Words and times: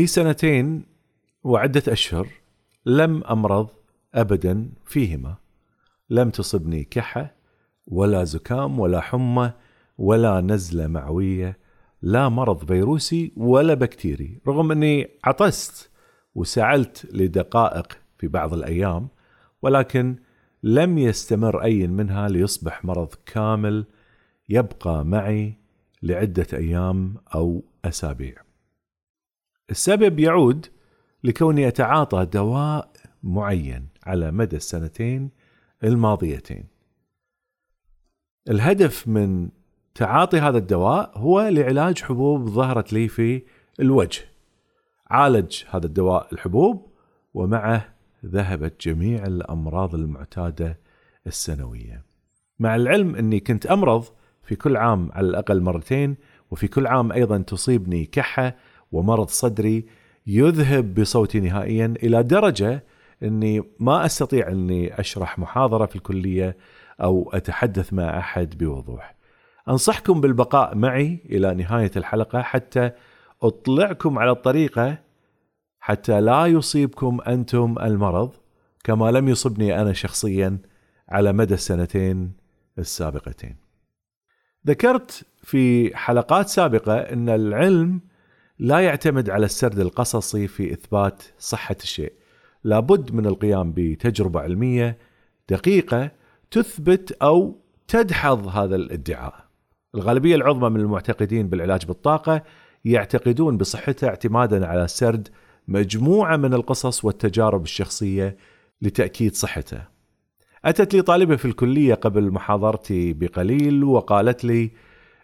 لي 0.00 0.06
سنتين 0.06 0.84
وعدة 1.44 1.82
أشهر 1.88 2.28
لم 2.86 3.24
أمرض 3.24 3.68
أبدا 4.14 4.70
فيهما. 4.86 5.36
لم 6.10 6.30
تصبني 6.30 6.84
كحة 6.84 7.34
ولا 7.86 8.24
زكام 8.24 8.80
ولا 8.80 9.00
حمى 9.00 9.52
ولا 9.98 10.40
نزلة 10.40 10.86
معوية 10.86 11.58
لا 12.02 12.28
مرض 12.28 12.64
فيروسي 12.64 13.32
ولا 13.36 13.74
بكتيري. 13.74 14.40
رغم 14.48 14.72
أني 14.72 15.08
عطست 15.24 15.90
وسعلت 16.34 17.06
لدقائق 17.12 17.98
في 18.18 18.28
بعض 18.28 18.54
الأيام 18.54 19.08
ولكن 19.62 20.16
لم 20.62 20.98
يستمر 20.98 21.62
أي 21.62 21.86
منها 21.86 22.28
ليصبح 22.28 22.84
مرض 22.84 23.14
كامل 23.26 23.84
يبقى 24.48 25.04
معي 25.04 25.54
لعدة 26.02 26.46
أيام 26.52 27.14
أو 27.34 27.64
أسابيع. 27.84 28.49
السبب 29.70 30.20
يعود 30.20 30.66
لكوني 31.24 31.68
اتعاطى 31.68 32.24
دواء 32.24 32.90
معين 33.22 33.88
على 34.06 34.30
مدى 34.30 34.56
السنتين 34.56 35.30
الماضيتين. 35.84 36.64
الهدف 38.50 39.08
من 39.08 39.48
تعاطي 39.94 40.38
هذا 40.38 40.58
الدواء 40.58 41.18
هو 41.18 41.40
لعلاج 41.40 42.02
حبوب 42.02 42.48
ظهرت 42.48 42.92
لي 42.92 43.08
في 43.08 43.42
الوجه. 43.80 44.20
عالج 45.10 45.62
هذا 45.70 45.86
الدواء 45.86 46.28
الحبوب 46.32 46.86
ومعه 47.34 47.94
ذهبت 48.26 48.88
جميع 48.88 49.26
الأمراض 49.26 49.94
المعتادة 49.94 50.78
السنوية. 51.26 52.04
مع 52.58 52.76
العلم 52.76 53.16
أني 53.16 53.40
كنت 53.40 53.66
أمرض 53.66 54.04
في 54.42 54.56
كل 54.56 54.76
عام 54.76 55.10
على 55.12 55.26
الأقل 55.26 55.60
مرتين 55.60 56.16
وفي 56.50 56.68
كل 56.68 56.86
عام 56.86 57.12
أيضا 57.12 57.38
تصيبني 57.38 58.04
كحة 58.06 58.56
ومرض 58.92 59.28
صدري 59.28 59.86
يذهب 60.26 60.94
بصوتي 60.94 61.40
نهائيا 61.40 61.94
إلى 62.02 62.22
درجة 62.22 62.84
إني 63.22 63.62
ما 63.80 64.06
أستطيع 64.06 64.48
إني 64.48 65.00
أشرح 65.00 65.38
محاضرة 65.38 65.86
في 65.86 65.96
الكلية 65.96 66.56
أو 67.00 67.30
أتحدث 67.32 67.92
مع 67.92 68.18
أحد 68.18 68.58
بوضوح. 68.58 69.14
أنصحكم 69.68 70.20
بالبقاء 70.20 70.76
معي 70.76 71.18
إلى 71.24 71.54
نهاية 71.54 71.90
الحلقة 71.96 72.42
حتى 72.42 72.90
أطلعكم 73.42 74.18
على 74.18 74.30
الطريقة 74.30 74.98
حتى 75.80 76.20
لا 76.20 76.46
يصيبكم 76.46 77.20
أنتم 77.26 77.74
المرض 77.82 78.30
كما 78.84 79.10
لم 79.10 79.28
يصبني 79.28 79.80
أنا 79.80 79.92
شخصيا 79.92 80.58
على 81.08 81.32
مدى 81.32 81.54
السنتين 81.54 82.32
السابقتين. 82.78 83.56
ذكرت 84.66 85.26
في 85.42 85.96
حلقات 85.96 86.48
سابقة 86.48 86.94
إن 86.94 87.28
العلم 87.28 88.00
لا 88.62 88.80
يعتمد 88.80 89.30
على 89.30 89.46
السرد 89.46 89.78
القصصي 89.78 90.46
في 90.46 90.72
إثبات 90.72 91.22
صحة 91.38 91.76
الشيء. 91.82 92.12
لابد 92.64 93.14
من 93.14 93.26
القيام 93.26 93.72
بتجربة 93.76 94.40
علمية 94.40 94.98
دقيقة 95.48 96.10
تثبت 96.50 97.12
أو 97.12 97.56
تدحض 97.88 98.46
هذا 98.48 98.76
الادعاء. 98.76 99.44
الغالبية 99.94 100.34
العظمى 100.34 100.68
من 100.68 100.80
المعتقدين 100.80 101.48
بالعلاج 101.48 101.86
بالطاقة 101.86 102.42
يعتقدون 102.84 103.56
بصحته 103.56 104.08
اعتمادا 104.08 104.66
على 104.66 104.88
سرد 104.88 105.28
مجموعة 105.68 106.36
من 106.36 106.54
القصص 106.54 107.04
والتجارب 107.04 107.62
الشخصية 107.62 108.36
لتأكيد 108.82 109.34
صحته 109.34 109.82
أتت 110.64 110.94
لي 110.94 111.02
طالبة 111.02 111.36
في 111.36 111.44
الكلية 111.44 111.94
قبل 111.94 112.30
محاضرتي 112.30 113.12
بقليل 113.12 113.84
وقالت 113.84 114.44
لي 114.44 114.70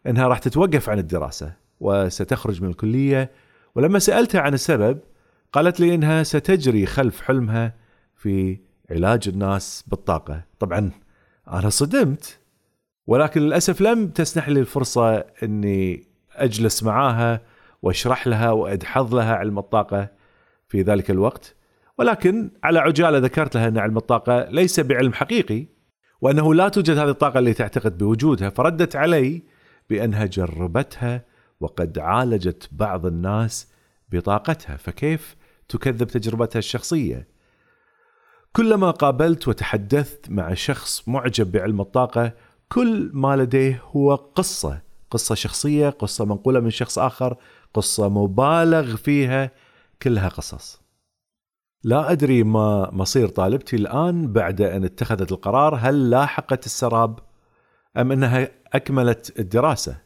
إنها 0.07 0.29
راح 0.29 0.39
تتوقف 0.39 0.91
عن 0.91 0.99
الدراسة. 0.99 1.66
وستخرج 1.81 2.63
من 2.63 2.69
الكلية. 2.69 3.31
ولما 3.75 3.99
سالتها 3.99 4.41
عن 4.41 4.55
السبب 4.55 4.99
قالت 5.53 5.81
لي 5.81 5.95
إنها 5.95 6.23
ستجري 6.23 6.87
خلف 6.87 7.21
حلمها 7.21 7.75
في 8.17 8.59
علاج 8.91 9.29
الناس 9.29 9.85
بالطاقة. 9.87 10.43
طبعا 10.59 10.91
أنا 11.53 11.69
صدمت 11.69 12.39
ولكن 13.07 13.41
للأسف 13.41 13.81
لم 13.81 14.09
تسنح 14.09 14.49
لي 14.49 14.61
الفرصة 14.61 15.25
إني 15.43 16.07
أجلس 16.33 16.83
معاها 16.83 17.41
وأشرح 17.83 18.27
لها 18.27 18.51
وأدحض 18.51 19.15
لها 19.15 19.35
علم 19.35 19.59
الطاقة 19.59 20.09
في 20.69 20.83
ذلك 20.83 21.11
الوقت. 21.11 21.55
ولكن 21.99 22.51
على 22.65 22.79
عجالة 22.79 23.19
ذكرت 23.19 23.55
لها 23.55 23.69
أن 23.69 23.79
علم 23.79 23.97
الطاقة 23.97 24.51
ليس 24.51 24.81
بعلم 24.81 25.13
حقيقي 25.13 25.67
وأنه 26.21 26.55
لا 26.55 26.69
توجد 26.69 26.99
هذه 26.99 27.11
الطاقة 27.11 27.39
اللي 27.39 27.55
تعتقد 27.55 27.99
بوجودها. 27.99 28.51
فردت 28.51 28.97
علي 28.97 29.43
بأنها 29.91 30.27
جربتها 30.27 31.25
وقد 31.61 31.99
عالجت 31.99 32.69
بعض 32.73 33.07
الناس 33.07 33.69
بطاقتها 34.13 34.77
فكيف 34.77 35.37
تكذب 35.69 36.07
تجربتها 36.07 36.59
الشخصية؟ 36.59 37.29
كلما 38.53 38.91
قابلت 38.91 39.49
وتحدثت 39.49 40.31
مع 40.31 40.55
شخص 40.55 41.09
معجب 41.09 41.53
بعلم 41.53 41.81
الطاقة 41.81 42.33
كل 42.69 43.11
ما 43.13 43.37
لديه 43.37 43.83
هو 43.85 44.15
قصة 44.15 44.81
قصة 45.11 45.35
شخصية 45.35 45.89
قصة 45.89 46.25
منقولة 46.25 46.61
من 46.61 46.71
شخص 46.71 46.99
آخر 46.99 47.37
قصة 47.75 48.09
مبالغ 48.09 48.97
فيها 48.97 49.51
كلها 50.03 50.29
قصص. 50.29 50.81
لا 51.85 52.13
أدري 52.13 52.43
ما 52.43 52.91
مصير 52.93 53.29
طالبتي 53.29 53.77
الآن 53.77 54.33
بعد 54.33 54.61
أن 54.61 54.85
اتخذت 54.85 55.33
القرار 55.33 55.75
هل 55.75 56.11
لاحقت 56.11 56.67
السراب 56.67 57.19
أم 57.97 58.13
أنها 58.13 58.49
أكملت 58.73 59.39
الدراسة؟ 59.39 60.06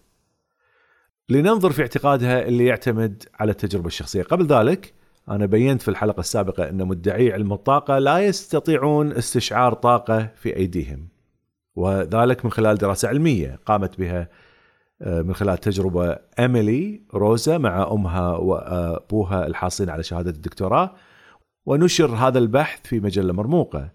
لننظر 1.31 1.73
في 1.73 1.83
اعتقادها 1.83 2.43
اللي 2.43 2.67
يعتمد 2.67 3.25
على 3.41 3.51
التجربة 3.51 3.87
الشخصية. 3.87 4.23
قبل 4.23 4.47
ذلك 4.47 4.95
أنا 5.29 5.47
بينت 5.47 5.83
في 5.83 5.89
الحلقة 5.89 6.21
السابقة 6.21 6.69
أن 6.69 6.87
مدعي 6.87 7.33
علم 7.33 7.53
الطاقة 7.53 7.99
لا 7.99 8.19
يستطيعون 8.19 9.13
استشعار 9.13 9.75
طاقة 9.75 10.29
في 10.37 10.57
أيديهم 10.57 11.09
وذلك 11.77 12.45
من 12.45 12.51
خلال 12.51 12.79
دراسة 12.79 13.09
علمية 13.09 13.61
قامت 13.67 13.99
بها 13.99 14.29
آه، 15.03 15.23
من 15.23 15.35
خلال 15.35 15.59
تجربة 15.59 16.19
أميلي 16.39 17.03
روزا 17.15 17.59
مع 17.59 17.93
أمها 17.93 18.37
وأبوها 18.37 19.47
الحاصلين 19.47 19.91
على 19.91 20.03
شهادة 20.03 20.31
الدكتوراه 20.31 20.95
ونشر 21.67 22.15
هذا 22.15 22.39
البحث 22.39 22.81
في 22.85 23.01
مجلة 23.01 23.33
مرموقة. 23.33 23.91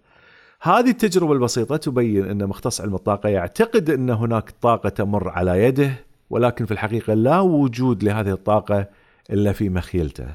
هذه 0.62 0.90
التجربة 0.90 1.32
البسيطة 1.32 1.76
تبين 1.76 2.24
أن 2.24 2.46
مختص 2.46 2.80
علم 2.80 2.94
الطاقة 2.94 3.28
يعتقد 3.28 3.90
أن 3.90 4.10
هناك 4.10 4.50
طاقة 4.50 4.88
تمر 4.88 5.28
على 5.28 5.64
يده 5.64 6.05
ولكن 6.30 6.66
في 6.66 6.72
الحقيقة 6.72 7.14
لا 7.14 7.40
وجود 7.40 8.02
لهذه 8.02 8.32
الطاقة 8.32 8.86
إلا 9.30 9.52
في 9.52 9.68
مخيلته. 9.68 10.34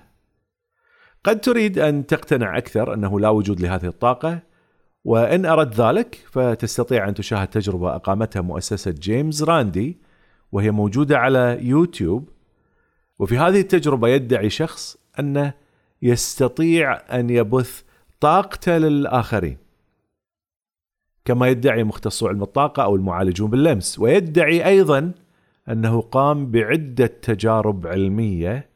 قد 1.24 1.42
تريد 1.42 1.80
أن 1.80 2.06
تقتنع 2.06 2.58
أكثر 2.58 2.94
أنه 2.94 3.20
لا 3.20 3.30
وجود 3.30 3.62
لهذه 3.62 3.86
الطاقة 3.86 4.40
وإن 5.04 5.46
أردت 5.46 5.82
ذلك 5.82 6.16
فتستطيع 6.32 7.10
أن 7.10 7.14
تشاهد 7.14 7.48
تجربة 7.48 7.96
أقامتها 7.96 8.42
مؤسسة 8.42 8.92
جيمس 8.92 9.44
راندي 9.44 9.98
وهي 10.52 10.72
موجودة 10.72 11.18
على 11.18 11.58
يوتيوب 11.62 12.30
وفي 13.20 13.38
هذه 13.38 13.60
التجربة 13.60 14.08
يدعي 14.08 14.50
شخص 14.50 14.98
أنه 15.20 15.54
يستطيع 16.02 16.94
أن 17.20 17.30
يبث 17.30 17.82
طاقته 18.20 18.78
للآخرين. 18.78 19.58
كما 21.26 21.48
يدعي 21.48 21.84
مختصو 21.84 22.28
علم 22.28 22.44
الطاقة 22.44 22.84
أو 22.84 22.96
المعالجون 22.96 23.50
باللمس 23.50 24.00
ويدعي 24.00 24.66
أيضا 24.68 25.12
أنه 25.72 26.02
قام 26.02 26.52
بعدة 26.52 27.06
تجارب 27.08 27.88
علمية 27.88 28.70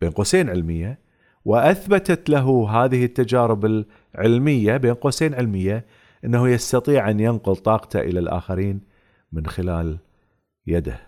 بين 0.00 0.10
قوسين 0.10 0.50
علمية 0.50 0.98
وأثبتت 1.44 2.30
له 2.30 2.70
هذه 2.70 3.04
التجارب 3.04 3.84
العلمية 4.14 4.76
بين 4.76 4.94
قوسين 4.94 5.34
علمية 5.34 5.86
أنه 6.24 6.48
يستطيع 6.48 7.10
أن 7.10 7.20
ينقل 7.20 7.56
طاقته 7.56 8.00
إلى 8.00 8.18
الآخرين 8.18 8.80
من 9.32 9.46
خلال 9.46 9.98
يده. 10.66 11.00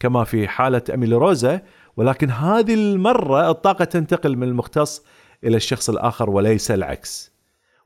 كما 0.00 0.24
في 0.24 0.48
حالة 0.48 0.82
اميلي 0.94 1.16
روزا 1.16 1.62
ولكن 1.96 2.30
هذه 2.30 2.74
المرة 2.74 3.50
الطاقة 3.50 3.84
تنتقل 3.84 4.36
من 4.36 4.48
المختص 4.48 5.04
إلى 5.44 5.56
الشخص 5.56 5.90
الآخر 5.90 6.30
وليس 6.30 6.70
العكس. 6.70 7.32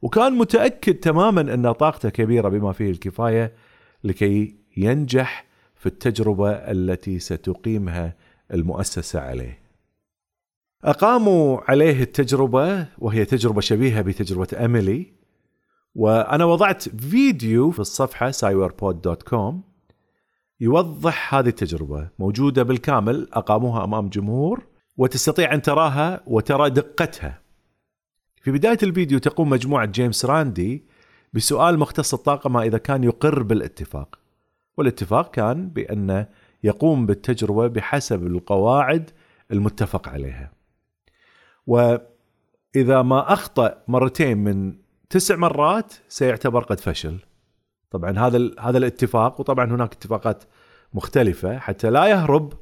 وكان 0.03 0.33
متأكد 0.33 0.95
تماما 0.95 1.41
أن 1.41 1.73
طاقته 1.73 2.09
كبيرة 2.09 2.49
بما 2.49 2.73
فيه 2.73 2.91
الكفاية 2.91 3.53
لكي 4.05 4.57
ينجح 4.77 5.47
في 5.77 5.87
التجربة 5.87 6.51
التي 6.51 7.19
ستقيمها 7.19 8.17
المؤسسة 8.53 9.21
عليه. 9.21 9.59
أقاموا 10.85 11.61
عليه 11.71 12.03
التجربة 12.03 12.87
وهي 12.99 13.25
تجربة 13.25 13.61
شبيهة 13.61 14.03
بتجربة 14.03 14.65
أميلي 14.65 15.13
وأنا 15.95 16.45
وضعت 16.45 16.89
فيديو 16.89 17.71
في 17.71 17.79
الصفحة 17.79 18.31
cyberpod.com 18.31 19.55
يوضح 20.61 21.35
هذه 21.35 21.49
التجربة. 21.49 22.09
موجودة 22.19 22.63
بالكامل 22.63 23.29
أقاموها 23.33 23.85
أمام 23.85 24.09
جمهور 24.09 24.67
وتستطيع 24.97 25.55
أن 25.55 25.63
تراها 25.63 26.23
وترى 26.27 26.71
دقتها. 26.71 27.41
في 28.43 28.51
بداية 28.51 28.79
الفيديو 28.83 29.19
تقوم 29.19 29.51
مجموعة 29.51 29.87
جيمس 29.87 30.25
راندي 30.25 30.85
بسؤال 31.33 31.79
مختص 31.79 32.15
الطاقة 32.15 32.51
ما 32.51 32.63
إذا 32.63 32.79
كان 32.79 33.05
يقر 33.05 33.43
بالاتفاق. 33.43 34.26
والاتفاق 34.77 35.31
كان 35.31 35.69
بأن 35.69 36.27
يقوم 36.65 37.07
بالتجربة 37.07 37.67
بحسب 37.67 38.27
القواعد 38.27 39.11
المتفق 39.53 40.09
عليها. 40.09 40.53
وإذا 41.67 43.03
ما 43.03 43.33
أخطأ 43.33 43.83
مرتين 43.89 44.39
من 44.39 44.75
تسع 45.11 45.37
مرات 45.37 45.95
سيعتبر 46.09 46.63
قد 46.63 46.81
فشل. 46.81 47.19
طبعا 47.91 48.19
هذا 48.19 48.51
هذا 48.61 48.79
الاتفاق 48.79 49.41
وطبعا 49.41 49.65
هناك 49.65 49.93
اتفاقات 49.93 50.45
مختلفة 50.95 51.59
حتى 51.59 51.91
لا 51.91 52.07
يهرب 52.07 52.53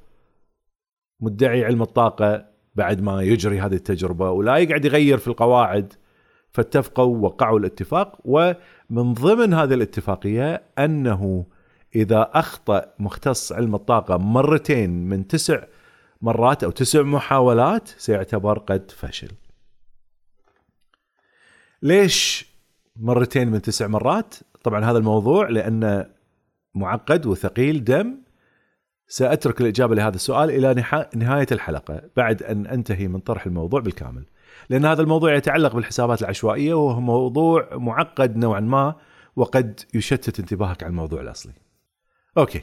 مدعي 1.20 1.64
علم 1.64 1.82
الطاقة 1.82 2.46
بعد 2.75 3.00
ما 3.00 3.22
يجري 3.22 3.61
هذه 3.61 3.75
التجربة 3.75 4.31
ولا 4.31 4.56
يقعد 4.56 4.84
يغير 4.84 5.19
في 5.19 5.28
القواعد 5.28 5.93
فاتفقوا 6.50 7.16
ووقعوا 7.16 7.58
الاتفاق. 7.58 8.19
ومن 8.25 9.12
ضمن 9.12 9.55
هذه 9.55 9.75
الاتفاقية 9.75 10.62
أنه 10.78 11.46
إذا 11.94 12.31
أخطأ 12.32 12.94
مختص 12.99 13.52
علم 13.52 13.75
الطاقة 13.75 14.17
مرتين 14.17 15.08
من 15.08 15.26
تسع 15.26 15.64
مرات 16.23 16.64
أو 16.64 16.70
تسع 16.70 17.02
محاولات 17.02 17.88
سيعتبر 17.88 18.58
قد 18.58 18.91
فشل. 18.91 19.31
ليش 21.82 22.46
مرتين 22.96 23.49
من 23.49 23.62
تسع 23.62 23.87
مرات؟ 23.87 24.35
طبعا 24.62 24.85
هذا 24.85 24.99
الموضوع 24.99 25.49
لأنه 25.49 26.06
معقد 26.75 27.26
وثقيل 27.26 27.85
دم. 27.85 28.25
سأترك 29.08 29.61
الإجابة 29.61 29.94
لهذا 29.94 30.14
السؤال 30.14 30.50
إلى 30.50 30.85
نهاية 31.14 31.47
الحلقة 31.52 32.02
بعد 32.17 32.43
أن 32.43 32.67
أنتهي 32.67 33.08
من 33.08 33.20
طرح 33.20 33.47
الموضوع 33.47 33.81
بالكامل. 33.81 34.25
لأن 34.70 34.85
هذا 34.85 35.02
الموضوع 35.02 35.35
يتعلق 35.35 35.75
بالحسابات 35.75 36.23
العشوائية 36.23 36.75
وهو 36.75 37.00
موضوع 37.00 37.69
معقد 37.73 38.37
نوعا 38.37 38.61
ما 38.61 38.94
وقد 39.37 39.81
يشتت 39.94 40.40
انتباهك 40.40 40.82
عن 40.82 40.90
الموضوع 40.90 41.20
الأصلي. 41.20 41.52
أوكي. 42.38 42.62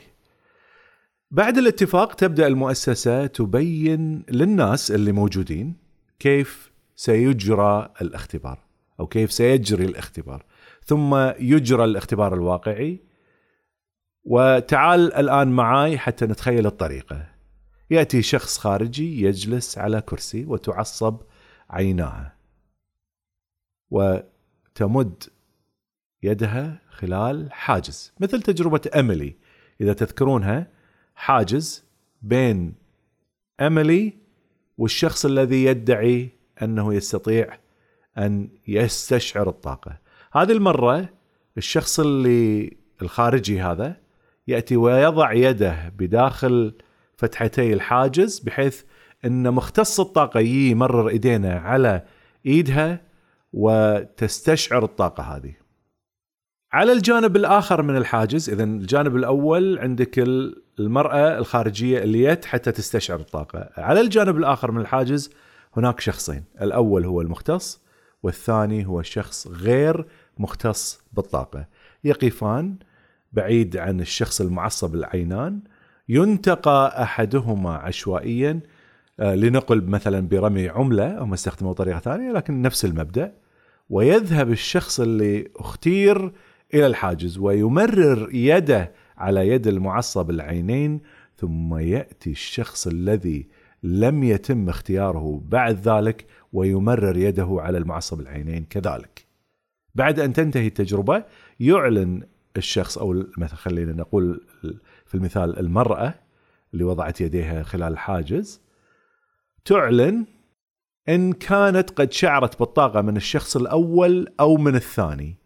بعد 1.32 1.58
الاتفاق 1.58 2.14
تبدأ 2.14 2.48
المؤسسة 2.48 3.28
تبين 3.28 4.26
للناس 4.30 4.92
اللي 4.92 5.12
موجودين 5.12 5.76
كيف 6.20 6.72
سيجرى 6.96 7.94
الاختبار 8.02 8.60
أو 9.00 9.08
كيف 9.08 9.32
سيجري 9.32 9.86
الاختبار. 9.86 10.46
ثم 10.86 11.16
يجرى 11.40 11.84
الاختبار 11.84 12.34
الواقعي. 12.34 13.00
وتعال 14.24 15.14
الآن 15.14 15.48
معي 15.48 15.98
حتى 15.98 16.26
نتخيل 16.26 16.66
الطريقة. 16.66 17.32
يأتي 17.92 18.22
شخص 18.22 18.58
خارجي 18.58 19.22
يجلس 19.22 19.78
على 19.78 20.02
كرسي 20.02 20.46
وتعصب 20.46 21.22
عيناها 21.70 22.36
وتمد 23.90 25.24
يدها 26.24 26.82
خلال 26.90 27.54
حاجز 27.54 28.14
مثل 28.20 28.42
تجربة 28.42 28.82
أميلي 28.96 29.36
إذا 29.82 29.94
تذكرونها 29.94 30.68
حاجز 31.16 31.86
بين 32.22 32.74
أميلي 33.60 34.14
والشخص 34.78 35.26
الذي 35.26 35.64
يدعي 35.64 36.30
أنه 36.62 36.94
يستطيع 36.94 37.58
أن 38.18 38.50
يستشعر 38.68 39.50
الطاقة 39.50 39.98
هذه 40.34 40.52
المرة 40.52 41.10
الشخص 41.58 42.00
اللي 42.00 42.78
الخارجي 43.02 43.62
هذا 43.62 43.96
يأتي 44.48 44.78
ويضع 44.78 45.34
يده 45.34 45.94
بداخل 45.98 46.74
فتحتي 47.18 47.74
الحاجز 47.74 48.40
بحيث 48.40 48.84
إن 49.26 49.54
مختص 49.54 50.00
الطاقة 50.00 50.40
يمرر 50.40 51.10
إيدينا 51.10 51.60
على 51.60 52.04
إيدها 52.46 53.02
وتستشعر 53.54 54.84
الطاقة 54.84 55.24
هذه. 55.24 55.54
على 56.74 56.92
الجانب 56.92 57.36
الآخر 57.36 57.82
من 57.82 57.98
الحاجز 57.98 58.50
اذا 58.50 58.64
الجانب 58.64 59.16
الأول 59.16 59.80
عندك 59.80 60.20
المرأة 60.80 61.38
الخارجية 61.38 62.04
اللي 62.04 62.24
يت 62.24 62.46
حتى 62.46 62.72
تستشعر 62.72 63.20
الطاقة، 63.20 63.70
على 63.78 64.02
الجانب 64.02 64.38
الآخر 64.38 64.72
من 64.72 64.82
الحاجز 64.82 65.30
هناك 65.78 66.00
شخصين، 66.00 66.44
الأول 66.62 67.06
هو 67.06 67.22
المختص 67.22 67.82
والثاني 68.24 68.88
هو 68.88 69.02
شخص 69.02 69.48
غير 69.48 70.06
مختص 70.38 71.02
بالطاقة، 71.14 71.66
يقفان 72.04 72.76
بعيد 73.34 73.78
عن 73.78 74.02
الشخص 74.02 74.42
المعصب 74.42 74.96
العينان 74.96 75.60
ينتقى 76.10 77.04
أحدهما 77.04 77.74
عشوائيا 77.74 78.60
آه، 79.20 79.36
لنقل 79.36 79.84
مثلا 79.84 80.28
برمي 80.28 80.70
عملة 80.70 81.24
هم 81.24 81.34
استخدموا 81.34 81.74
طريقه 81.74 82.00
ثانية 82.00 82.32
لكن 82.32 82.62
نفس 82.62 82.86
المبدأ. 82.86 83.34
ويذهب 83.90 84.52
الشخص 84.52 85.00
اللي 85.00 85.48
اختير 85.56 86.32
إلى 86.74 86.88
الحاجز 86.88 87.38
ويمرر 87.38 88.30
يده 88.34 88.92
على 89.18 89.48
يد 89.48 89.68
المعصب 89.68 90.30
العينين 90.30 91.02
ثم 91.38 91.76
يأتي 91.78 92.32
الشخص 92.32 92.88
الذي 92.88 93.48
لم 93.84 94.24
يتم 94.24 94.70
اختياره 94.70 95.42
بعد 95.46 95.88
ذلك 95.88 96.26
ويمرر 96.54 97.18
يده 97.18 97.58
على 97.60 97.78
المعصب 97.78 98.20
العينين 98.20 98.66
كذلك. 98.70 99.26
بعد 99.96 100.20
أن 100.20 100.34
تنتهي 100.34 100.68
التجربة 100.68 101.24
يعلن 101.60 102.24
الشخص 102.58 102.98
أو 102.98 103.24
مثلا 103.38 103.56
خلينا 103.56 103.94
نقول 103.94 104.42
في 105.06 105.16
المثال 105.16 105.60
المرأة 105.60 106.14
اللي 106.74 106.84
وضعت 106.84 107.22
يديها 107.22 107.64
خلال 107.64 107.94
الحاجز 107.94 108.62
تعلن 109.66 110.26
إن 111.10 111.34
كانت 111.34 111.90
قد 111.90 112.12
شعرت 112.12 112.60
بالطاقة 112.60 113.02
من 113.02 113.18
الشخص 113.18 113.56
الأول 113.56 114.28
أو 114.40 114.58
من 114.58 114.76
الثاني 114.76 115.41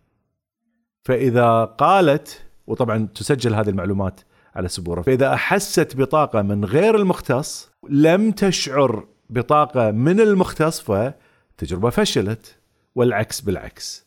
فإذا 1.05 1.65
قالت 1.65 2.45
وطبعا 2.67 3.07
تسجل 3.15 3.53
هذه 3.53 3.69
المعلومات 3.69 4.19
على 4.55 4.67
سبوره 4.67 5.01
فإذا 5.01 5.33
أحست 5.33 5.95
بطاقة 5.95 6.41
من 6.41 6.65
غير 6.65 6.95
المختص 6.95 7.71
لم 7.89 8.31
تشعر 8.31 9.07
بطاقة 9.29 9.91
من 9.91 10.19
المختص 10.19 10.81
فتجربة 10.81 11.89
فشلت 11.89 12.55
والعكس 12.95 13.41
بالعكس. 13.41 14.05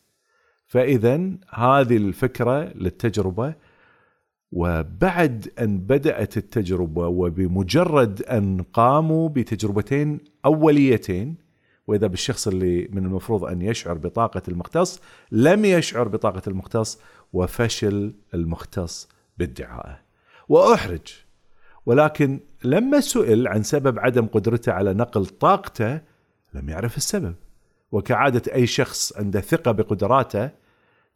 فاذا 0.67 1.31
هذه 1.55 1.97
الفكرة 1.97 2.73
للتجربة 2.75 3.55
وبعد 4.52 5.49
أن 5.59 5.78
بدأت 5.78 6.37
التجربة 6.37 7.07
وبمجرد 7.07 8.23
أن 8.23 8.62
قاموا 8.73 9.28
بتجربتين 9.28 10.21
أوليتين 10.45 11.37
وإذا 11.88 12.07
بالشخص 12.07 12.49
اللي 12.49 12.88
من 12.92 13.04
المفروض 13.04 13.45
أن 13.45 13.62
يشعر 13.62 13.95
بطاقة 13.95 14.42
المختص 14.49 15.00
لم 15.33 15.64
يشعر 15.64 16.09
بطاقة 16.09 16.42
المختص 16.47 17.00
وفشل 17.33 18.14
المختص 18.35 19.09
بادعائه. 19.38 20.00
وأحرج. 20.49 21.07
ولكن 21.87 22.40
لما 22.64 23.00
سئل 23.00 23.49
عن 23.49 23.62
سبب 23.62 23.99
عدم 23.99 24.26
قدرته 24.26 24.73
على 24.73 24.95
نقل 24.95 25.26
طاقته 25.26 26.00
لم 26.54 26.68
يعرف 26.68 26.97
السبب. 26.97 27.35
وكعادة 27.92 28.54
أي 28.54 28.66
شخص 28.66 29.16
عنده 29.16 29.40
ثقة 29.40 29.73
بقدراته 29.73 30.50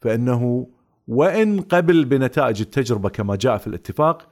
فإنه 0.00 0.69
وإن 1.09 1.61
قبل 1.61 2.05
بنتائج 2.05 2.61
التجربة 2.61 3.09
كما 3.09 3.37
جاء 3.37 3.57
في 3.57 3.67
الاتفاق 3.67 4.29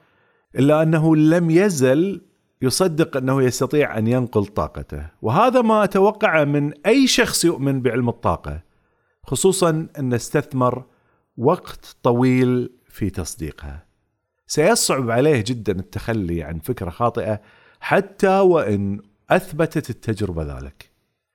إلا 0.56 0.82
أنه 0.82 1.16
لم 1.16 1.50
يزل 1.50 2.20
يصدق 2.62 3.16
أنه 3.16 3.42
يستطيع 3.42 3.98
أن 3.98 4.06
ينقل 4.06 4.46
طاقته، 4.46 5.06
وهذا 5.22 5.62
ما 5.62 5.84
اتوقعه 5.84 6.44
من 6.44 6.72
أي 6.86 7.06
شخص 7.06 7.44
يؤمن 7.44 7.82
بعلم 7.82 8.08
الطاقة، 8.08 8.60
خصوصا 9.22 9.86
أن 9.98 10.14
استثمر 10.14 10.84
وقت 11.36 11.96
طويل 12.02 12.72
في 12.88 13.10
تصديقها. 13.10 13.86
سيصعب 14.46 15.10
عليه 15.10 15.44
جدا 15.46 15.72
التخلي 15.72 16.42
عن 16.42 16.58
فكرة 16.58 16.90
خاطئة 16.90 17.40
حتى 17.80 18.40
وإن 18.40 19.00
أثبتت 19.30 19.90
التجربة 19.90 20.58
ذلك. 20.58 20.90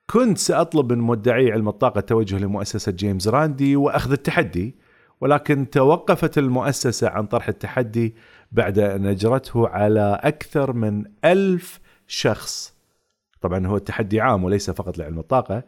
كنت 0.10 0.38
سأطلب 0.38 0.94
من 0.94 0.98
مدعي 0.98 1.52
علم 1.52 1.68
الطاقة 1.68 2.00
التوجه 2.00 2.38
لمؤسسة 2.38 2.92
جيمس 2.92 3.28
راندي 3.28 3.76
وأخذ 3.76 4.12
التحدي 4.12 4.76
ولكن 5.22 5.70
توقفت 5.70 6.38
المؤسسة 6.38 7.10
عن 7.10 7.26
طرح 7.26 7.48
التحدي 7.48 8.16
بعد 8.56 8.80
أن 8.80 9.06
أجرته 9.06 9.68
على 9.68 10.20
أكثر 10.24 10.74
من 10.74 11.04
ألف 11.26 11.80
شخص. 12.08 12.76
طبعا 13.42 13.68
هو 13.68 13.78
التحدي 13.78 14.22
عام 14.22 14.44
وليس 14.44 14.70
فقط 14.70 14.98
لعلم 14.98 15.20
الطاقة. 15.20 15.64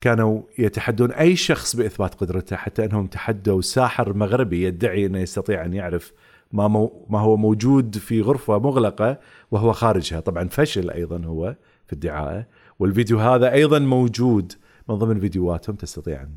كانوا 0.00 0.42
يتحدون 0.58 1.12
أي 1.12 1.36
شخص 1.36 1.76
بإثبات 1.76 2.14
قدرته 2.14 2.56
حتى 2.56 2.84
أنهم 2.84 3.06
تحدوا 3.06 3.60
ساحر 3.60 4.12
مغربي 4.12 4.62
يدعي 4.62 5.06
أنه 5.06 5.18
يستطيع 5.18 5.64
أن 5.64 5.74
يعرف 5.74 6.12
ما 6.52 6.68
مو 6.68 7.06
ما 7.10 7.20
هو 7.20 7.36
موجود 7.36 7.98
في 7.98 8.20
غرفة 8.20 8.58
مغلقة 8.58 9.18
وهو 9.50 9.72
خارجها. 9.72 10.20
طبعا 10.20 10.48
فشل 10.48 10.90
أيضا 10.90 11.24
هو 11.24 11.56
في 11.86 11.92
ادعائه 11.92 12.46
والفيديو 12.78 13.18
هذا 13.18 13.52
أيضا 13.52 13.78
موجود 13.78 14.52
من 14.88 14.94
ضمن 14.94 15.20
فيديوهاتهم 15.20 15.76
تستطيع 15.76 16.22
أن 16.22 16.30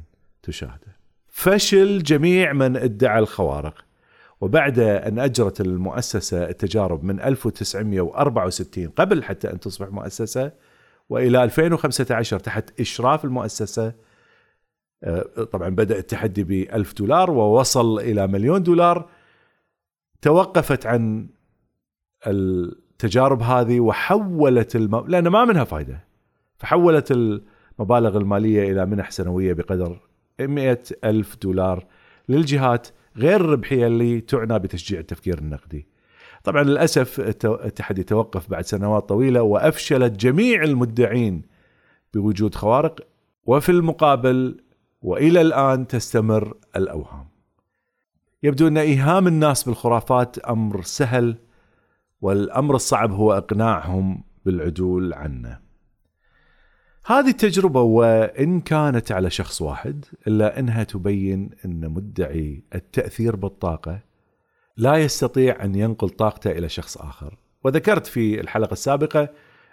تشاهده. 0.44 0.98
فشل 1.28 2.04
جميع 2.04 2.54
من 2.54 2.78
ادعى 2.78 3.20
الخوارق. 3.20 3.89
وبعد 4.42 4.80
أن 4.80 5.20
أجرت 5.20 5.62
المؤسسة 5.62 6.50
التجارب 6.50 7.04
من 7.04 7.22
1964 7.22 8.88
قبل 8.88 9.24
حتى 9.24 9.52
أن 9.52 9.60
تصبح 9.60 9.88
مؤسسة 9.88 10.52
وإلى 11.10 11.44
2015 11.44 12.40
تحت 12.40 12.80
إشراف 12.80 13.26
المؤسسة 13.26 13.94
آه، 15.04 15.44
طبعا 15.52 15.70
بدأ 15.70 15.98
التحدي 15.98 16.44
ب 16.44 16.52
1000 16.52 16.94
دولار 16.94 17.32
ووصل 17.32 18.00
إلى 18.00 18.28
مليون 18.28 18.64
دولار. 18.64 19.10
توقفت 20.22 20.86
عن 20.86 21.30
التجارب 22.28 23.42
هذه 23.42 23.80
وحولت 23.80 24.76
الم... 24.76 25.08
لأن 25.08 25.28
ما 25.28 25.46
منها 25.46 25.64
فايدة. 25.64 26.04
فحولت 26.58 27.12
المبالغ 27.12 28.18
المالية 28.18 28.72
إلى 28.72 28.86
منح 28.86 29.12
سنوية 29.12 29.54
بقدر 29.54 30.00
100 30.40 30.80
ألف 31.04 31.38
دولار 31.42 31.86
للجهات. 32.30 32.88
غير 33.18 33.42
الربحيه 33.42 33.88
اللي 33.88 34.22
تعنى 34.22 34.60
بتشجيع 34.60 35.00
التفكير 35.00 35.38
النقدي. 35.38 35.88
طبعا 36.44 36.64
للأسف 36.64 37.20
التحدي 37.46 38.04
توقف 38.04 38.50
بعد 38.50 38.66
سنوات 38.66 39.10
طويلة 39.10 39.42
وأفشلت 39.42 40.20
جميع 40.20 40.64
المدعين 40.64 41.42
بوجود 42.14 42.56
خوارق 42.56 43.00
وفي 43.46 43.70
المقابل 43.72 44.62
وإلى 45.02 45.42
الآن 45.42 45.88
تستمر 45.88 46.58
الأوهام. 46.76 47.28
يبدو 48.44 48.68
أن 48.68 48.78
إيهام 48.78 49.28
الناس 49.28 49.64
بالخرافات 49.64 50.40
أمر 50.40 50.82
سهل 50.82 51.36
والأمر 52.22 52.76
الصعب 52.76 53.12
هو 53.12 53.34
إقناعهم 53.34 54.24
بالعدول 54.46 55.14
عنه. 55.14 55.69
هذه 57.06 57.30
التجربة 57.30 57.82
وإن 57.82 58.62
كانت 58.62 59.12
على 59.12 59.30
شخص 59.30 59.62
واحد 59.62 60.06
إلا 60.28 60.60
أنها 60.60 60.84
تبين 60.84 61.50
أن 61.66 61.90
مدعي 61.90 62.64
التأثير 62.76 63.36
بالطاقة 63.36 64.00
لا 64.78 64.96
يستطيع 64.96 65.64
أن 65.64 65.76
ينقل 65.76 66.10
طاقته 66.10 66.52
إلى 66.52 66.70
شخص 66.70 66.98
آخر. 66.98 67.38
وذكرت 67.64 68.08
في 68.08 68.42
الحلقة 68.42 68.74
السابقة 68.74 69.30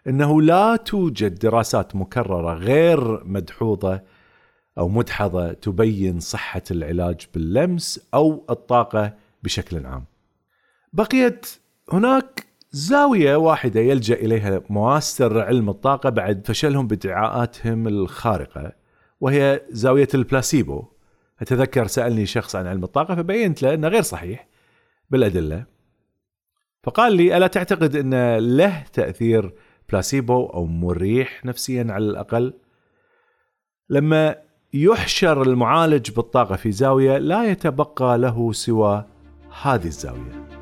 أنه 0.06 0.42
لا 0.42 0.76
توجد 0.76 1.34
دراسات 1.38 1.96
مكررة 1.96 2.54
غير 2.54 3.24
مدحوظة 3.24 4.02
أو 4.78 4.88
مدحضة 4.88 5.52
تبين 5.52 6.20
صحة 6.20 6.62
العلاج 6.70 7.26
باللمس 7.34 8.08
أو 8.14 8.44
الطاقة 8.50 9.14
بشكل 9.42 9.86
عام. 9.86 10.04
بقيت 10.92 11.46
هناك 11.92 12.45
زاوية 12.70 13.36
واحدة 13.36 13.80
يلجأ 13.80 14.14
إليها 14.14 14.62
مواسر 14.70 15.40
علم 15.40 15.68
الطاقة 15.68 16.10
بعد 16.10 16.46
فشلهم 16.46 16.86
بادعاءاتهم 16.86 17.88
الخارقة 17.88 18.72
وهي 19.20 19.62
زاوية 19.70 20.08
البلاسيبو. 20.14 20.84
أتذكر 21.40 21.86
سألني 21.86 22.26
شخص 22.26 22.56
عن 22.56 22.66
علم 22.66 22.84
الطاقة 22.84 23.14
فبينت 23.14 23.62
له 23.62 23.74
أنه 23.74 23.88
غير 23.88 24.02
صحيح 24.02 24.48
بالأدلة. 25.10 25.64
فقال 26.82 27.16
لي 27.16 27.36
ألا 27.36 27.46
تعتقد 27.46 27.96
أن 27.96 28.36
له 28.36 28.84
تأثير 28.92 29.54
بلاسيبو 29.88 30.46
أو 30.46 30.66
مريح 30.66 31.44
نفسيا 31.44 31.86
على 31.90 32.04
الأقل؟ 32.04 32.52
لما 33.90 34.36
يحشر 34.74 35.42
المعالج 35.42 36.10
بالطاقة 36.10 36.56
في 36.56 36.72
زاوية 36.72 37.18
لا 37.18 37.50
يتبقى 37.50 38.18
له 38.18 38.52
سوى 38.52 39.04
هذه 39.62 39.86
الزاوية. 39.86 40.55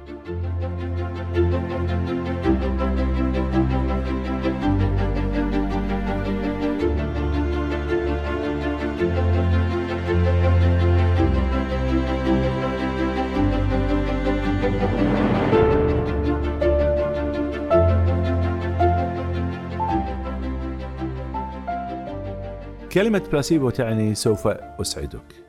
كلمة 22.95 23.29
بلاسيبو 23.33 23.71
تعني 23.71 24.15
سوف 24.15 24.47
أسعدك 24.47 25.45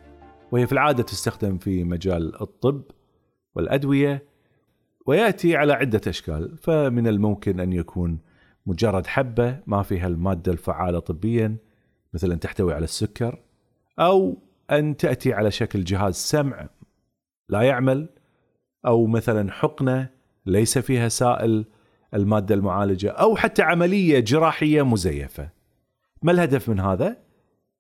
وهي 0.52 0.68
في 0.68 0.74
العادة 0.74 1.04
تستخدم 1.04 1.58
في 1.58 1.84
مجال 1.84 2.42
الطب 2.42 2.82
والأدوية 3.56 4.24
ويأتي 5.06 5.56
على 5.56 5.74
عدة 5.74 6.02
أشكال 6.08 6.58
فمن 6.58 7.08
الممكن 7.08 7.60
أن 7.60 7.74
يكون 7.74 8.20
مجرد 8.66 9.08
حبة 9.08 9.60
ما 9.68 9.84
فيها 9.84 10.08
المادة 10.08 10.52
الفعالة 10.52 11.00
طبيا 11.00 11.58
مثل 12.14 12.32
أن 12.32 12.40
تحتوي 12.40 12.74
على 12.74 12.84
السكر 12.84 13.40
أو 14.00 14.38
أن 14.72 14.98
تأتي 14.98 15.34
على 15.34 15.52
شكل 15.52 15.84
جهاز 15.84 16.16
سمع 16.16 16.70
لا 17.50 17.62
يعمل 17.62 18.10
أو 18.86 19.08
مثلا 19.08 19.52
حقنة 19.52 20.10
ليس 20.46 20.78
فيها 20.78 21.10
سائل 21.10 21.66
المادة 22.14 22.56
المعالجة 22.56 23.10
أو 23.10 23.36
حتى 23.36 23.62
عملية 23.62 24.20
جراحية 24.20 24.82
مزيفة 24.82 25.50
ما 26.22 26.32
الهدف 26.32 26.70
من 26.70 26.80
هذا؟ 26.80 27.25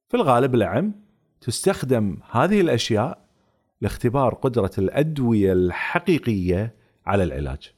في 0.07 0.17
الغالب 0.17 0.55
الأعم 0.55 0.93
تستخدم 1.41 2.17
هذه 2.31 2.61
الأشياء 2.61 3.25
لاختبار 3.81 4.33
قدرة 4.33 4.71
الأدوية 4.77 5.53
الحقيقية 5.53 6.75
على 7.05 7.23
العلاج. 7.23 7.73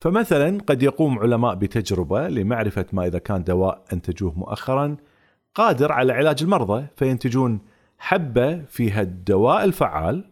فمثلا 0.00 0.58
قد 0.66 0.82
يقوم 0.82 1.18
علماء 1.18 1.54
بتجربة 1.54 2.28
لمعرفة 2.28 2.86
ما 2.92 3.06
إذا 3.06 3.18
كان 3.18 3.44
دواء 3.44 3.84
أنتجوه 3.92 4.38
مؤخرا 4.38 4.96
قادر 5.54 5.92
على 5.92 6.12
علاج 6.12 6.42
المرضى 6.42 6.86
فينتجون 6.96 7.60
حبة 7.98 8.64
فيها 8.64 9.02
الدواء 9.02 9.64
الفعال 9.64 10.30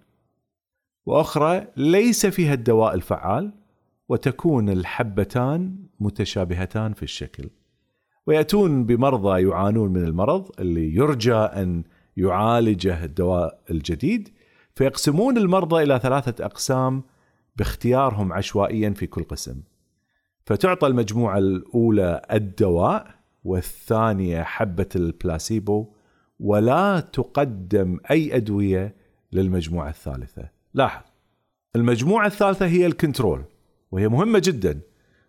وأخرى 1.07 1.67
ليس 1.77 2.27
فيها 2.27 2.55
الدواء 2.55 2.95
الفعال 2.95 3.53
وتكون 4.09 4.69
الحبتان 4.69 5.77
متشابهتان 6.01 6.93
في 6.93 7.03
الشكل. 7.03 7.51
ويأتون 8.29 8.85
بمرضى 8.85 9.43
يعانون 9.43 9.93
من 9.93 10.05
المرض 10.05 10.51
اللي 10.61 10.95
يرجى 10.95 11.35
أن 11.35 11.85
يعالجه 12.17 13.05
الدواء 13.05 13.61
الجديد 13.71 14.29
فيقسمون 14.75 15.37
المرضى 15.39 15.83
إلى 15.83 15.99
ثلاثة 15.99 16.45
أقسام 16.45 17.03
باختيارهم 17.57 18.33
عشوائيا 18.33 18.91
في 18.91 19.07
كل 19.07 19.25
قسم. 19.25 19.61
فتعطى 20.47 20.87
المجموعة 20.87 21.39
الأولى 21.39 22.23
الدواء 22.33 23.07
والثانية 23.45 24.43
حبة 24.43 24.89
البلاسيبو 24.97 25.87
ولا 26.41 27.01
تقدم 27.01 27.99
أي 28.11 28.37
أدوية 28.37 28.95
للمجموعة 29.33 29.89
الثالثة. 29.89 30.49
لاحظ 30.75 31.03
المجموعة 31.77 32.27
الثالثة 32.27 32.67
هي 32.67 32.87
الكنترول 32.87 33.43
وهي 33.93 34.09
مهمة 34.09 34.43
جدا 34.45 34.81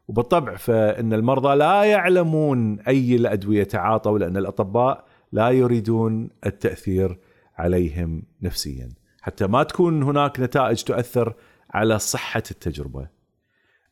وبالطبع 0.09 0.55
فإن 0.55 1.13
المرضى 1.13 1.55
لا 1.55 1.83
يعلمون 1.83 2.79
أي 2.79 3.15
الأدوية 3.15 3.63
تعاطوا 3.63 4.19
لأن 4.19 4.37
الأطباء 4.37 5.05
لا 5.31 5.49
يريدون 5.49 6.29
التأثير 6.45 7.19
عليهم 7.57 8.23
نفسيا. 8.41 8.89
حتى 9.21 9.47
ما 9.47 9.63
تكون 9.63 10.03
هناك 10.03 10.39
نتائج 10.39 10.83
تؤثر 10.83 11.33
على 11.69 11.99
صحة 11.99 12.43
التجربة. 12.51 13.07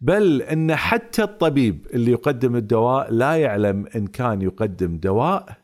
بل 0.02 0.42
أن 0.42 0.76
حتى 0.76 1.24
الطبيب 1.24 1.88
اللي 1.94 2.12
يقدم 2.12 2.56
الدواء 2.56 3.12
لا 3.12 3.36
يعلم 3.36 3.88
إن 3.96 4.08
كان 4.08 4.42
يقدم 4.42 4.98
دواء 4.98 5.58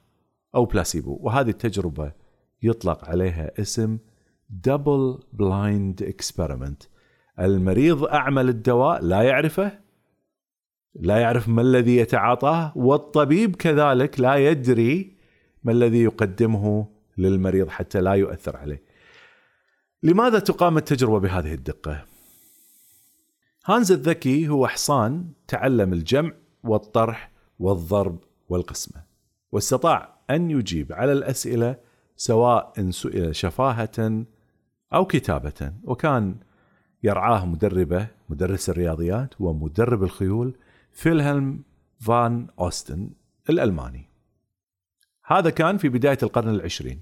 أو 0.56 0.66
بلاسيبو 0.66 1.20
وهذه 1.22 1.50
التجربة 1.50 2.12
يطلق 2.64 3.06
عليها 3.06 3.52
اسم 3.60 3.98
double 4.50 5.20
blind 5.34 6.04
experiment 6.04 6.84
المريض 7.40 8.04
أعمل 8.04 8.50
الدواء 8.50 9.04
لا 9.04 9.22
يعرفه 9.22 9.83
لا 10.96 11.18
يعرف 11.18 11.50
ما 11.50 11.62
الذي 11.62 11.98
يتعاطاه 11.98 12.74
والطبيب 12.76 13.56
كذلك 13.56 14.20
لا 14.20 14.36
يدري 14.36 15.18
ما 15.64 15.72
الذي 15.72 16.04
يقدمه 16.04 16.88
للمريض 17.18 17.70
حتى 17.70 18.02
لا 18.02 18.14
يؤثر 18.14 18.58
عليه. 18.58 18.84
لماذا 20.04 20.40
تقام 20.40 20.78
التجربة 20.78 21.20
بهذه 21.20 21.54
الدقة؟ 21.54 22.06
هانز 23.66 23.92
الذكي 23.92 24.48
هو 24.50 24.68
حصان 24.68 25.26
تعلم 25.48 25.94
الجمع 25.94 26.32
والطرح 26.64 27.32
والضرب 27.60 28.20
والقسمة 28.50 29.04
واستطاع 29.52 30.14
أن 30.30 30.52
يجيب 30.52 30.94
على 30.94 31.12
الأسئلة 31.12 31.76
سواء 32.16 32.90
سئل 32.90 33.36
شفاهة 33.36 34.26
أو 34.94 35.06
كتابة 35.06 35.74
وكان 35.84 36.36
يرعاه 37.04 37.46
مدربة 37.46 38.08
مدرس 38.30 38.70
الرياضيات 38.70 39.42
ومدرب 39.42 40.04
الخيول 40.04 40.56
فيلهلم 40.94 41.64
فان 42.00 42.48
أوستن 42.60 43.10
الألماني. 43.50 44.10
هذا 45.26 45.50
كان 45.50 45.78
في 45.78 45.90
بداية 45.90 46.18
القرن 46.24 46.50
العشرين. 46.50 47.02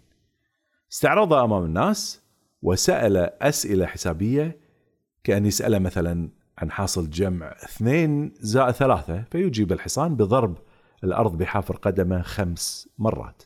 استعرض 0.92 1.34
أمام 1.34 1.66
الناس 1.66 2.22
وسأل 2.62 3.18
أسئلة 3.18 3.86
حسابية 3.86 4.60
كأن 5.24 5.46
يسأله 5.46 5.80
مثلا 5.80 6.30
عن 6.58 6.72
حاصل 6.72 7.10
جمع 7.10 7.52
اثنين 7.52 8.34
زائد 8.40 8.72
ثلاثة 8.72 9.24
فيجيب 9.32 9.72
الحصان 9.72 10.16
بضرب 10.16 10.58
الأرض 11.04 11.38
بحافر 11.38 11.76
قدمه 11.76 12.22
خمس 12.22 12.90
مرات. 12.98 13.44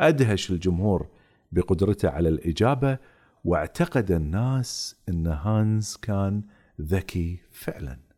أدهش 0.00 0.50
الجمهور 0.50 1.06
بقدرته 1.52 2.08
على 2.08 2.28
الإجابة 2.28 2.98
واعتقد 3.44 4.10
الناس 4.10 4.96
أن 5.08 5.26
هانز 5.26 5.96
كان 6.02 6.42
ذكي 6.80 7.40
فعلا. 7.50 8.09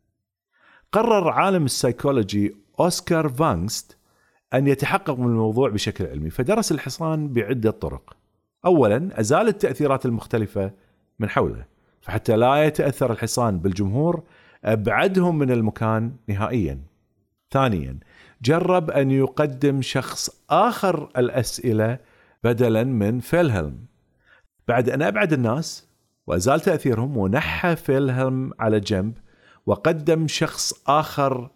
قرر 0.92 1.28
عالم 1.28 1.64
السيكولوجي 1.64 2.56
أوسكار 2.80 3.28
فانغست 3.28 3.96
أن 4.54 4.66
يتحقق 4.66 5.18
من 5.18 5.26
الموضوع 5.26 5.68
بشكل 5.68 6.06
علمي 6.06 6.30
فدرس 6.30 6.72
الحصان 6.72 7.32
بعدة 7.32 7.70
طرق. 7.70 8.16
أولا 8.64 9.20
أزال 9.20 9.48
التأثيرات 9.48 10.06
المختلفة 10.06 10.70
من 11.18 11.28
حوله 11.28 11.64
فحتى 12.00 12.36
لا 12.36 12.64
يتأثر 12.64 13.12
الحصان 13.12 13.58
بالجمهور 13.58 14.22
أبعدهم 14.64 15.38
من 15.38 15.50
المكان 15.50 16.16
نهائيا. 16.28 16.80
ثانيا 17.50 17.98
جرب 18.42 18.90
أن 18.90 19.10
يقدم 19.10 19.82
شخص 19.82 20.30
آخر 20.50 21.10
الأسئلة 21.16 21.98
بدلا 22.44 22.84
من 22.84 23.20
فيلهلم. 23.20 23.78
بعد 24.68 24.88
أن 24.88 25.02
أبعد 25.02 25.32
الناس 25.32 25.88
وأزال 26.26 26.60
تأثيرهم 26.60 27.16
ونحى 27.16 27.76
فيلهلم 27.76 28.52
على 28.60 28.80
جنب 28.80 29.14
وقدم 29.66 30.28
شخص 30.28 30.82
آخر 30.86 31.50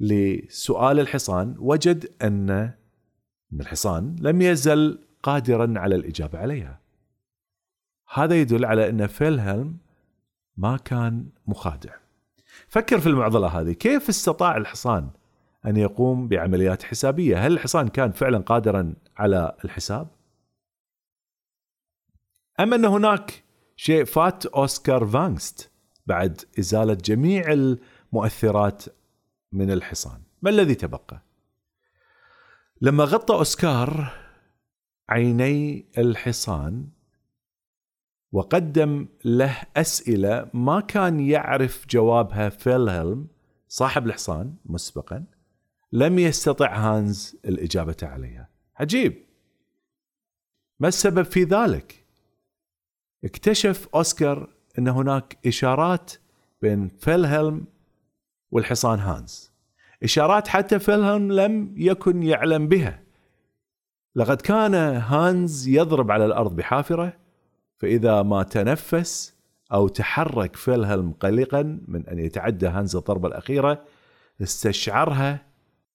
لسؤال 0.00 1.00
الحصان 1.00 1.54
وجد 1.58 2.12
أن 2.22 2.72
الحصان 3.52 4.16
لم 4.20 4.42
يزل 4.42 4.98
قادرا 5.22 5.74
على 5.76 5.94
الإجابة 5.94 6.38
عليها. 6.38 6.80
هذا 8.14 8.40
يدل 8.40 8.64
على 8.64 8.88
أن 8.88 9.06
فيلهلم 9.06 9.76
ما 10.56 10.76
كان 10.76 11.28
مخادع. 11.46 11.94
فكر 12.68 13.00
في 13.00 13.06
المعضلة 13.06 13.46
هذه. 13.46 13.72
كيف 13.72 14.08
استطاع 14.08 14.56
الحصان 14.56 15.10
أن 15.66 15.76
يقوم 15.76 16.28
بعمليات 16.28 16.82
حسابية؟ 16.82 17.46
هل 17.46 17.52
الحصان 17.52 17.88
كان 17.88 18.12
فعلا 18.12 18.38
قادرا 18.38 18.94
على 19.16 19.56
الحساب؟ 19.64 20.08
أم 22.60 22.74
أن 22.74 22.84
هناك 22.84 23.44
شيء 23.76 24.04
فات 24.04 24.46
أوسكار 24.46 25.06
فانغست؟ 25.06 25.70
بعد 26.06 26.40
إزالة 26.58 26.94
جميع 26.94 27.52
المؤثرات 27.52 28.84
من 29.52 29.70
الحصان. 29.70 30.20
ما 30.42 30.50
الذي 30.50 30.74
تبقى؟ 30.74 31.22
لما 32.80 33.04
غطى 33.04 33.34
أوسكار 33.34 34.12
عيني 35.08 35.86
الحصان 35.98 36.88
وقدم 38.32 39.08
له 39.24 39.62
أسئلة 39.76 40.50
ما 40.54 40.80
كان 40.80 41.20
يعرف 41.20 41.86
جوابها 41.90 42.48
فيلهلم 42.48 43.26
صاحب 43.68 44.06
الحصان 44.06 44.54
مسبقا 44.64 45.24
لم 45.92 46.18
يستطع 46.18 46.76
هانز 46.76 47.36
الإجابة 47.44 47.96
عليها. 48.02 48.48
عجيب. 48.76 49.26
ما 50.80 50.88
السبب 50.88 51.22
في 51.22 51.44
ذلك؟ 51.44 52.04
اكتشف 53.24 53.88
أوسكار 53.94 54.55
أن 54.78 54.88
هناك 54.88 55.38
إشارات 55.46 56.12
بين 56.62 56.88
فيلهلم 56.88 57.64
والحصان 58.50 58.98
هانز. 58.98 59.52
إشارات 60.02 60.48
حتى 60.48 60.78
فيلهلم 60.78 61.32
لم 61.32 61.74
يكن 61.76 62.22
يعلم 62.22 62.68
بها. 62.68 63.02
لقد 64.16 64.40
كان 64.40 64.74
هانز 64.74 65.68
يضرب 65.68 66.10
على 66.10 66.26
الأرض 66.26 66.56
بحافره 66.56 67.12
فإذا 67.78 68.22
ما 68.22 68.42
تنفس 68.42 69.34
أو 69.72 69.88
تحرك 69.88 70.56
فيلهلم 70.56 71.12
قلقا 71.12 71.80
من 71.88 72.08
أن 72.08 72.18
يتعدى 72.18 72.66
هانز 72.66 72.96
الضربة 72.96 73.28
الأخيرة 73.28 73.84
استشعرها 74.42 75.46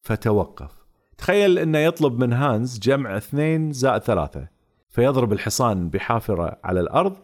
فتوقف. 0.02 0.72
تخيل 1.18 1.60
أنه 1.60 1.78
يطلب 1.78 2.20
من 2.20 2.34
هانز 2.34 2.80
جمع 2.80 3.18
اثنين 3.18 3.72
زائد 3.72 4.02
ثلاثة 4.02 4.48
فيضرب 4.90 5.34
الحصان 5.34 5.90
بحافره 5.90 6.60
على 6.64 6.80
الأرض 6.80 7.18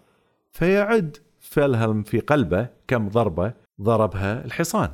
فيعد 0.51 1.17
فيلهلم 1.39 2.03
في 2.03 2.19
قلبه 2.19 2.69
كم 2.87 3.09
ضربة 3.09 3.53
ضربها 3.81 4.45
الحصان. 4.45 4.89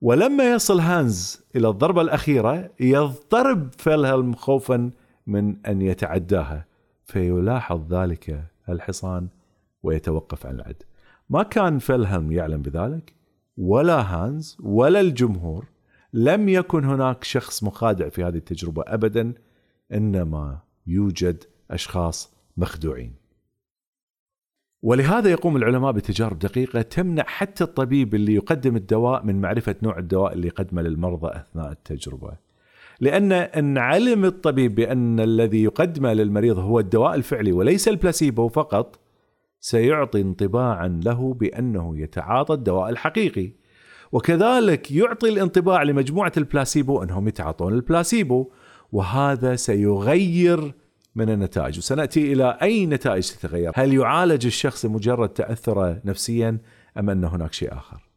ولما 0.00 0.52
يصل 0.52 0.80
هانز 0.80 1.42
إلى 1.56 1.68
الضربة 1.68 2.00
الأخيرة 2.00 2.70
يضطرب 2.80 3.72
فيلهلم 3.78 4.34
خوفا 4.34 4.90
من 5.26 5.66
أن 5.66 5.82
يتعداها 5.82 6.66
فيلاحظ 7.04 7.94
ذلك 7.94 8.44
الحصان 8.68 9.28
ويتوقف 9.82 10.46
عن 10.46 10.54
العد. 10.54 10.82
ما 11.30 11.42
كان 11.42 11.78
فيلهلم 11.78 12.32
يعلم 12.32 12.62
بذلك 12.62 13.14
ولا 13.56 14.00
هانز 14.00 14.56
ولا 14.60 15.00
الجمهور 15.00 15.64
لم 16.12 16.48
يكن 16.48 16.84
هناك 16.84 17.24
شخص 17.24 17.64
مخادع 17.64 18.08
في 18.08 18.24
هذه 18.24 18.36
التجربة 18.36 18.82
أبدا 18.86 19.34
إنما 19.92 20.58
يوجد 20.86 21.44
أشخاص 21.70 22.34
مخدوعين. 22.56 23.23
ولهذا 24.84 25.30
يقوم 25.30 25.56
العلماء 25.56 25.92
بتجارب 25.92 26.38
دقيقة 26.38 26.82
تمنع 26.82 27.24
حتى 27.26 27.64
الطبيب 27.64 28.14
اللي 28.14 28.34
يقدم 28.34 28.76
الدواء 28.76 29.24
من 29.24 29.40
معرفة 29.40 29.74
نوع 29.82 29.98
الدواء 29.98 30.32
اللي 30.32 30.46
يقدمه 30.46 30.82
للمرضى 30.82 31.30
أثناء 31.36 31.72
التجربة. 31.72 32.32
لأن 33.00 33.32
إن 33.32 33.78
علم 33.78 34.24
الطبيب 34.24 34.74
بأن 34.74 35.20
الذي 35.20 35.62
يقدمه 35.62 36.12
للمريض 36.12 36.58
هو 36.58 36.80
الدواء 36.80 37.14
الفعلي 37.14 37.52
وليس 37.52 37.88
البلاسيبو 37.88 38.48
فقط 38.48 38.98
سيعطي 39.60 40.20
انطباعا 40.20 41.00
له 41.04 41.34
بأنه 41.34 41.98
يتعاطى 41.98 42.54
الدواء 42.54 42.90
الحقيقي. 42.90 43.50
وكذلك 44.12 44.90
يعطي 44.92 45.28
الانطباع 45.28 45.82
لمجموعة 45.82 46.32
البلاسيبو 46.36 47.02
أنهم 47.02 47.28
يتعاطون 47.28 47.74
البلاسيبو 47.74 48.50
وهذا 48.92 49.56
سيغير 49.56 50.74
من 51.14 51.30
النتائج. 51.30 51.78
وسنأتي 51.78 52.32
إلى 52.32 52.58
أي 52.62 52.86
نتائج 52.86 53.30
تتغير. 53.30 53.72
هل 53.74 53.94
يعالج 53.94 54.46
الشخص 54.46 54.86
مجرد 54.86 55.28
تأثره 55.28 56.00
نفسيا 56.04 56.58
أم 56.98 57.10
أن 57.10 57.24
هناك 57.24 57.52
شيء 57.52 57.72
آخر؟ 57.72 58.08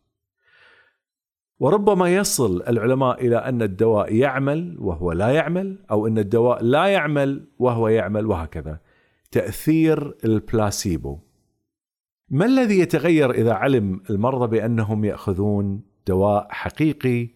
وربما 1.60 2.16
يصل 2.16 2.64
العلماء 2.68 3.26
إلى 3.26 3.38
أن 3.38 3.62
الدواء 3.62 4.16
يعمل 4.16 4.78
وهو 4.80 5.12
لا 5.12 5.30
يعمل 5.30 5.80
أو 5.92 6.08
أن 6.08 6.18
الدواء 6.18 6.64
لا 6.64 6.86
يعمل 6.86 7.48
وهو 7.60 7.88
يعمل 7.88 8.26
وهكذا. 8.26 8.80
تأثير 9.32 10.16
البلاسيبو. 10.26 11.20
ما 12.30 12.46
الذي 12.46 12.80
يتغير 12.80 13.32
إذا 13.32 13.54
علم 13.54 14.02
المرضى 14.10 14.48
بأنهم 14.48 15.06
يأخذون 15.06 15.82
دواء 16.08 16.48
حقيقي 16.50 17.30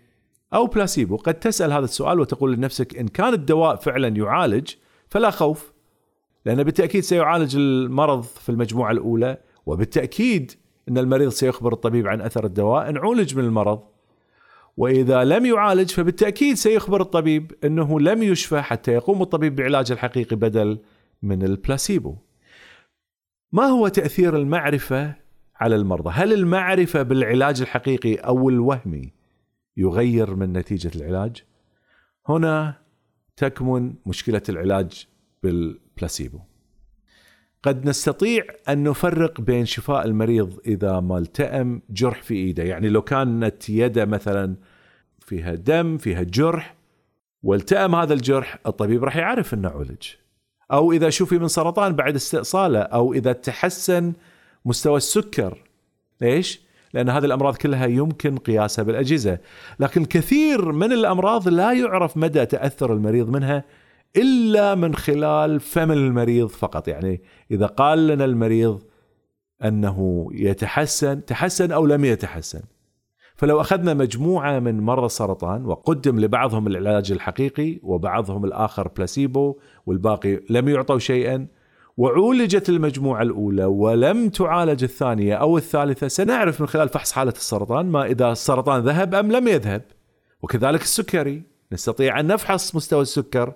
أو 0.53 0.65
بلاسيبو؟ 0.65 1.17
قد 1.17 1.33
تسأل 1.33 1.73
هذا 1.73 1.83
السؤال 1.83 2.19
وتقول 2.19 2.53
لنفسك 2.53 2.97
إن 2.97 3.07
كان 3.07 3.33
الدواء 3.33 3.75
فعلا 3.75 4.07
يعالج 4.07 4.73
فلا 5.11 5.29
خوف 5.29 5.73
لأن 6.45 6.63
بالتأكيد 6.63 7.03
سيعالج 7.03 7.55
المرض 7.55 8.23
في 8.23 8.49
المجموعة 8.49 8.91
الأولى 8.91 9.37
وبالتأكيد 9.65 10.51
أن 10.89 10.97
المريض 10.97 11.29
سيخبر 11.29 11.73
الطبيب 11.73 12.07
عن 12.07 12.21
أثر 12.21 12.45
الدواء 12.45 12.89
إن 12.89 12.97
عولج 12.97 13.37
من 13.37 13.43
المرض. 13.43 13.83
وإذا 14.77 15.23
لم 15.23 15.45
يعالج 15.45 15.89
فبالتأكيد 15.89 16.55
سيخبر 16.55 17.01
الطبيب 17.01 17.51
أنه 17.63 17.99
لم 17.99 18.23
يشفى 18.23 18.61
حتى 18.61 18.91
يقوم 18.91 19.21
الطبيب 19.21 19.55
بعلاج 19.55 19.91
الحقيقي 19.91 20.35
بدل 20.35 20.79
من 21.21 21.43
البلاسيبو. 21.43 22.15
ما 23.51 23.63
هو 23.63 23.87
تأثير 23.87 24.35
المعرفة 24.35 25.15
على 25.55 25.75
المرضى؟ 25.75 26.09
هل 26.13 26.33
المعرفة 26.33 27.01
بالعلاج 27.01 27.61
الحقيقي 27.61 28.15
أو 28.15 28.49
الوهمي 28.49 29.13
يغير 29.77 30.35
من 30.35 30.53
نتيجة 30.53 30.91
العلاج؟ 30.95 31.43
هنا 32.29 32.80
تكمن 33.41 33.93
مشكلة 34.05 34.41
العلاج 34.49 35.07
بالبلاسيبو. 35.43 36.39
قد 37.63 37.85
نستطيع 37.85 38.43
أن 38.69 38.83
نفرق 38.83 39.41
بين 39.41 39.65
شفاء 39.65 40.05
المريض 40.05 40.59
إذا 40.65 40.99
ما 40.99 41.17
التئم 41.17 41.81
جرح 41.89 42.23
في 42.23 42.33
إيده، 42.33 42.63
يعني 42.63 42.89
لو 42.89 43.01
كانت 43.01 43.69
يده 43.69 44.05
مثلا 44.05 44.55
فيها 45.19 45.55
دم، 45.55 45.97
فيها 45.97 46.23
جرح 46.23 46.75
والتئم 47.43 47.95
هذا 47.95 48.13
الجرح، 48.13 48.59
الطبيب 48.67 49.03
راح 49.03 49.15
يعرف 49.15 49.53
إنه 49.53 49.69
عولج. 49.69 50.07
أو 50.71 50.91
إذا 50.91 51.09
شفي 51.09 51.37
من 51.37 51.47
سرطان 51.47 51.95
بعد 51.95 52.15
استئصاله، 52.15 52.79
أو 52.79 53.13
إذا 53.13 53.33
تحسن 53.33 54.13
مستوى 54.65 54.97
السكر. 54.97 55.63
ليش؟ 56.21 56.61
لأن 56.93 57.09
هذه 57.09 57.25
الأمراض 57.25 57.55
كلها 57.55 57.85
يمكن 57.85 58.37
قياسها 58.37 58.83
بالأجهزة. 58.83 59.39
لكن 59.79 60.05
كثير 60.05 60.71
من 60.71 60.91
الأمراض 60.91 61.47
لا 61.47 61.73
يعرف 61.73 62.17
مدى 62.17 62.45
تأثر 62.45 62.93
المريض 62.93 63.29
منها 63.29 63.63
إلا 64.17 64.75
من 64.75 64.95
خلال 64.95 65.59
فم 65.59 65.91
المريض 65.91 66.47
فقط. 66.47 66.87
يعني 66.87 67.21
إذا 67.51 67.65
قال 67.65 68.07
لنا 68.07 68.25
المريض 68.25 68.83
أنه 69.63 70.29
يتحسن 70.33 71.25
تحسن 71.25 71.71
أو 71.71 71.85
لم 71.85 72.05
يتحسن. 72.05 72.61
فلو 73.35 73.61
أخذنا 73.61 73.93
مجموعة 73.93 74.59
من 74.59 74.79
مرضى 74.79 75.05
السرطان 75.05 75.65
وقدم 75.65 76.19
لبعضهم 76.19 76.67
العلاج 76.67 77.11
الحقيقي 77.11 77.79
وبعضهم 77.83 78.45
الآخر 78.45 78.87
بلاسيبو 78.87 79.59
والباقي 79.85 80.39
لم 80.49 80.69
يعطوا 80.69 80.99
شيئا 80.99 81.47
وعولجت 81.97 82.69
المجموعة 82.69 83.21
الأولى 83.21 83.65
ولم 83.65 84.29
تعالج 84.29 84.83
الثانية 84.83 85.35
أو 85.35 85.57
الثالثة. 85.57 86.07
سنعرف 86.07 86.61
من 86.61 86.67
خلال 86.67 86.89
فحص 86.89 87.11
حالة 87.11 87.31
السرطان 87.31 87.85
ما 87.85 88.05
إذا 88.05 88.31
السرطان 88.31 88.81
ذهب 88.81 89.15
أم 89.15 89.31
لم 89.31 89.47
يذهب. 89.47 89.81
وكذلك 90.41 90.81
السكري. 90.81 91.43
نستطيع 91.71 92.19
أن 92.19 92.27
نفحص 92.27 92.75
مستوى 92.75 93.01
السكر 93.01 93.53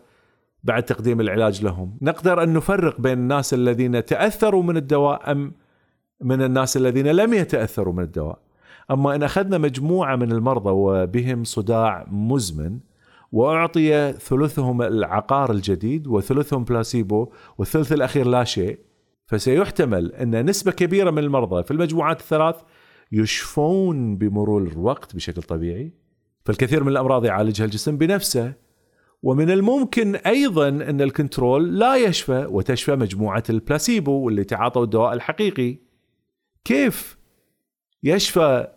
بعد 0.64 0.84
تقديم 0.84 1.22
العلاج 1.22 1.64
لهم. 1.64 1.98
نقدر 2.02 2.44
أن 2.44 2.54
نفرق 2.54 3.02
بين 3.02 3.18
الناس 3.18 3.54
الذين 3.54 4.06
تأثروا 4.06 4.64
من 4.64 4.78
الدواء 4.78 5.32
أم 5.32 5.54
من 6.22 6.42
الناس 6.42 6.78
الذين 6.78 7.08
لم 7.08 7.34
يتأثروا 7.34 7.94
من 7.94 8.04
الدواء. 8.04 8.40
أما 8.92 9.16
إن 9.16 9.24
أخذنا 9.24 9.58
مجموعة 9.58 10.16
من 10.16 10.32
المرضى 10.32 10.70
وبهم 10.70 11.44
صداع 11.44 12.06
مزمن 12.12 12.80
وأعطي 13.36 14.14
ثلثهم 14.14 14.82
العقار 14.82 15.52
الجديد 15.52 16.08
وثلثهم 16.08 16.64
بلاسيبو 16.64 17.32
والثلث 17.58 17.94
الأخير 17.94 18.28
لا 18.28 18.44
شيء. 18.44 18.80
فسيحتمل 19.26 20.14
أن 20.14 20.46
نسبة 20.46 20.72
كبيرة 20.72 21.12
من 21.12 21.20
المرضى 21.20 21.64
في 21.64 21.72
المجموعات 21.72 22.20
الثلاث 22.20 22.56
يشفون 23.12 24.18
بمرور 24.18 24.64
الوقت 24.64 25.16
بشكل 25.16 25.42
طبيعي. 25.42 25.94
فالكثير 26.46 26.84
من 26.84 26.90
الأمراض 26.90 27.26
يعالجها 27.26 27.66
الجسم 27.66 27.98
بنفسه. 27.98 28.54
ومن 29.24 29.52
الممكن 29.52 30.16
أيضا 30.16 30.68
أن 30.68 31.02
ال 31.02 31.11
control 31.12 31.80
لا 31.80 31.96
يشفى 31.96 32.48
وتشفى 32.50 32.96
مجموعة 32.96 33.44
البلاسيبو 33.50 34.12
واللي 34.12 34.44
تعاطوا 34.44 34.84
الدواء 34.84 35.14
الحقيقي. 35.14 35.78
كيف 36.66 37.18
يشفى 38.04 38.68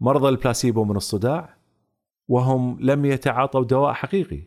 مرضى 0.00 0.28
البلاسيبو 0.28 0.84
من 0.84 0.96
الصداع؟ 0.96 1.53
وهم 2.28 2.76
لم 2.80 3.04
يتعاطوا 3.04 3.64
دواء 3.64 3.92
حقيقي؟ 3.92 4.40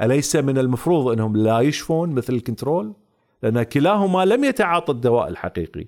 أليس 0.00 0.36
من 0.36 0.58
المفروض 0.58 1.08
أنهم 1.08 1.36
لا 1.36 1.60
يشفون 1.60 2.10
مثل 2.10 2.34
ال 2.34 2.41
control؟ 2.41 2.94
لأن 3.42 3.62
كلاهما 3.62 4.24
لم 4.24 4.44
يتعاطى 4.44 4.92
الدواء 4.92 5.28
الحقيقي. 5.28 5.86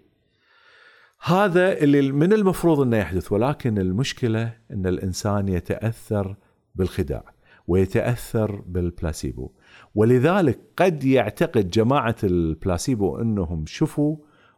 هذا 1.22 1.72
اللي 1.72 2.12
من 2.12 2.32
المفروض 2.32 2.80
أنه 2.80 2.96
يحدث 2.96 3.32
ولكن 3.32 3.78
المشكلة 3.78 4.54
أن 4.70 4.86
الإنسان 4.86 5.48
يتأثر 5.48 6.36
بالخداع. 6.74 7.24
ويتأثر 7.70 8.62
بالبلاسيبو 8.66 9.50
ولذلك 9.94 10.60
قد 10.76 11.04
يعتقد 11.04 11.70
جماعة 11.70 12.16
البلاسيبو 12.24 13.16
أنهم 13.20 13.64
شفوا 13.66 14.16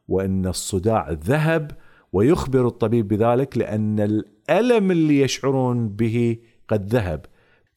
وأن 0.08 0.46
الصداع 0.46 1.10
ذهب 1.10 1.70
ويخبر 2.12 2.66
الطبيب 2.66 3.08
بذلك 3.08 3.58
لأن 3.58 4.00
الألم 4.00 4.90
اللي 4.90 5.20
يشعرون 5.20 5.88
به 5.88 6.38
قد 6.68 6.88
ذهب 6.94 7.26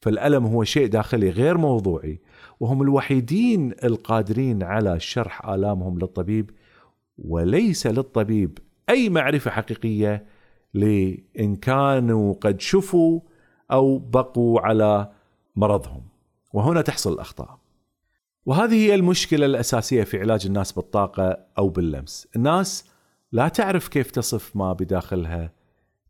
فالألم 0.00 0.46
هو 0.46 0.64
شيء 0.64 0.86
داخلي 0.86 1.30
غير 1.30 1.58
موضوعي 1.58 2.20
وهم 2.60 2.82
الوحيدين 2.82 3.74
القادرين 3.84 4.62
على 4.62 5.00
شرح 5.00 5.48
آلامهم 5.48 5.98
للطبيب 5.98 6.50
وليس 7.18 7.86
للطبيب 7.86 8.58
أي 8.90 9.08
معرفة 9.08 9.50
حقيقية 9.50 10.26
لإن 10.74 11.56
كانوا 11.56 12.34
قد 12.40 12.60
شفوا 12.60 13.20
أو 13.72 13.98
بقوا 13.98 14.60
على 14.60 15.10
مرضهم. 15.56 16.02
وهنا 16.52 16.82
تحصل 16.82 17.12
الأخطاء. 17.12 17.58
وهذه 18.46 18.74
هي 18.74 18.94
المشكلة 18.94 19.46
الأساسية 19.46 20.04
في 20.04 20.20
علاج 20.20 20.46
الناس 20.46 20.72
بالطاقة 20.72 21.38
أو 21.58 21.68
باللمس. 21.68 22.28
الناس 22.36 22.84
لا 23.32 23.48
تعرف 23.48 23.88
كيف 23.88 24.10
تصف 24.10 24.56
ما 24.56 24.72
بداخلها 24.72 25.52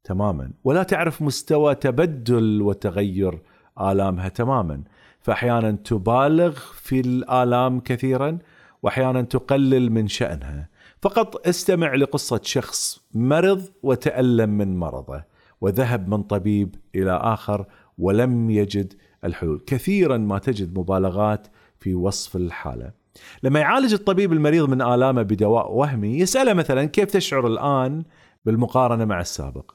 تماما. 0.06 0.50
ولا 0.64 0.82
تعرف 0.82 1.22
مستوى 1.22 1.74
تبدل 1.74 2.62
وتغير 2.62 3.42
آلامها 3.80 4.28
تماما. 4.28 4.82
فاحيانا 5.20 5.70
تبالغ 5.70 6.58
في 6.74 7.00
الآلام 7.00 7.80
كثيرا 7.80 8.38
واحيانا 8.82 9.22
تقلل 9.22 9.92
من 9.92 10.08
شأنها. 10.08 10.68
فقط 11.02 11.48
استمع 11.48 11.94
لقصة 11.94 12.40
شخص 12.42 13.00
مرض 13.14 13.62
وتألم 13.82 14.50
من 14.50 14.76
مرضه 14.76 15.24
وذهب 15.60 16.08
من 16.08 16.22
طبيب 16.22 16.74
إلى 16.94 17.12
آخر 17.12 17.66
ولم 17.98 18.50
يجد 18.50 18.92
الحلول. 19.24 19.62
كثيرا 19.66 20.16
ما 20.16 20.38
تجد 20.38 20.78
مبالغات 20.78 21.46
في 21.80 21.94
وصف 21.94 22.36
الحالة. 22.36 22.90
لما 23.42 23.60
يعالج 23.60 23.92
الطبيب 23.92 24.32
المريض 24.32 24.68
من 24.68 24.82
آلامه 24.82 25.22
بدواء 25.22 25.72
وهمي 25.72 26.18
يسأله 26.18 26.52
مثلا 26.52 26.84
كيف 26.84 27.10
تشعر 27.10 27.46
الآن 27.46 28.04
بالمقارنة 28.44 29.04
مع 29.04 29.20
السابق؟ 29.20 29.72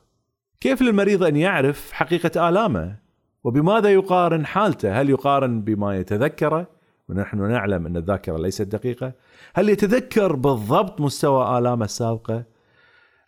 كيف 0.62 0.82
للمريض 0.82 1.24
أن 1.24 1.36
يعرف 1.36 1.92
حقيقة 1.92 2.50
آلامه 2.50 2.96
وبماذا 3.44 3.94
يقارن 3.94 4.46
حالته 4.46 5.02
هل 5.02 5.10
يقارن 5.10 5.62
بما 5.62 5.98
يتذكره 5.98 6.68
ونحن 7.10 7.52
نعلم 7.52 7.86
أن 7.86 7.98
الذاكرة 7.98 8.38
ليست 8.38 8.62
دقيقة 8.62 9.14
هل 9.54 9.70
يتذكر 9.70 10.36
بالضبط 10.36 11.02
مستوى 11.02 11.58
آلامه 11.58 11.86
السابقة 11.86 12.44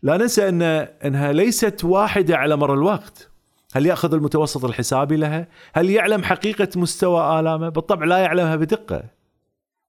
لا 0.03 0.17
ننسى 0.17 0.49
أن 0.49 0.61
أنها 0.61 1.31
ليست 1.31 1.83
واحدة 1.83 2.37
على 2.37 2.55
مر 2.55 2.73
الوقت 2.73 3.29
هل 3.73 3.85
يأخذ 3.85 4.13
المتوسط 4.13 4.65
الحسابي 4.65 5.15
لها؟ 5.15 5.47
هل 5.73 5.89
يعلم 5.89 6.23
حقيقة 6.23 6.67
مستوى 6.75 7.39
آلامه؟ 7.39 7.69
بالطبع 7.69 8.05
لا 8.05 8.17
يعلمها 8.17 8.55
بدقة. 8.55 9.03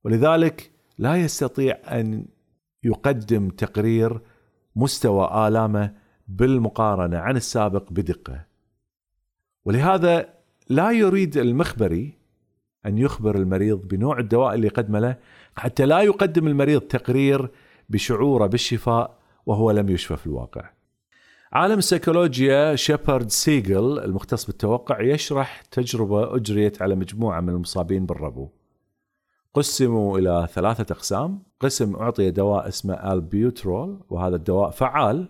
ولذلك 0.04 0.70
لا 0.98 1.16
يستطيع 1.16 1.76
أن 1.88 2.26
يقدم 2.84 3.48
تقرير 3.48 4.20
مستوى 4.76 5.48
آلامه 5.48 6.03
بالمقارنة 6.28 7.18
عن 7.18 7.36
السابق 7.36 7.92
بدقة. 7.92 8.44
ولهذا 9.64 10.28
لا 10.68 10.90
يريد 10.90 11.36
المخبري 11.36 12.18
أن 12.86 12.98
يخبر 12.98 13.36
المريض 13.36 13.88
بنوع 13.88 14.18
الدواء 14.18 14.54
اللي 14.54 14.66
يقدمه 14.66 15.00
له 15.00 15.16
حتى 15.56 15.86
لا 15.86 16.00
يقدم 16.00 16.46
المريض 16.48 16.80
تقرير 16.80 17.50
بشعوره 17.88 18.46
بالشفاء 18.46 19.18
وهو 19.46 19.70
لم 19.70 19.88
يشفى 19.88 20.16
في 20.16 20.26
الواقع. 20.26 20.70
عالم 21.52 21.78
السيكولوجيا 21.78 22.76
شيبرد 22.76 23.30
سيجل 23.30 23.98
المختص 23.98 24.46
بالتوقع 24.46 25.00
يشرح 25.00 25.60
تجربة 25.60 26.36
أجريت 26.36 26.82
على 26.82 26.94
مجموعة 26.94 27.40
من 27.40 27.48
المصابين 27.48 28.06
بالربو 28.06 28.48
قسموا 29.54 30.18
إلى 30.18 30.48
ثلاثة 30.52 30.92
أقسام 30.92 31.42
قسم 31.60 31.96
أعطي 31.96 32.30
دواء 32.30 32.68
اسمه 32.68 33.12
ألبيوترول 33.12 34.00
وهذا 34.10 34.36
الدواء 34.36 34.70
فعال 34.70 35.28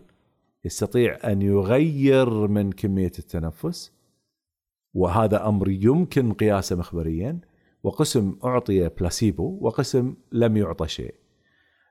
يستطيع 0.64 1.18
أن 1.24 1.42
يغير 1.42 2.30
من 2.30 2.72
كمية 2.72 3.12
التنفس 3.18 3.92
وهذا 4.94 5.48
أمر 5.48 5.68
يمكن 5.68 6.32
قياسه 6.32 6.76
مخبريا 6.76 7.40
وقسم 7.82 8.36
أعطي 8.44 8.88
بلاسيبو 8.88 9.58
وقسم 9.60 10.14
لم 10.32 10.56
يعطى 10.56 10.88
شيء 10.88 11.14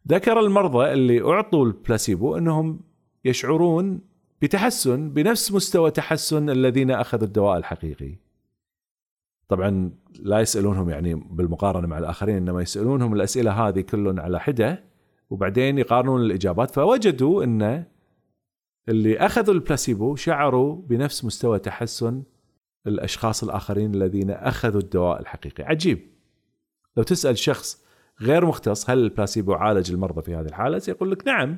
ذكر 0.08 0.40
المرضى 0.40 0.94
اللي 0.94 1.22
أعطوا 1.22 1.66
البلاسيبو 1.66 2.38
أنهم 2.38 2.80
يشعرون 3.26 4.02
بتحسن 4.42 5.10
بنفس 5.10 5.52
مستوى 5.52 5.92
تحسن 5.92 6.50
الذين 6.50 6.92
أخذوا 6.92 7.24
الدواء 7.24 7.58
الحقيقي. 7.58 8.16
طبعا 9.48 9.92
لا 10.20 10.40
يسألونهم 10.40 10.90
يعني 10.90 11.16
بالمقارنة 11.16 11.88
مع 11.88 11.98
الآخرين 11.98 12.36
إنما 12.36 12.62
يسألونهم 12.62 13.14
الأسئلة 13.14 13.52
هذه 13.52 13.82
كلهم 13.82 14.20
على 14.20 14.40
حدة 14.40 14.84
وبعدين 15.30 15.78
يقارنون 15.78 16.22
الإجابات 16.22 16.72
فوجدوا 16.72 17.44
إن 17.44 17.86
اللي 18.89 19.17
أخذوا 19.17 19.54
البلاسيبو 19.54 20.15
شعروا 20.15 20.76
بنفس 20.76 21.26
مستوى 21.26 21.60
تحسن 21.60 22.24
الأشخاص 22.88 23.43
الآخرين 23.43 23.96
الذين 23.96 24.32
أخذوا 24.32 24.82
الدواء 24.82 25.22
الحقيقي، 25.22 25.63
عجيب. 25.63 26.00
لو 26.98 27.04
تسأل 27.04 27.38
شخص 27.38 27.84
غير 28.22 28.46
مختص 28.46 28.89
هل 28.89 28.98
البلاسيبو 28.98 29.54
عالج 29.54 29.91
المرضى 29.91 30.22
في 30.22 30.36
هذه 30.36 30.46
الحالة؟ 30.46 30.80
سيقول 30.80 31.12
لك 31.12 31.28
نعم 31.28 31.58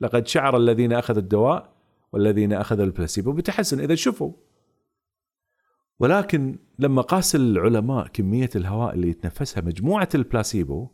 لقد 0.00 0.26
شعر 0.26 0.56
الذين 0.56 0.92
أخذوا 0.92 1.20
الدواء 1.20 1.72
والذين 2.12 2.52
أخذوا 2.52 2.84
البلاسيبو 2.84 3.32
بتحسن 3.32 3.80
إذا 3.80 3.94
شفوا 3.94 4.32
ولكن 6.00 6.58
لما 6.78 7.02
قاس 7.02 7.36
العلماء 7.36 8.06
كمية 8.06 8.50
الهواء 8.56 8.94
اللي 8.94 9.08
يتنفسها 9.08 9.60
مجموعة 9.60 10.08
البلاسيبو 10.14 10.88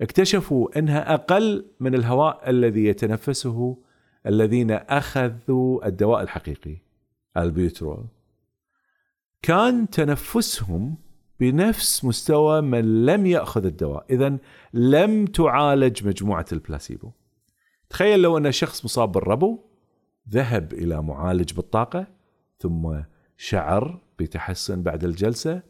اكتشفوا 0.00 0.78
إنها 0.78 1.14
أقل 1.14 1.66
من 1.80 1.94
الهواء 1.94 2.50
الذي 2.50 2.84
يتنفسه 2.84 3.78
الذين 4.26 4.70
أخذوا 4.70 5.86
الدواء 5.86 6.22
الحقيقي 6.22 6.76
البيوترول 7.36 8.06
كان 9.42 9.90
تنفسهم 9.90 10.96
بنفس 11.40 12.04
مستوى 12.04 12.60
من 12.60 13.06
لم 13.06 13.26
يأخذ 13.26 13.66
الدواء. 13.66 14.06
اذا 14.10 14.38
لم 14.74 15.26
تعالج 15.26 16.06
مجموعة 16.06 16.46
البلاسيبو. 16.52 17.10
تخيل 17.90 18.22
لو 18.22 18.38
أن 18.38 18.52
شخص 18.52 18.84
مصاب 18.84 19.12
بالربو 19.12 19.58
ذهب 20.30 20.72
إلى 20.72 21.02
معالج 21.02 21.52
بالطاقة 21.52 22.06
ثم 22.58 23.00
شعر 23.36 24.00
بتحسن 24.18 24.82
بعد 24.82 25.04
الجلسة 25.04 25.62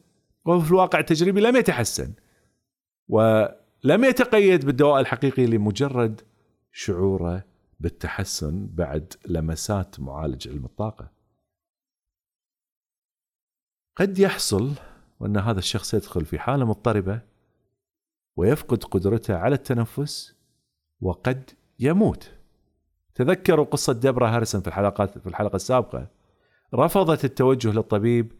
وفي 0.44 0.70
الواقع 0.70 0.98
التجريبي 0.98 1.40
لم 1.40 1.56
يتحسن 1.56 2.12
ولم 3.08 4.04
يتقيد 4.04 4.66
بالدواء 4.66 5.00
الحقيقي 5.00 5.46
لمجرد 5.46 6.20
شعوره 6.72 7.44
بالتحسن 7.80 8.66
بعد 8.66 9.14
لمسات 9.26 10.00
معالج 10.00 10.48
علم 10.48 10.64
الطاقة. 10.64 11.10
قد 13.96 14.18
يحصل 14.18 14.72
وأن 15.20 15.36
هذا 15.36 15.58
الشخص 15.58 15.94
يدخل 15.94 16.24
في 16.24 16.38
حالة 16.38 16.64
مضطربة 16.64 17.20
ويفقد 18.36 18.84
قدرته 18.84 19.36
على 19.36 19.54
التنفس 19.54 20.34
وقد 21.00 21.50
يموت 21.78 22.32
تذكروا 23.14 23.64
قصة 23.64 23.92
دبرا 23.92 24.28
هاريسون 24.28 24.60
في 24.60 24.68
الحلقات 24.68 25.18
في 25.18 25.26
الحلقة 25.26 25.56
السابقة 25.56 26.08
رفضت 26.74 27.24
التوجه 27.24 27.72
للطبيب 27.72 28.32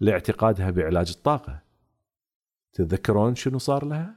لاعتقادها 0.00 0.70
بعلاج 0.70 1.10
الطاقة 1.16 1.62
تتذكرون 2.72 3.34
شنو 3.34 3.58
صار 3.58 3.84
لها؟ 3.84 4.16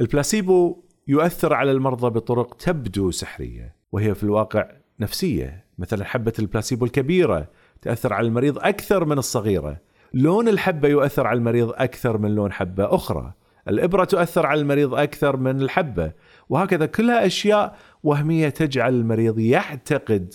البلاسيبو 0.00 0.82
يؤثر 1.08 1.54
على 1.54 1.72
المرضى 1.72 2.10
بطرق 2.10 2.54
تبدو 2.54 3.10
سحرية 3.10 3.76
وهي 3.92 4.14
في 4.14 4.22
الواقع 4.22 4.70
نفسية. 5.00 5.64
مثلا 5.78 6.04
حبة 6.04 6.32
البلاسيبو 6.38 6.84
الكبيرة 6.84 7.50
تأثر 7.82 8.12
على 8.12 8.26
المريض 8.26 8.58
أكثر 8.58 9.04
من 9.04 9.18
الصغيرة. 9.18 9.80
لون 10.14 10.48
الحبة 10.48 10.88
يؤثر 10.88 11.26
على 11.26 11.38
المريض 11.38 11.72
أكثر 11.76 12.18
من 12.18 12.34
لون 12.34 12.52
حبة 12.52 12.94
أخرى. 12.94 13.32
الإبرة 13.68 14.04
تؤثر 14.04 14.46
على 14.46 14.60
المريض 14.60 14.94
أكثر 14.94 15.36
من 15.36 15.62
الحبة. 15.62 16.12
وهكذا 16.48 16.86
كلها 16.86 17.26
أشياء 17.26 17.76
وهمية 18.02 18.48
تجعل 18.48 18.94
المريض 18.94 19.38
يعتقد 19.38 20.34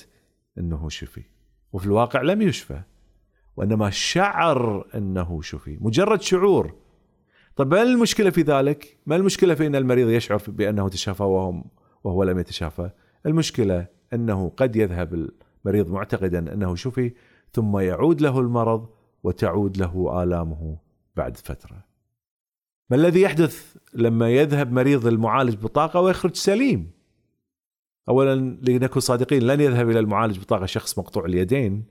أنه 0.57 0.89
شفي. 0.89 1.23
وفي 1.73 1.85
الواقع 1.85 2.21
لم 2.21 2.41
يشفى 2.41 2.81
وإنما 3.57 3.89
شعر 3.89 4.85
أنه 4.95 5.41
شفي. 5.41 5.77
مجرد 5.81 6.21
شعور 6.21 6.82
طيب 7.55 7.73
ما 7.73 7.81
المشكلة 7.81 8.29
في 8.29 8.41
ذلك؟ 8.41 8.97
ما 9.05 9.15
المشكلة 9.15 9.55
في 9.55 9.67
أن 9.67 9.75
المريض 9.75 10.09
يشعر 10.09 10.41
بأنه 10.47 10.89
تشافى 10.89 11.23
وهو, 11.23 11.63
وهو 12.03 12.23
لم 12.23 12.39
يتشافى؟ 12.39 12.89
المشكلة 13.25 13.87
أنه 14.13 14.51
قد 14.57 14.75
يذهب 14.75 15.29
المريض 15.65 15.91
معتقدا 15.91 16.53
أنه 16.53 16.75
شفي 16.75 17.13
ثم 17.53 17.77
يعود 17.77 18.21
له 18.21 18.39
المرض 18.39 18.89
وتعود 19.23 19.77
له 19.77 20.23
آلامه 20.23 20.77
بعد 21.15 21.37
فترة 21.37 21.83
ما 22.89 22.97
الذي 22.97 23.21
يحدث 23.21 23.75
لما 23.93 24.29
يذهب 24.29 24.71
مريض 24.71 25.07
المعالج 25.07 25.55
بطاقة 25.55 26.01
ويخرج 26.01 26.35
سليم 26.35 26.91
أولا 28.09 28.35
لنكن 28.61 28.99
صادقين 28.99 29.43
لن 29.43 29.61
يذهب 29.61 29.89
إلى 29.89 29.99
المعالج 29.99 30.39
بطاقة 30.39 30.65
شخص 30.65 30.99
مقطوع 30.99 31.25
اليدين 31.25 31.85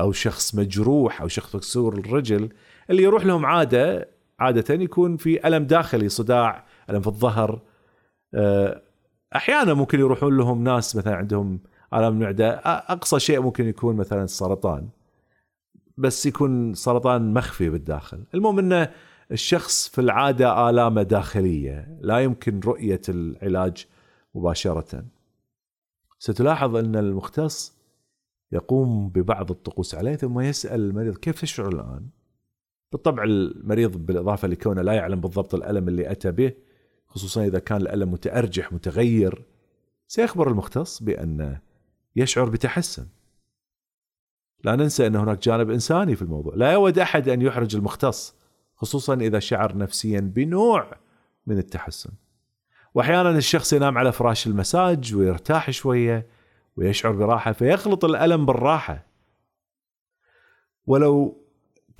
أو 0.00 0.12
شخص 0.12 0.54
مجروح 0.54 1.22
أو 1.22 1.28
شخص 1.28 1.56
مكسور 1.56 1.98
الرجل 1.98 2.48
اللي 2.90 3.02
يروح 3.02 3.26
لهم 3.26 3.46
عادة 3.46 4.08
عادة 4.40 4.74
يكون 4.74 5.16
في 5.16 5.46
ألم 5.48 5.64
داخلي 5.64 6.08
صداع 6.08 6.64
ألم 6.90 7.00
في 7.00 7.06
الظهر. 7.06 7.60
آه، 8.34 8.82
أحيانا 9.36 9.74
ممكن 9.74 10.00
يروحون 10.00 10.36
لهم 10.36 10.64
ناس 10.64 10.96
مثلا 10.96 11.16
عندهم 11.16 11.60
آلام 11.94 12.18
معدة. 12.18 12.50
أقصى 12.64 13.20
شيء 13.20 13.40
ممكن 13.40 13.66
يكون 13.66 13.96
مثلا 13.96 14.24
السرطان 14.24 14.88
بس 15.98 16.26
يكون 16.26 16.74
سرطان 16.74 17.34
مخفي 17.34 17.70
بالداخل. 17.70 18.24
المهم 18.34 18.58
أنه 18.58 18.90
الشخص 19.32 19.88
في 19.88 20.00
العادة 20.00 20.70
آلامه 20.70 21.02
داخلية 21.02 21.98
لا 22.00 22.18
يمكن 22.18 22.60
رؤية 22.60 23.00
العلاج 23.08 23.86
مباشرة. 24.34 25.04
ستلاحظ 26.18 26.76
أن 26.76 26.96
المختص 26.96 27.80
يقوم 28.52 29.08
ببعض 29.08 29.50
الطقوس 29.50 29.94
عليه 29.94 30.16
ثم 30.16 30.40
يسأل 30.40 30.80
المريض 30.80 31.16
كيف 31.16 31.40
تشعر 31.40 31.68
الآن؟ 31.68 32.06
بالطبع 32.92 33.24
المريض 33.24 33.96
بالإضافة 33.96 34.48
لكونه 34.48 34.82
لا 34.82 34.92
يعلم 34.92 35.20
بالضبط 35.20 35.54
الألم 35.54 35.88
اللي 35.88 36.10
أتى 36.10 36.30
به 36.30 36.52
خصوصا 37.06 37.44
إذا 37.44 37.58
كان 37.58 37.80
الألم 37.80 38.12
متأرجح 38.12 38.72
متغير 38.72 39.44
سيخبر 40.08 40.48
المختص 40.48 41.02
بأنه 41.02 41.60
يشعر 42.16 42.48
بتحسن. 42.48 43.06
لا 44.64 44.76
ننسى 44.76 45.06
أن 45.06 45.16
هناك 45.16 45.42
جانب 45.42 45.70
إنساني 45.70 46.16
في 46.16 46.22
الموضوع. 46.22 46.54
لا 46.54 46.72
يود 46.72 46.98
أحد 46.98 47.28
أن 47.28 47.42
يحرج 47.42 47.76
المختص 47.76 48.34
خصوصا 48.76 49.14
إذا 49.14 49.38
شعر 49.38 49.76
نفسيا 49.76 50.20
بنوع 50.20 50.96
من 51.46 51.58
التحسن. 51.58 52.10
وأحيانا 52.94 53.30
الشخص 53.30 53.72
ينام 53.72 53.98
على 53.98 54.12
فراش 54.12 54.46
المساج 54.46 55.14
ويرتاح 55.14 55.70
شوية 55.70 56.26
ويشعر 56.76 57.12
براحة 57.12 57.52
فيخلط 57.52 58.04
الألم 58.04 58.46
بالراحة. 58.46 59.06
ولو 60.86 61.39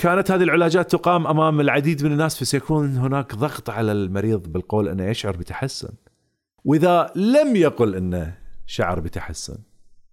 كانت 0.01 0.31
هذه 0.31 0.43
العلاجات 0.43 0.91
تقام 0.91 1.27
أمام 1.27 1.61
العديد 1.61 2.05
من 2.05 2.13
الناس 2.13 2.39
فسيكون 2.39 2.97
هناك 2.97 3.35
ضغط 3.35 3.71
على 3.71 3.93
المريض 3.93 4.53
بالقول 4.53 4.89
انه 4.89 5.05
يشعر 5.05 5.37
بتحسن. 5.37 5.95
وإذا 6.65 7.13
لم 7.15 7.57
يقل 7.57 7.95
أنه 7.95 8.39
شعر 8.67 9.01
بتحسن 9.01 9.59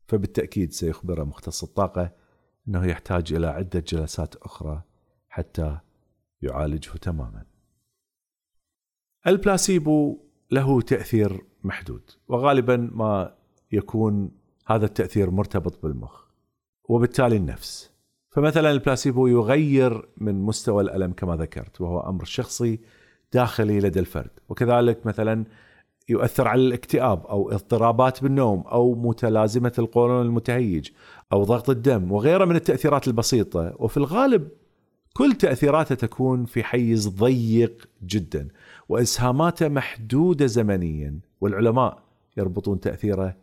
فبالتأكيد 0.07 0.71
سيخبره 0.71 1.23
مختص 1.23 1.63
الطاقة 1.63 2.11
أنه 2.67 2.85
يحتاج 2.85 3.33
إلى 3.33 3.47
عدة 3.47 3.83
جلسات 3.87 4.35
أخرى 4.35 4.81
حتى 5.29 5.77
يعالجه 6.41 6.89
تماما. 6.89 7.45
البلاسيبو 9.27 10.19
له 10.51 10.81
تأثير 10.81 11.45
محدود 11.63 12.11
وغالبا 12.27 12.89
ما 12.93 13.35
يكون 13.71 14.31
هذا 14.65 14.85
التأثير 14.85 15.31
مرتبط 15.31 15.83
بالمخ 15.83 16.23
وبالتالي 16.89 17.37
النفس. 17.37 17.96
فمثلا 18.37 18.71
البلاسيبو 18.71 19.27
يغير 19.27 20.09
من 20.17 20.41
مستوى 20.41 20.83
الألم 20.83 21.11
كما 21.11 21.35
ذكرت 21.35 21.81
وهو 21.81 21.99
أمر 21.99 22.23
شخصي 22.23 22.79
داخلي 23.33 23.79
لدى 23.79 23.99
الفرد. 23.99 24.29
وكذلك 24.49 25.05
مثلا 25.05 25.45
يؤثر 26.09 26.47
على 26.47 26.61
الاكتئاب 26.61 27.25
أو 27.25 27.51
اضطرابات 27.51 28.23
بالنوم 28.23 28.61
أو 28.61 28.95
متلازمة 28.95 29.73
القولون 29.79 30.25
المتهيج 30.25 30.89
أو 31.33 31.43
ضغط 31.43 31.69
الدم 31.69 32.11
وغيرها 32.11 32.45
من 32.45 32.55
التأثيرات 32.55 33.07
البسيطة. 33.07 33.73
وفي 33.79 33.97
الغالب 33.97 34.47
كل 35.13 35.33
تأثيراته 35.33 35.95
تكون 35.95 36.45
في 36.45 36.63
حيز 36.63 37.07
ضيق 37.07 37.89
جدا 38.03 38.47
وإسهاماته 38.89 39.67
محدودة 39.67 40.45
زمنيا 40.45 41.19
والعلماء 41.41 42.03
يربطون 42.37 42.79
تأثيره 42.79 43.35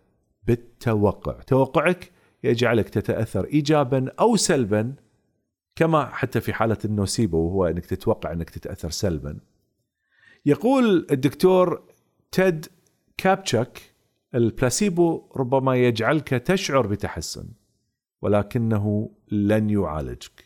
بالتوقع. 0.46 1.32
توقعك 1.32 2.13
يجعلك 2.44 2.88
تتأثر 2.88 3.44
ايجابا 3.44 4.12
أو 4.20 4.36
سلبا 4.36 4.94
كما 5.76 6.06
حتى 6.06 6.40
في 6.40 6.52
حالة 6.52 6.78
النوسيبو 6.84 7.38
وهو 7.38 7.66
إنك 7.66 7.86
تتوقع 7.86 8.32
إنك 8.32 8.50
تتأثر 8.50 8.90
سلبا. 8.90 9.38
يقول 10.46 11.06
الدكتور 11.10 11.82
تيد 12.32 12.66
كابتشك 13.16 13.82
البلاسيبو 14.34 15.28
ربما 15.36 15.76
يجعلك 15.76 16.28
تشعر 16.28 16.86
بتحسن 16.86 17.48
ولكنه 18.22 19.10
لن 19.30 19.70
يعالجك. 19.70 20.44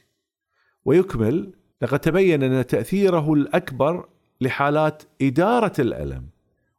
ويكمل 0.84 1.52
لقد 1.82 1.98
تبين 1.98 2.42
أن 2.42 2.66
تأثيره 2.66 3.32
الأكبر 3.32 4.08
لحالات 4.40 5.02
إدارة 5.22 5.72
الألم 5.78 6.28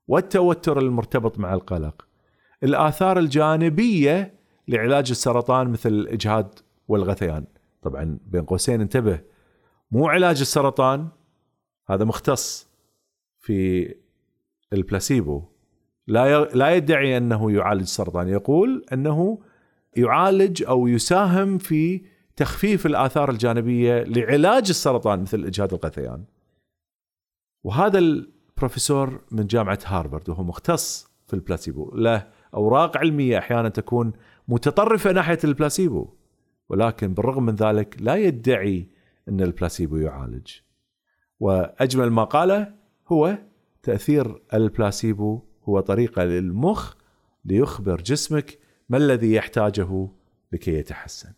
والتوتر 0.08 0.80
المرتبط 0.80 1.40
مع 1.40 1.54
القلق. 1.54 2.08
الآثار 2.64 3.20
الجانبية 3.20 4.39
لعلاج 4.70 5.10
السرطان 5.10 5.68
مثل 5.68 5.90
الاجهاد 5.90 6.60
والغثيان. 6.88 7.46
طبعا 7.82 8.20
بين 8.26 8.46
قوسين 8.46 8.82
انتبه. 8.82 9.20
مو 9.92 10.08
علاج 10.08 10.40
السرطان 10.40 11.08
هذا 11.90 12.06
مختص 12.06 12.70
في 13.40 13.96
البلاسيبو. 14.74 15.44
لا 16.08 16.44
لا 16.44 16.76
يدعي 16.76 17.18
أنه 17.18 17.52
يعالج 17.52 17.82
السرطان 17.82 18.28
يقول 18.28 18.86
أنه 18.94 19.40
يعالج 19.96 20.64
أو 20.64 20.88
يساهم 20.88 21.58
في 21.58 22.02
تخفيف 22.36 22.86
الآثار 22.86 23.30
الجانبية 23.30 24.04
لعلاج 24.04 24.70
السرطان 24.70 25.22
مثل 25.22 25.46
إجهاد 25.46 25.74
الغثيان. 25.74 26.24
وهذا 27.64 28.00
البروفيسور 28.00 29.22
من 29.32 29.48
جامعة 29.48 29.80
هارفارد 29.86 30.30
وهو 30.30 30.44
مختص 30.44 31.12
في 31.28 31.34
البلاسيبو. 31.34 31.92
له 31.96 32.28
أوراق 32.54 32.98
علمية 32.98 33.38
أحيانا 33.38 33.70
تكون 33.70 34.14
متطرفة 34.50 35.12
ناحية 35.12 35.40
البلاسيبو 35.44 36.10
ولكن 36.70 37.14
بالرغم 37.14 37.46
من 37.46 37.56
ذلك 37.56 37.96
لا 38.00 38.16
يدعي 38.16 38.88
إن 39.30 39.42
البلاسيبو 39.42 39.98
يعالج 39.98 40.48
وأجمل 41.40 42.10
ما 42.10 42.24
قاله 42.24 42.74
هو 43.08 43.38
تأثير 43.84 44.42
البلاسيبو 44.54 45.42
هو 45.64 45.80
طريقة 45.80 46.24
للمخ 46.24 46.94
ليخبر 47.46 48.02
جسمك 48.02 48.60
ما 48.90 48.98
الذي 48.98 49.34
يحتاجه 49.34 50.08
لكي 50.52 50.74
يتحسن. 50.74 51.34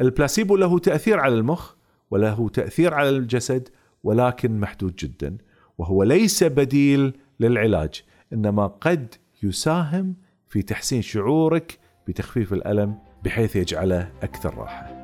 البلاسيبو 0.00 0.56
له 0.56 0.78
تأثير 0.78 1.20
على 1.20 1.34
المخ 1.34 1.74
وله 2.10 2.48
تأثير 2.48 2.94
على 2.94 3.08
الجسد 3.08 3.68
ولكن 4.04 4.60
محدود 4.60 4.96
جدا 4.96 5.38
وهو 5.78 6.02
ليس 6.02 6.44
بديل 6.44 7.18
للعلاج 7.40 8.02
إنما 8.32 8.66
قد 8.66 9.14
يساهم 9.42 10.14
في 10.48 10.62
تحسين 10.62 11.02
شعورك 11.02 11.78
بتخفيف 12.08 12.52
الألم 12.52 12.94
بحيث 13.24 13.56
يجعله 13.56 14.08
أكثر 14.22 14.54
راحة. 14.54 14.97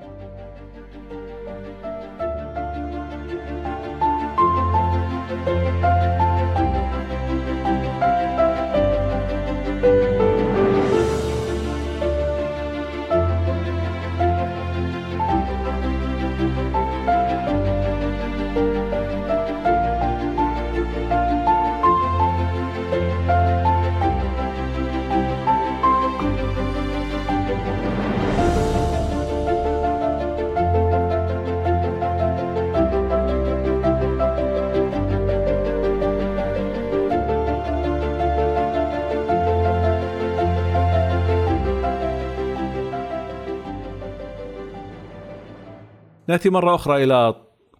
نأتي 46.28 46.50
مرة 46.50 46.74
أخرى 46.74 47.04
إلى 47.04 47.34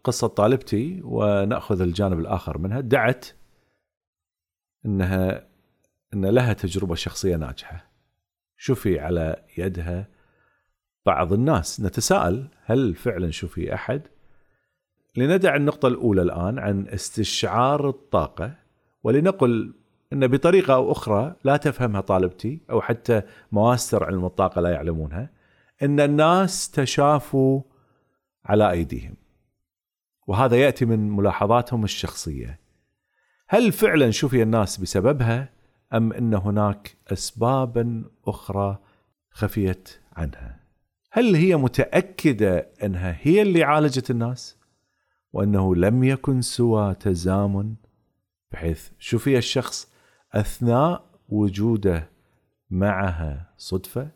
قصة 0.05 0.27
طالبتي 0.27 1.01
ونأخذ 1.05 1.81
الجانب 1.81 2.19
الآخر 2.19 2.59
منها. 2.59 2.81
دعت 2.81 3.27
إنها 4.87 5.47
إن 6.15 6.27
لها 6.27 6.53
تجربة 6.53 6.95
شخصية 6.95 7.37
ناجحة. 7.37 7.91
شفي 8.57 8.99
على 8.99 9.45
يدها 9.59 10.09
بعض 11.07 11.33
الناس. 11.33 11.81
نتساءل 11.81 12.49
هل 12.65 12.95
فعلا 12.95 13.31
شفي 13.31 13.75
أحد؟ 13.75 14.03
لندع 15.17 15.57
النقطة 15.57 15.89
الأولى 15.89 16.23
الآن 16.23 16.59
عن 16.59 16.89
استشعار 16.89 17.89
الطاقة 17.89 18.55
ولنقل 19.03 19.75
إن 20.13 20.27
بطريقة 20.27 20.75
أو 20.75 20.93
أخرى 20.93 21.37
لا 21.45 21.57
تفهمها 21.57 22.01
طالبتي 22.01 22.61
أو 22.71 22.81
حتى 22.81 23.23
مواستر 23.53 24.05
علم 24.05 24.25
الطاقة 24.25 24.61
لا 24.61 24.71
يعلمونها 24.71 25.31
إن 25.83 26.01
الناس 26.01 26.71
تشافوا 26.71 27.61
على 28.45 28.71
أيديهم. 28.71 29.17
وهذا 30.27 30.57
يأتي 30.57 30.85
من 30.85 31.11
ملاحظاتهم 31.11 31.85
الشخصية. 31.85 32.59
هل 33.49 33.73
فعلا 33.73 34.11
شفي 34.11 34.43
الناس 34.43 34.81
بسببها 34.81 35.49
أم 35.93 36.13
إن 36.13 36.35
هناك 36.35 36.97
اسبابا 37.13 38.05
أخرى 38.27 38.79
خفيت 39.31 40.01
عنها؟ 40.13 40.61
هل 41.13 41.35
هي 41.35 41.57
متأكدة 41.57 42.69
إنها 42.83 43.19
هي 43.23 43.43
اللي 43.43 43.65
عالجت 43.65 44.11
الناس؟ 44.11 44.57
وإنه 45.33 45.75
لم 45.75 46.05
يكن 46.05 46.43
سوى 46.43 46.95
تزامن؟ 46.95 47.75
بحيث 48.53 48.89
شفي 48.99 49.39
الشخص 49.39 49.93
أثناء 50.33 51.05
وجوده 51.29 52.09
معها 52.71 53.53
صدفة؟ 53.57 54.09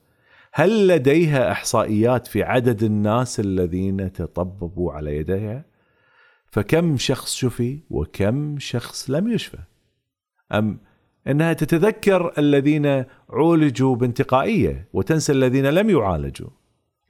هل 0.53 0.89
لديها 0.89 1.53
إحصائيات 1.53 2.27
في 2.27 2.43
عدد 2.43 2.83
الناس 2.83 3.41
الذين 3.41 4.13
تطببوا 4.13 4.93
على 4.93 5.17
يديها؟ 5.17 5.65
فكم 6.47 6.97
شخص 6.97 7.35
شفي 7.35 7.81
وكم 7.91 8.59
شخص 8.59 9.11
لم 9.11 9.33
يشفى؟ 9.33 9.59
أم 10.53 10.81
إنها 11.27 11.53
تتذكر 11.53 12.33
الذين 12.39 13.05
عولجوا 13.31 13.97
بانتقائية 13.97 14.89
وتنسى 14.93 15.33
الذين 15.33 15.67
لم 15.67 15.91
يعالجوا؟ 15.91 16.51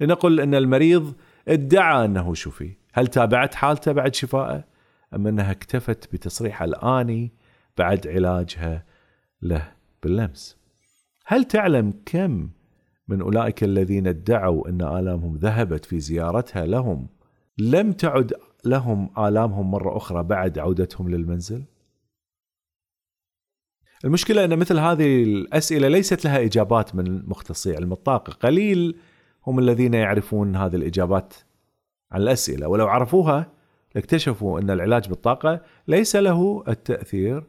لنقل 0.00 0.40
إن 0.40 0.54
المريض 0.54 1.14
ادعى 1.48 2.04
أنه 2.04 2.34
شفي. 2.34 2.72
هل 2.92 3.06
تابعت 3.06 3.54
حالته 3.54 3.92
بعد 3.92 4.14
شفائه؟ 4.14 4.64
أم 5.14 5.26
إنها 5.26 5.50
اكتفت 5.50 6.12
بتصريح 6.12 6.62
الآني 6.62 7.32
بعد 7.78 8.06
علاجها 8.06 8.84
له 9.42 9.72
باللمس 10.02 10.58
هل 11.26 11.44
تعلم 11.44 11.94
كم 12.06 12.50
من 13.08 13.20
أولئك 13.20 13.64
الذين 13.64 14.06
ادعوا 14.06 14.68
أن 14.68 14.82
آلامهم 14.82 15.36
ذهبت 15.36 15.84
في 15.84 16.00
زيارتها 16.00 16.66
لهم 16.66 17.08
لم 17.58 17.92
تعد 17.92 18.32
لهم 18.64 19.10
آلامهم 19.18 19.70
مرة 19.70 19.96
أخرى 19.96 20.22
بعد 20.22 20.58
عودتهم 20.58 21.08
للمنزل؟ 21.08 21.64
المشكلة 24.04 24.44
أن 24.44 24.58
مثل 24.58 24.78
هذه 24.78 25.22
الأسئلة 25.22 25.88
ليست 25.88 26.24
لها 26.24 26.44
إجابات 26.44 26.94
من 26.94 27.28
مختصي 27.28 27.76
علم 27.76 27.92
الطاقه، 27.92 28.32
قليل 28.32 28.96
هم 29.46 29.58
الذين 29.58 29.94
يعرفون 29.94 30.56
هذه 30.56 30.76
الإجابات 30.76 31.34
عن 32.12 32.20
الأسئلة، 32.20 32.68
ولو 32.68 32.86
عرفوها 32.86 33.52
لاكتشفوا 33.94 34.60
أن 34.60 34.70
العلاج 34.70 35.08
بالطاقة 35.08 35.60
ليس 35.88 36.16
له 36.16 36.64
التأثير 36.68 37.44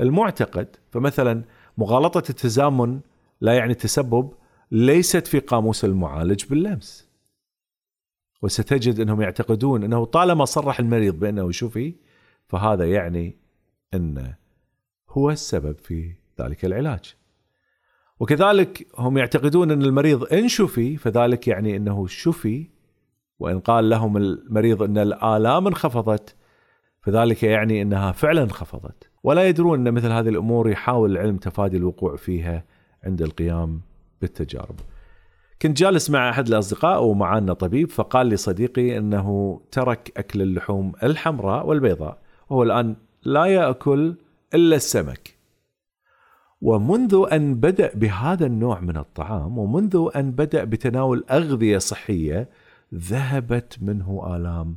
المعتقد، 0.00 0.76
فمثلا 0.90 1.44
مغالطة 1.78 2.30
التزامن 2.30 3.00
لا 3.40 3.52
يعني 3.52 3.72
التسبب 3.72 4.32
ليست 4.70 5.26
في 5.26 5.38
قاموس 5.38 5.84
المعالج 5.84 6.44
باللمس. 6.46 7.10
وستجد 8.42 9.00
أنهم 9.00 9.20
يعتقدون 9.20 9.84
أنه 9.84 10.04
طالما 10.04 10.44
صرح 10.44 10.80
المريض 10.80 11.18
بأنه 11.18 11.50
شفي 11.50 11.94
فهذا 12.46 12.90
يعني 12.90 13.36
انه 13.94 14.34
هو 15.10 15.30
السبب 15.30 15.78
في 15.78 16.14
ذلك 16.40 16.64
العلاج. 16.64 17.14
وكذلك 18.20 18.86
هم 18.98 19.18
يعتقدون 19.18 19.70
أن 19.70 19.82
المريض 19.82 20.32
إن 20.32 20.48
شفي 20.48 20.96
فذلك 20.96 21.48
يعني 21.48 21.76
أنه 21.76 22.06
شفي 22.06 22.68
وإن 23.38 23.60
قال 23.60 23.90
لهم 23.90 24.16
المريض 24.16 24.82
أن 24.82 24.98
الآلام 24.98 25.66
انخفضت 25.66 26.36
فذلك 27.02 27.42
يعني 27.42 27.82
أنها 27.82 28.12
فعلا 28.12 28.42
انخفضت 28.42 29.10
ولا 29.22 29.48
يدرون 29.48 29.86
أن 29.86 29.94
مثل 29.94 30.10
هذه 30.10 30.28
الأمور 30.28 30.70
يحاول 30.70 31.10
العلم 31.10 31.36
تفادي 31.36 31.76
الوقوع 31.76 32.16
فيها 32.16 32.64
عند 33.04 33.22
القيام 33.22 33.80
بالتجارب. 34.20 34.80
كنت 35.62 35.78
جالس 35.78 36.10
مع 36.10 36.30
أحد 36.30 36.48
الأصدقاء 36.48 37.04
ومعنا 37.04 37.52
طبيب 37.52 37.90
فقال 37.90 38.26
لي 38.26 38.36
صديقي 38.36 38.98
إنه 38.98 39.60
ترك 39.70 40.12
أكل 40.16 40.42
اللحوم 40.42 40.92
الحمراء 41.02 41.66
والبيضاء 41.66 42.18
وهو 42.50 42.62
الآن 42.62 42.96
لا 43.24 43.44
يأكل 43.44 44.16
إلا 44.54 44.76
السمك. 44.76 45.38
ومنذ 46.60 47.26
أن 47.32 47.54
بدأ 47.54 47.90
بهذا 47.94 48.46
النوع 48.46 48.80
من 48.80 48.96
الطعام 48.96 49.58
ومنذ 49.58 50.08
أن 50.16 50.30
بدأ 50.32 50.64
بتناول 50.64 51.24
أغذية 51.30 51.78
صحية 51.78 52.48
ذهبت 52.94 53.78
منه 53.82 54.36
آلام 54.36 54.76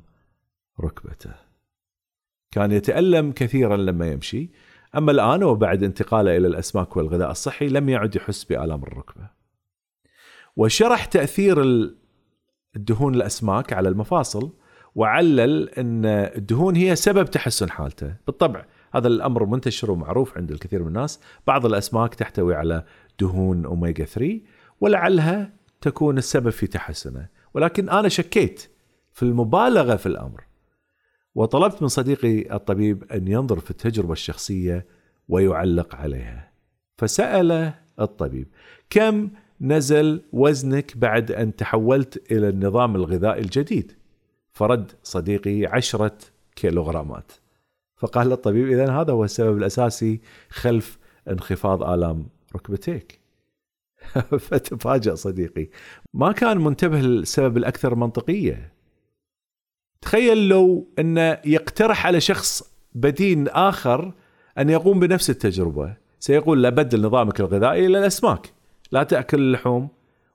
ركبته. 0.82 1.34
كان 2.51 2.71
يتألم 2.71 3.32
كثيرا 3.32 3.77
لما 3.77 4.08
يمشي 4.08 4.49
أما 4.97 5.12
الآن 5.12 5.43
وبعد 5.43 5.84
انتقاله 5.84 6.38
إلى 6.38 6.47
الأسماك 6.47 6.97
والغذاء 6.97 7.32
الصحي 7.32 7.67
لم 7.67 7.89
يعد 7.89 8.15
يحس 8.15 8.43
بآلام 8.43 8.84
الركبة. 8.84 9.29
وشرح 10.56 11.06
تأثير 11.06 11.62
الدهون 12.75 13.15
الأسماك 13.15 13.73
على 13.73 13.89
المفاصل 13.89 14.53
وعلل 14.95 15.69
إن 15.69 16.06
الدهون 16.06 16.75
هي 16.75 16.95
سبب 16.95 17.25
تحسن 17.25 17.69
حالته. 17.69 18.15
بالطبع 18.27 18.65
هذا 18.93 19.08
الأمر 19.08 19.45
منتشر 19.45 19.91
ومعروف 19.91 20.38
عند 20.38 20.51
الكثير 20.51 20.82
من 20.82 20.88
الناس. 20.88 21.19
بعض 21.47 21.65
الأسماك 21.65 22.15
تحتوي 22.15 22.56
على 22.56 22.86
دهون 23.19 23.65
اوميجا 23.65 24.06
3 24.06 24.41
ولعلها 24.82 25.53
تكون 25.82 26.17
السبب 26.17 26.49
في 26.49 26.67
تحسنه. 26.67 27.27
ولكن 27.53 27.89
أنا 27.89 28.10
شكيت 28.10 28.69
في 29.12 29.23
المبالغة 29.23 29.95
في 29.95 30.06
الأمر. 30.06 30.43
وطلبت 31.36 31.82
من 31.82 31.88
صديقي 31.88 32.56
الطبيب 32.56 33.04
أن 33.12 33.28
ينظر 33.28 33.60
في 33.60 33.72
التجربة 33.72 34.12
الشخصية 34.12 34.86
ويعلق 35.30 35.96
عليها. 35.96 36.52
فسأل 36.98 37.74
الطبيب 38.00 38.48
كم 38.89 39.30
نزل 39.62 40.22
وزنك 40.34 40.98
بعد 40.98 41.32
أن 41.32 41.56
تحولت 41.56 42.32
إلى 42.32 42.50
النظام 42.50 42.96
الغذائي 42.96 43.41
الجديد؟ 43.41 43.91
فرد 44.52 44.91
صديقي 45.04 45.65
عشرة 45.65 46.17
كيلوغرامات. 46.56 47.32
فقال 47.96 48.32
الطبيب 48.32 48.67
إذا 48.67 48.91
هذا 48.91 49.13
هو 49.13 49.24
السبب 49.24 49.58
الأساسي 49.58 50.22
خلف 50.50 50.98
انخفاض 51.30 51.84
آلام 51.84 52.28
ركبتيك. 52.56 53.19
فتفاجأ 54.48 55.15
صديقي. 55.15 55.69
ما 56.13 56.32
كان 56.32 56.58
منتبه 56.58 57.00
للسبب 57.00 57.58
الأكثر 57.58 57.96
منطقية. 57.96 58.72
تخيل 60.04 60.47
لو 60.47 60.87
أنه 60.99 61.37
يقترح 61.45 62.08
على 62.08 62.21
شخص 62.21 62.63
بدين 62.95 63.47
آخر 63.47 64.13
أن 64.58 64.69
يقوم 64.69 64.99
بنفس 64.99 65.29
التجربة 65.29 65.93
سيقول 66.19 66.63
لا 66.63 66.69
بدل 66.69 67.01
نظامك 67.01 67.39
الغذائي 67.39 67.85
إلى 67.85 67.99
الأسماك 67.99 68.54
لا 68.91 69.04
تأكل 69.04 69.39
اللحوم 69.39 69.87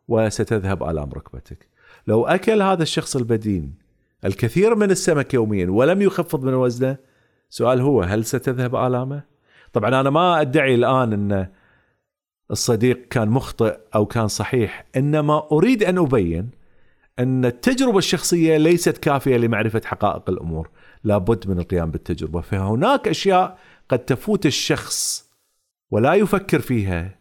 وستذهب 0.08 0.82
آلام 0.82 1.12
ركبتك. 1.12 1.68
لو 2.06 2.26
أكل 2.26 2.62
هذا 2.62 2.82
الشخص 2.82 3.16
البدين 3.16 3.74
الكثير 4.24 4.74
من 4.74 4.90
السمك 4.90 5.34
يوميا 5.34 5.70
ولم 5.70 6.02
يخفض 6.02 6.44
من 6.44 6.54
وزنه 6.54 6.96
سؤال 7.50 7.80
هو 7.80 8.02
هل 8.02 8.24
ستذهب 8.24 8.76
آلامه؟ 8.76 9.22
طبعا 9.72 10.00
أنا 10.00 10.10
ما 10.10 10.40
أدعي 10.40 10.74
الآن 10.74 11.12
أن 11.12 11.46
الصديق 12.50 13.08
كان 13.10 13.28
مخطئ 13.28 13.78
أو 13.94 14.06
كان 14.06 14.28
صحيح 14.28 14.86
إنما 14.96 15.48
أريد 15.52 15.82
أن 15.82 15.98
أبين 15.98 16.50
أن 17.18 17.44
التجربة 17.44 17.98
الشخصية 17.98 18.56
ليست 18.56 18.98
كافية 18.98 19.36
لمعرفة 19.36 19.80
حقائق 19.84 20.30
الأمور 20.30 20.70
لابد 21.04 21.48
من 21.48 21.58
القيام 21.58 21.90
بالتجربة 21.90 22.40
فهناك 22.40 23.08
أشياء 23.08 23.58
قد 23.88 23.98
تفوت 23.98 24.46
الشخص 24.46 25.28
ولا 25.90 26.14
يفكر 26.14 26.60
فيها 26.60 27.18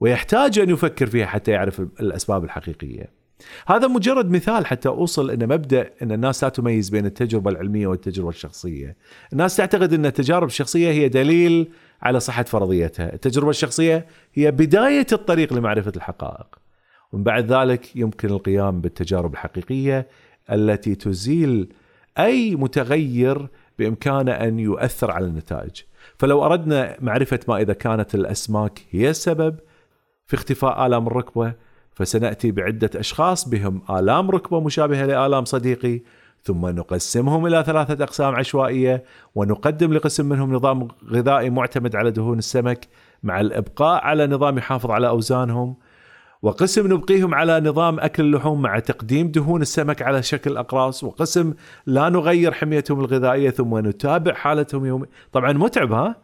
ويحتاج 0.00 0.58
أن 0.58 0.70
يفكر 0.70 1.06
فيها 1.06 1.26
حتى 1.26 1.50
يعرف 1.50 1.80
الأسباب 1.80 2.44
الحقيقية. 2.44 3.22
هذا 3.66 3.88
مجرد 3.88 4.30
مثال 4.30 4.66
حتى 4.66 4.88
أوصل 4.88 5.30
إن 5.30 5.48
مبدأ 5.48 5.90
إن 6.02 6.12
الناس 6.12 6.44
لا 6.44 6.50
تميز 6.50 6.88
بين 6.88 7.06
التجربة 7.06 7.50
العلمية 7.50 7.86
والتجربة 7.86 8.28
الشخصية. 8.28 8.96
الناس 9.32 9.56
تعتقد 9.56 9.92
أن 9.92 10.06
التجارب 10.06 10.46
الشخصية 10.46 10.90
هي 10.90 11.08
دليل 11.08 11.72
على 12.02 12.20
صحة 12.20 12.42
فرضيتها، 12.42 13.14
التجربة 13.14 13.50
الشخصية 13.50 14.06
هي 14.34 14.50
بداية 14.50 15.06
الطريق 15.12 15.52
لمعرفة 15.52 15.92
الحقائق. 15.96 16.61
ومن 17.12 17.24
بعد 17.24 17.52
ذلك 17.52 17.96
يمكن 17.96 18.28
القيام 18.28 18.80
بالتجارب 18.80 19.32
الحقيقية 19.32 20.08
التي 20.52 20.94
تزيل 20.94 21.72
أي 22.18 22.56
متغير 22.56 23.48
بامكانه 23.78 24.32
أن 24.32 24.58
يؤثر 24.58 25.10
على 25.10 25.26
النتائج. 25.26 25.82
فلو 26.18 26.44
أردنا 26.44 26.96
معرفة 27.00 27.40
ما 27.48 27.60
إذا 27.60 27.72
كانت 27.72 28.14
الأسماك 28.14 28.80
هي 28.90 29.10
السبب 29.10 29.56
في 30.26 30.34
اختفاء 30.34 30.86
آلام 30.86 31.06
الركبة 31.06 31.54
فسنأتي 31.92 32.50
بعدة 32.50 32.90
أشخاص 32.96 33.48
بهم 33.48 33.82
آلام 33.90 34.30
ركبة 34.30 34.60
مشابهة 34.60 35.06
لآلام 35.06 35.44
صديقي 35.44 36.00
ثم 36.42 36.66
نقسمهم 36.66 37.46
إلى 37.46 37.64
ثلاثة 37.66 38.04
أقسام 38.04 38.34
عشوائية 38.34 39.04
ونقدم 39.34 39.92
لقسم 39.92 40.28
منهم 40.28 40.54
نظام 40.54 40.88
غذائي 41.10 41.50
معتمد 41.50 41.96
على 41.96 42.10
دهون 42.10 42.38
السمك 42.38 42.88
مع 43.22 43.40
الإبقاء 43.40 44.04
على 44.04 44.26
نظام 44.26 44.58
يحافظ 44.58 44.90
على 44.90 45.08
أوزانهم 45.08 45.76
وقسم 46.42 46.92
نبقيهم 46.92 47.34
على 47.34 47.60
نظام 47.60 48.00
أكل 48.00 48.22
اللحوم 48.22 48.62
مع 48.62 48.78
تقديم 48.78 49.30
دهون 49.30 49.62
السمك 49.62 50.02
على 50.02 50.22
شكل 50.22 50.56
أقراص 50.56 51.04
وقسم 51.04 51.54
لا 51.86 52.08
نغير 52.08 52.52
حميتهم 52.52 53.00
الغذائية 53.00 53.50
ثم 53.50 53.78
نتابع 53.78 54.34
حالتهم 54.34 54.86
يومي. 54.86 55.06
طبعا 55.32 55.52
متعب 55.52 55.92
ها؟ 55.92 56.16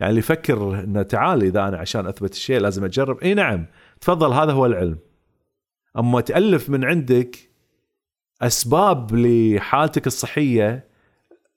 يعني 0.00 0.10
اللي 0.10 0.18
يفكر 0.18 0.80
إنه 0.84 1.02
تعال 1.02 1.42
إذا 1.42 1.68
أنا 1.68 1.76
عشان 1.76 2.06
أثبت 2.06 2.32
الشيء 2.32 2.60
لازم 2.60 2.84
أجرب. 2.84 3.18
إي 3.18 3.34
نعم 3.34 3.66
تفضل 4.00 4.32
هذا 4.32 4.52
هو 4.52 4.66
العلم. 4.66 4.98
أما 5.98 6.20
تألف 6.20 6.70
من 6.70 6.84
عندك 6.84 7.36
أسباب 8.42 9.14
لحالتك 9.14 10.06
الصحية 10.06 10.88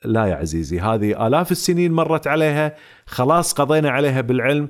لا 0.05 0.25
يا 0.25 0.35
عزيزي 0.35 0.79
هذه 0.79 1.27
آلاف 1.27 1.51
السنين 1.51 1.91
مرت 1.91 2.27
عليها 2.27 2.75
خلاص 3.05 3.53
قضينا 3.53 3.89
عليها 3.89 4.21
بالعلم. 4.21 4.69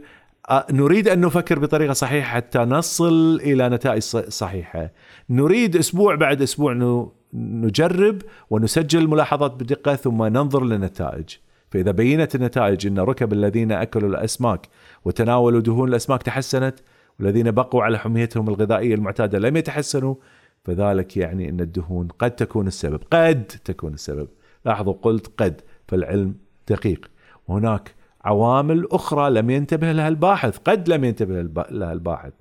نريد 0.71 1.07
أن 1.07 1.21
نفكر 1.21 1.59
بطريقة 1.59 1.93
صحيحة 1.93 2.35
حتى 2.35 2.59
نصل 2.59 3.35
إلى 3.43 3.69
نتائج 3.69 4.01
صحيحة. 4.01 4.91
نريد 5.29 5.75
أسبوع 5.75 6.15
بعد 6.15 6.41
أسبوع 6.41 7.03
نجرب 7.33 8.21
ونسجل 8.49 8.99
الملاحظات 8.99 9.51
بدقة 9.51 9.95
ثم 9.95 10.23
ننظر 10.23 10.63
للنتائج. 10.63 11.29
فإذا 11.71 11.91
بينت 11.91 12.35
النتائج 12.35 12.87
أن 12.87 12.99
ركب 12.99 13.33
الذين 13.33 13.71
أكلوا 13.71 14.09
الأسماك 14.09 14.67
وتناولوا 15.05 15.61
دهون 15.61 15.89
الأسماك 15.89 16.23
تحسنت 16.23 16.79
والذين 17.19 17.51
بقوا 17.51 17.83
على 17.83 17.99
حميتهم 17.99 18.49
الغذائية 18.49 18.95
المعتادة 18.95 19.39
لم 19.39 19.57
يتحسنوا 19.57 20.15
فذلك 20.63 21.17
يعني 21.17 21.49
أن 21.49 21.59
الدهون 21.59 22.07
قد 22.07 22.31
تكون 22.31 22.67
السبب 22.67 22.99
قد 23.11 23.45
تكون 23.65 23.93
السبب. 23.93 24.27
لاحظوا 24.65 24.93
قلت 25.01 25.31
قد 25.37 25.61
فالعلم 25.87 26.35
دقيق. 26.69 27.11
وهناك 27.47 27.96
عوامل 28.28 28.88
أخرى 28.91 29.30
لم 29.30 29.49
ينتبه 29.49 29.91
لها 29.91 30.07
الباحث 30.07 30.57
قد 30.57 30.89
لم 30.89 31.03
ينتبه 31.03 31.41
لها 31.71 31.93
الباحث. 31.93 32.34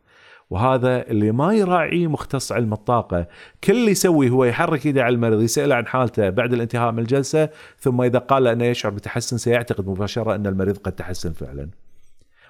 وهذا 0.51 1.07
اللي 1.11 1.33
ما 1.33 1.55
يراعيه 1.55 2.07
مختص 2.07 2.53
علم 2.53 2.73
الطاقة. 2.73 3.27
كل 3.65 3.73
اللي 3.73 3.91
يسوي 3.91 4.31
هو 4.31 4.45
يحرك 4.45 4.87
يده 4.87 5.05
على 5.05 5.15
المريض 5.15 5.41
يسأله 5.43 5.75
عن 5.75 5.87
حالته 5.87 6.31
بعد 6.31 6.53
الانتهاء 6.53 6.93
من 6.93 6.99
الجلسة 6.99 7.49
ثم 7.79 8.01
إذا 8.01 8.19
قال 8.19 8.47
أنه 8.47 8.65
يشعر 8.65 8.93
بتحسن 8.93 9.39
سيعتقد 9.39 9.89
مباشرة 9.89 10.35
أن 10.35 10.47
المريض 10.47 10.77
قد 10.77 10.93
تحسن 10.93 11.33
فعلا. 11.33 11.69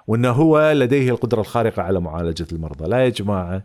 وأنه 0.07 0.31
هو 0.31 0.71
لديه 0.71 1.09
القدرة 1.11 1.41
الخارقة 1.41 1.81
على 1.81 1.99
معالجة 1.99 2.47
المرضى. 2.51 2.89
لا 2.89 3.03
يا 3.03 3.09
جماعة 3.09 3.63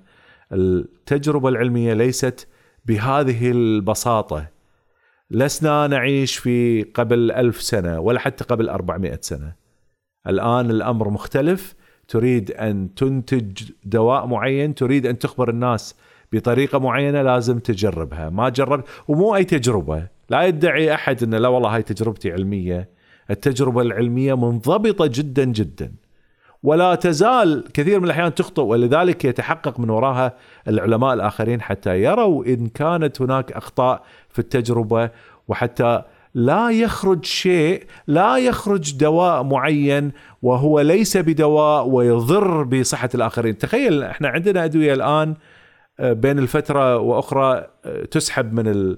التجربة 0.53 1.49
العلمية 1.49 1.95
ليست 1.95 2.49
بهذه 2.87 3.51
البساطة. 3.51 4.47
لسنا 5.31 5.87
نعيش 5.87 6.37
في 6.37 6.83
قبل 6.83 7.31
ألف 7.31 7.63
سنة 7.63 8.01
ولا 8.01 8.19
حتى 8.19 8.45
قبل 8.45 8.69
أربعمائة 8.69 9.19
سنة. 9.21 9.62
الآن 10.27 10.71
الأمر 10.71 11.11
مختلف. 11.11 11.75
تريد 12.09 12.51
أن 12.51 12.95
تنتج 12.95 13.71
دواء 13.85 14.27
معين 14.27 14.75
تريد 14.75 15.07
أن 15.07 15.19
تخبر 15.19 15.51
الناس 15.51 15.97
بطريقة 16.33 16.79
معينة 16.79 17.23
لازم 17.23 17.59
تجربها. 17.59 18.31
ما 18.31 18.49
جربت 18.49 18.85
ومو 19.09 19.37
أي 19.37 19.45
تجربة. 19.45 20.09
لا 20.31 20.43
يدعي 20.43 20.95
أحد 20.95 21.23
أن 21.23 21.35
لا 21.35 21.49
والله 21.49 21.75
هاي 21.75 21.83
تجربتي 21.83 22.33
علمية. 22.33 22.89
التجربة 23.31 23.83
العلمية 23.83 24.35
منضبطة 24.35 25.07
جدا 25.07 25.45
جدا. 25.45 25.93
ولا 26.63 26.95
تزال 26.95 27.65
كثير 27.75 27.99
من 28.01 28.05
الأحيان 28.05 28.35
تخطئ 28.35 28.63
ولذلك 28.63 29.25
يتحقق 29.25 29.81
من 29.81 29.91
وراها 29.91 30.37
العلماء 30.69 31.15
الآخرين 31.15 31.61
حتى 31.61 32.03
يروا 32.03 32.45
إن 32.47 32.67
كانت 32.67 33.23
هناك 33.23 33.53
أخطاء 33.53 34.03
في 34.29 34.39
التجربة 34.39 35.11
وحتى 35.49 36.03
لا 36.35 36.71
يخرج 36.71 37.25
شيء 37.25 37.87
لا 38.07 38.37
يخرج 38.37 38.97
دواء 38.97 39.43
معين 39.43 40.13
وهو 40.43 40.81
ليس 40.81 41.17
بدواء 41.17 41.89
ويضر 41.89 42.63
بصحة 42.63 43.09
الآخرين 43.15 43.59
تخيل 43.59 44.03
إحنا 44.03 44.29
عندنا 44.29 44.65
أدوية 44.65 44.95
الآن 44.95 45.37
آه، 46.01 46.13
بين 46.13 46.39
الفترة 46.39 46.99
وأخرى 46.99 47.69
آه، 47.85 48.05
تسحب 48.05 48.53
من 48.53 48.97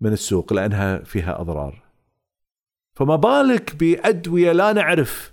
من 0.00 0.12
السوق 0.12 0.52
لأنها 0.52 0.98
فيها 0.98 1.40
أضرار 1.40 1.82
فما 2.94 3.16
بالك 3.16 3.76
بأدوية 3.76 4.52
لا 4.52 4.72
نعرف 4.72 5.32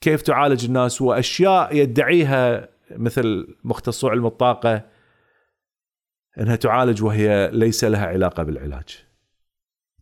كيف 0.00 0.22
تعالج 0.22 0.64
الناس 0.64 1.02
وأشياء 1.02 1.76
يدعيها 1.76 2.68
مثل 2.90 3.56
مختصو 3.64 4.08
علم 4.08 4.26
الطاقه 4.26 4.82
إنها 6.40 6.56
تعالج 6.56 7.02
وهي 7.02 7.50
ليس 7.52 7.84
لها 7.84 8.06
علاقة 8.06 8.42
بالعلاج. 8.42 9.05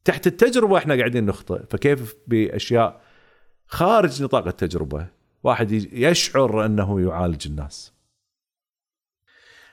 تحت 0.05 0.27
التجربة 0.27 0.79
إحنا 0.79 0.95
قاعدين 0.95 1.27
نخطئ. 1.27 1.63
فكيف 1.71 2.15
بأشياء 2.27 3.01
خارج 3.67 4.23
نطاق 4.23 4.47
التجربة؟ 4.47 5.07
واحد 5.43 5.73
يشعر 5.93 6.65
أنه 6.65 7.01
يعالج 7.01 7.47
الناس. 7.47 7.93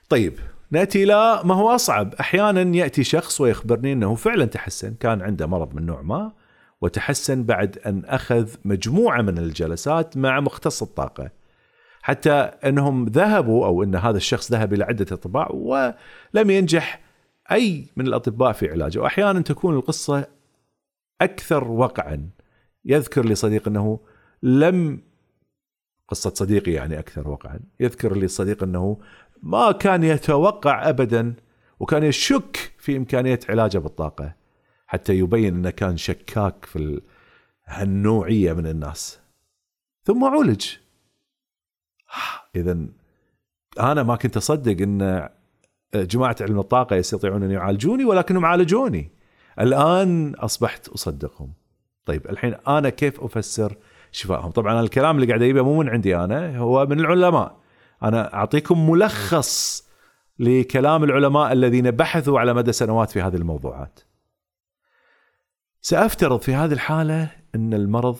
طيب 0.10 0.34
نأتي 0.72 1.04
إلى 1.04 1.42
ما 1.44 1.56
هو 1.56 1.70
أصعب. 1.70 2.14
أحيانا 2.14 2.76
يأتي 2.78 3.04
شخص 3.04 3.42
ويخبرني 3.42 3.94
أنه 3.94 4.16
فعلا 4.16 4.46
تحسن 4.46 4.94
كان 4.94 5.22
عنده 5.22 5.48
مرض 5.48 5.76
من 5.76 5.86
نوع 5.86 6.02
ما 6.02 6.32
وتحسن 6.82 7.44
بعد 7.44 7.78
أن 7.78 8.06
أخذ 8.06 8.50
مجموعة 8.66 9.22
من 9.22 9.38
الجلسات 9.38 10.18
مع 10.18 10.40
مختص 10.40 10.82
الطاقة. 10.82 11.30
حتى 12.02 12.32
أنهم 12.32 13.06
ذهبوا 13.06 13.66
أو 13.66 13.84
أن 13.84 13.96
هذا 13.96 14.18
الشخص 14.18 14.52
ذهب 14.52 14.74
إلى 14.74 14.84
عدة 14.84 15.06
أطباء 15.12 15.56
ولم 15.56 16.50
ينجح 16.50 17.00
أي 17.52 17.88
من 17.96 18.08
الأطباء 18.08 18.54
في 18.54 18.72
علاجه. 18.72 19.00
وأحيانا 19.00 19.42
تكون 19.42 19.76
القصة 19.76 20.28
أكثر 21.22 21.68
وقعا. 21.68 22.30
يذكر 22.86 23.26
لي 23.26 23.36
صديق 23.36 23.68
أنه 23.68 24.00
لم 24.44 25.02
قصة 26.08 26.34
صديقي 26.34 26.72
يعني 26.72 27.00
أكثر 27.00 27.28
وقعا. 27.28 27.60
يذكر 27.80 28.18
لي 28.18 28.28
صديق 28.28 28.64
أنه 28.64 28.98
ما 29.44 29.72
كان 29.72 30.04
يتوقع 30.04 30.90
ابدا 30.90 31.36
وكان 31.80 32.04
يشك 32.04 32.74
في 32.78 32.98
إمكانية 32.98 33.40
علاجه 33.50 33.78
بالطاقة 33.78 34.36
حتى 34.88 35.14
يبين 35.14 35.56
أنه 35.56 35.70
كان 35.70 35.98
شكاك 35.98 36.66
في 36.66 37.02
هالنوعية 37.66 38.54
من 38.54 38.68
الناس. 38.68 39.20
ثم 40.04 40.24
عولج 40.24 40.68
اذا 42.56 42.86
أنا 43.80 44.04
ما 44.04 44.16
كنت 44.16 44.38
أصدق 44.38 44.82
إن 44.82 45.30
جماعة 45.96 46.36
علم 46.42 46.60
الطاقة 46.60 46.96
يستطيعون 46.96 47.44
أن 47.44 47.52
يعالجوني 47.52 48.06
ولكنهم 48.06 48.46
عالجوني. 48.46 49.12
الآن 49.60 50.36
أصبحت 50.36 50.88
أصدقهم. 50.88 51.54
طيب 52.06 52.30
الحين 52.30 52.56
أنا 52.68 52.90
كيف 52.90 53.22
أفسر 53.22 53.78
شفائهم؟ 54.12 54.52
طبعا 54.52 54.82
الكلام 54.82 55.16
اللي 55.16 55.28
قاعد 55.28 55.42
أجيبه 55.42 55.62
مو 55.62 55.80
من 55.80 55.90
عندي 55.90 56.16
أنا 56.16 56.58
هو 56.58 56.86
من 56.86 57.00
العلماء. 57.00 57.58
أنا 58.04 58.34
أعطيكم 58.34 58.90
ملخص 58.90 59.88
لكلام 60.40 61.04
العلماء 61.04 61.52
الذين 61.52 61.92
بحثوا 61.92 62.40
على 62.40 62.54
مدى 62.54 62.72
سنوات 62.72 63.12
في 63.12 63.22
هذه 63.22 63.36
الموضوعات. 63.36 64.00
سأفترض 65.82 66.42
في 66.42 66.54
هذه 66.54 66.74
الحالة 66.74 67.32
أن 67.56 67.74
المرض 67.74 68.18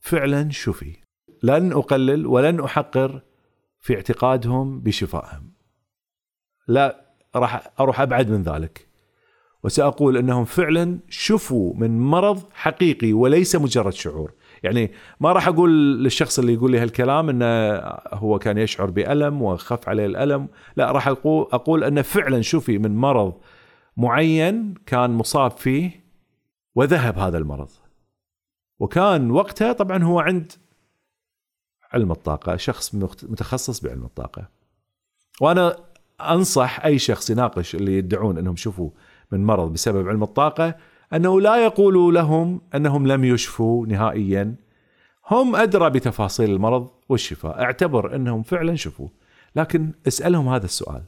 فعلا 0.00 0.50
شفي. 0.50 0.96
لن 1.42 1.72
أقلل 1.72 2.26
ولن 2.26 2.60
أحقر 2.60 3.22
في 3.80 3.94
اعتقادهم 3.94 4.80
بشفائهم. 4.80 5.52
لا 6.68 7.05
راح 7.38 7.70
أروح 7.80 8.00
أبعد 8.00 8.30
من 8.30 8.42
ذلك. 8.42 8.86
وسأقول 9.62 10.16
إنهم 10.16 10.44
فعلا 10.44 10.98
شفوا 11.08 11.74
من 11.76 12.00
مرض 12.00 12.42
حقيقي 12.54 13.12
وليس 13.12 13.56
مجرد 13.56 13.92
شعور. 13.92 14.32
يعني 14.62 14.92
ما 15.20 15.32
راح 15.32 15.48
أقول 15.48 16.04
للشخص 16.04 16.38
اللي 16.38 16.54
يقول 16.54 16.70
لي 16.70 16.78
هالكلام 16.78 17.28
إنه 17.28 17.78
هو 18.12 18.38
كان 18.38 18.58
يشعر 18.58 18.90
بألم 18.90 19.42
وخف 19.42 19.88
عليه 19.88 20.06
الألم. 20.06 20.48
لا 20.76 20.92
راح 20.92 21.08
أقول 21.08 21.46
أقول 21.52 21.84
إنه 21.84 22.02
فعلا 22.02 22.42
شفي 22.42 22.78
من 22.78 22.96
مرض 22.96 23.34
معين 23.96 24.74
كان 24.86 25.10
مصاب 25.10 25.50
فيه 25.50 26.04
وذهب 26.74 27.18
هذا 27.18 27.38
المرض. 27.38 27.68
وكان 28.78 29.30
وقتها 29.30 29.72
طبعا 29.72 30.02
هو 30.02 30.20
عند 30.20 30.52
علم 31.92 32.12
الطاقة 32.12 32.56
شخص 32.56 32.94
متخصص 33.22 33.80
بعلم 33.80 34.04
الطاقة. 34.04 34.48
وأنا 35.40 35.76
أنصح 36.20 36.84
أي 36.84 36.98
شخص 36.98 37.30
يناقش 37.30 37.74
اللي 37.74 37.98
يدعون 37.98 38.38
أنهم 38.38 38.56
شفوا 38.56 38.90
من 39.32 39.44
مرض 39.44 39.72
بسبب 39.72 40.08
علم 40.08 40.22
الطاقة 40.22 40.74
أنه 41.12 41.40
لا 41.40 41.64
يقولوا 41.64 42.12
لهم 42.12 42.60
أنهم 42.74 43.06
لم 43.06 43.24
يشفوا 43.24 43.86
نهائيا. 43.86 44.54
هم 45.30 45.56
أدرى 45.56 45.90
بتفاصيل 45.90 46.50
المرض 46.50 46.88
والشفاء. 47.08 47.62
أعتبر 47.62 48.16
أنهم 48.16 48.42
فعلا 48.42 48.74
شفوا. 48.74 49.08
لكن 49.56 49.92
اسألهم 50.08 50.48
هذا 50.48 50.64
السؤال 50.64 51.02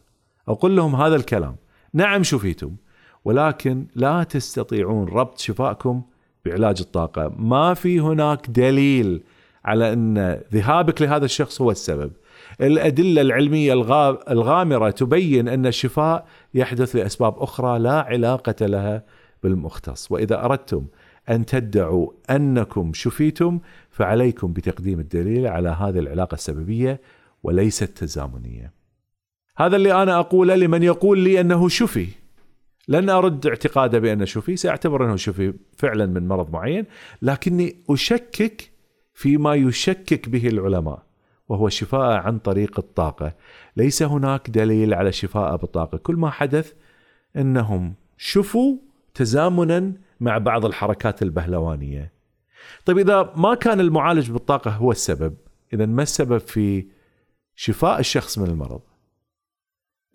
أو 0.49 0.55
قل 0.55 0.77
لهم 0.77 0.97
هذا 0.97 1.17
الكلام. 1.17 1.57
نعم 1.95 2.23
شفيتم 2.23 2.77
ولكن 3.25 3.87
لا 3.95 4.23
تستطيعون 4.23 5.09
ربط 5.09 5.39
شفائكم 5.39 6.03
بعلاج 6.45 6.77
الطاقة، 6.81 7.33
ما 7.37 7.75
في 7.75 8.01
هناك 8.01 8.51
دليل 8.51 9.23
على 9.65 9.93
أن 9.93 10.41
ذهابك 10.53 11.03
لهذا 11.03 11.25
الشخص 11.25 11.61
هو 11.61 11.71
السبب، 11.71 12.13
الأدلة 12.61 13.21
العلمية 13.21 13.73
الغامرة 14.31 14.91
تبين 14.91 15.49
أن 15.49 15.67
الشفاء 15.67 16.27
يحدث 16.55 16.97
لأسباب 16.97 17.39
أخرى 17.39 17.79
لا 17.79 18.01
علاقة 18.01 18.67
لها 18.67 19.05
بالمختص. 19.43 20.13
وإذا 20.13 20.45
أردتم 20.45 20.87
أن 21.31 21.47
تدعوا 21.47 22.11
أنكم 22.31 22.93
شفيتم 22.95 23.61
فعليكم 23.91 24.53
بتقديم 24.53 25.01
الدليل 25.01 25.47
على 25.47 25.69
هذه 25.69 25.99
العلاقة 25.99 26.35
السببية 26.35 27.01
وليست 27.43 27.85
تزامنية. 27.85 28.73
هذا 29.57 29.77
اللي 29.77 30.03
أنا 30.03 30.19
أقوله 30.19 30.55
لمن 30.55 30.83
يقول 30.83 31.19
لي 31.19 31.41
أنه 31.41 31.69
شفي. 31.69 32.09
لن 32.89 33.11
أرد 33.11 33.47
اعتقاده 33.47 33.99
بأنه 33.99 34.25
شفي 34.25 34.57
سأعتبر 34.57 35.05
أنه 35.05 35.17
شفي 35.17 35.55
فعلا 35.77 36.07
من 36.07 36.29
مرض 36.29 36.53
معين 36.53 36.85
لكني 37.23 37.77
أشكك 37.91 38.71
فيما 39.15 39.55
يشكك 39.55 40.29
به 40.29 40.49
العلماء. 40.49 41.08
وهو 41.49 41.67
الشفاء 41.67 42.17
عن 42.17 42.39
طريق 42.39 42.79
الطاقة. 42.79 43.33
ليس 43.77 44.03
هناك 44.03 44.51
دليل 44.51 44.95
على 44.95 45.09
الشفاء 45.09 45.57
بالطاقة. 45.57 45.99
كل 45.99 46.17
ما 46.17 46.31
حدث 46.31 46.73
أنهم 47.37 47.95
شفوا 48.17 48.77
تزامنا 49.15 49.93
مع 50.21 50.39
بعض 50.39 50.65
الحركات 50.65 51.23
البهلوانية. 51.23 52.13
طيب 52.85 52.99
إذا 52.99 53.33
ما 53.37 53.55
كان 53.55 53.81
المعالج 53.81 54.31
بالطاقة 54.31 54.71
هو 54.71 54.91
السبب 54.91 55.37
إذا 55.73 55.87
ما 55.87 56.03
السبب 56.03 56.39
في 56.39 56.87
شفاء 57.55 58.01
الشخص 58.01 58.39
من 58.39 58.47
المرض؟ 58.47 58.81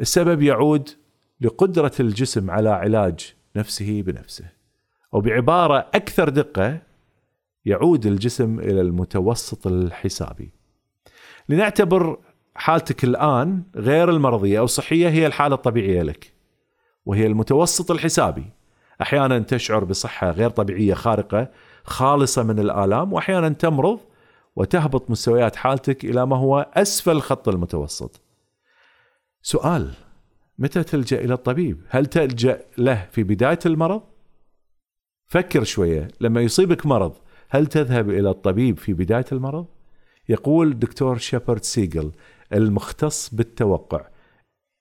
السبب 0.02 0.42
يعود 0.42 0.90
لقدرة 1.42 1.92
الجسم 2.00 2.52
على 2.52 2.70
علاج 2.70 3.36
نفسه 3.56 4.02
بنفسه 4.02 4.46
أو 5.14 5.22
بعبارة 5.22 5.78
أكثر 5.94 6.30
دقة 6.30 6.82
يعود 7.66 8.06
الجسم 8.06 8.60
إلى 8.60 8.82
المتوسط 8.82 9.68
الحسابي. 9.68 10.52
لنعتبر 11.50 12.18
حالتك 12.56 13.04
الآن 13.04 13.64
غير 13.76 14.10
المرضية 14.10 14.60
أو 14.60 14.64
الصحية 14.64 15.10
هي 15.10 15.28
الحالة 15.28 15.56
الطبيعية 15.56 16.02
لك 16.02 16.34
وهي 17.06 17.28
المتوسط 17.28 17.92
الحسابي 17.92 18.46
أحيانا 19.02 19.40
تشعر 19.40 19.84
بصحة 19.84 20.32
غير 20.32 20.50
طبيعية 20.50 20.94
خارقة 20.94 21.52
خالصة 21.84 22.44
من 22.44 22.60
الآلام 22.60 23.14
وأحيانا 23.14 23.50
تمرض 23.50 24.00
وتهبط 24.56 25.10
مستويات 25.10 25.56
حالتك 25.56 26.06
إلى 26.06 26.26
ما 26.26 26.38
هو 26.38 26.72
أسفل 26.74 27.22
خط 27.22 27.50
المتوسط 27.50 28.22
سؤال 29.42 29.94
متى 30.60 30.84
تلجأ 30.84 31.22
إلى 31.22 31.34
الطبيب؟ 31.34 31.82
هل 31.90 32.06
تلجأ 32.06 32.62
له 32.78 33.08
في 33.12 33.24
بداية 33.24 33.60
المرض؟ 33.66 34.02
فكر 35.28 35.64
شوية 35.64 36.08
لما 36.22 36.42
يصيبك 36.42 36.86
مرض 36.86 37.14
هل 37.50 37.68
تذهب 37.68 38.10
إلى 38.10 38.30
الطبيب 38.30 38.78
في 38.78 38.94
بداية 38.94 39.26
المرض؟ 39.32 39.66
يقول 40.30 40.80
دكتور 40.80 41.18
شيبرد 41.18 41.64
سيجل 41.64 42.12
المختص 42.54 43.36
بالتوقع 43.36 44.08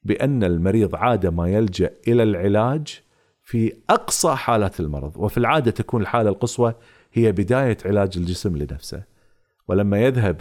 بأن 0.03 0.45
المريض 0.45 0.97
عادة 0.97 1.30
ما 1.30 1.49
يلجأ 1.49 1.90
إلى 2.09 2.22
العلاج 2.22 3.01
في 3.43 3.72
أقصى 3.90 4.34
حالات 4.34 4.80
المرض 4.80 5.16
وفي 5.16 5.38
العادة 5.38 5.70
تكون 5.70 6.03
الحالة 6.03 6.30
القصوى 6.30 6.74
هي 7.12 7.32
بداية 7.32 7.76
علاج 7.84 8.12
الجسم 8.16 8.57
لنفسه 8.57 9.03
ولما 9.68 10.01
يذهب 10.01 10.40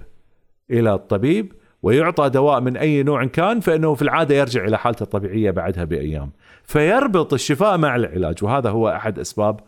إلى 0.71 0.93
الطبيب 0.93 1.53
ويعطى 1.83 2.29
دواء 2.29 2.61
من 2.61 2.77
أي 2.77 3.03
نوع 3.03 3.25
كان 3.25 3.59
فإنه 3.59 3.95
في 3.95 4.01
العادة 4.01 4.35
يرجع 4.35 4.65
إلى 4.65 4.77
حالته 4.77 5.03
الطبيعية 5.03 5.51
بعدها 5.51 5.83
بأيام. 5.83 6.31
فيربط 6.63 7.33
الشفاء 7.33 7.77
مع 7.77 7.95
العلاج 7.95 8.43
وهذا 8.43 8.69
هو 8.69 8.89
أحد 8.89 9.19
أسباب 9.19 9.59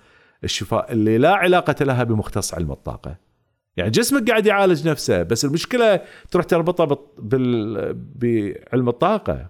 الشفاء 0.43 0.91
اللي 0.91 1.17
لا 1.17 1.33
علاقة 1.33 1.85
لها 1.85 2.03
بمختص 2.03 2.53
علم 2.53 2.71
الطاقة. 2.71 3.15
يعني 3.77 3.89
جسمك 3.89 4.29
قاعد 4.29 4.45
يعالج 4.45 4.87
نفسه 4.87 5.23
بس 5.23 5.45
المشكلة 5.45 6.01
تروح 6.31 6.45
تربطها 6.45 6.97
بال... 7.17 7.93
بعلم 7.93 8.89
الطاقة. 8.89 9.47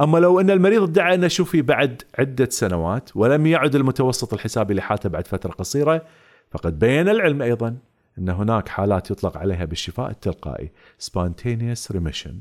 أما 0.00 0.18
لو 0.18 0.40
أن 0.40 0.50
المريض 0.50 0.82
ادعى 0.82 1.14
أنه 1.14 1.28
شفي 1.28 1.62
بعد 1.62 2.02
عدة 2.18 2.48
سنوات 2.50 3.16
ولم 3.16 3.46
يعد 3.46 3.74
المتوسط 3.74 4.34
الحسابي 4.34 4.74
لحالته 4.74 5.08
بعد 5.08 5.26
فترة 5.26 5.50
قصيرة 5.50 6.04
فقد 6.50 6.78
بين 6.78 7.08
العلم 7.08 7.42
أيضا 7.42 7.76
أن 8.18 8.28
هناك 8.28 8.68
حالات 8.68 9.10
يطلق 9.10 9.36
عليها 9.36 9.64
بالشفاء 9.64 10.10
التلقائي 10.10 10.70
spontaneous 11.02 11.96
remission 11.96 12.32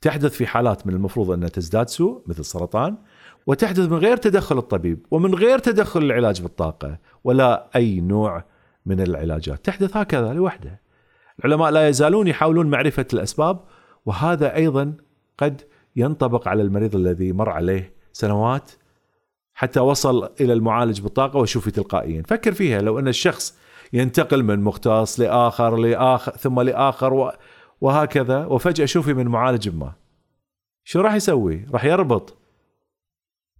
تحدث 0.00 0.32
في 0.32 0.46
حالات 0.46 0.86
من 0.86 0.94
المفروض 0.94 1.30
أنها 1.30 1.48
تزداد 1.48 1.88
سوء 1.88 2.22
مثل 2.26 2.40
السرطان 2.40 2.96
وتحدث 3.46 3.88
من 3.88 3.96
غير 3.96 4.16
تدخل 4.16 4.58
الطبيب 4.58 5.06
ومن 5.10 5.34
غير 5.34 5.58
تدخل 5.58 6.02
العلاج 6.02 6.42
بالطاقة 6.42 6.98
ولا 7.24 7.70
أي 7.76 8.00
نوع 8.00 8.44
من 8.86 9.00
العلاجات. 9.00 9.64
تحدث 9.64 9.96
هكذا 9.96 10.32
لوحدها 10.32 10.80
العلماء 11.38 11.70
لا 11.70 11.88
يزالون 11.88 12.26
يحاولون 12.26 12.66
معرفة 12.66 13.06
الأسباب 13.12 13.60
وهذا 14.06 14.56
أيضا 14.56 14.94
قد 15.38 15.62
ينطبق 15.96 16.48
على 16.48 16.62
المريض 16.62 16.96
الذي 16.96 17.32
مر 17.32 17.50
عليه 17.50 17.92
سنوات 18.12 18.70
حتى 19.54 19.80
وصل 19.80 20.30
إلى 20.40 20.52
المعالج 20.52 21.00
بالطاقة 21.00 21.38
وشوفي 21.38 21.70
تلقائيا. 21.70 22.22
فكر 22.26 22.52
فيها 22.52 22.80
لو 22.80 22.98
أن 22.98 23.08
الشخص 23.08 23.58
ينتقل 23.92 24.42
من 24.42 24.60
مختص 24.60 25.20
لآخر 25.20 25.76
لآخر 25.76 26.32
ثم 26.32 26.60
لآخر 26.60 27.32
وهكذا 27.80 28.46
وفجأة 28.46 28.84
شوفي 28.84 29.14
من 29.14 29.28
معالج 29.28 29.68
ما. 29.68 29.92
شو 30.84 31.00
راح 31.00 31.14
يسوي؟ 31.14 31.66
راح 31.72 31.84
يربط 31.84 32.36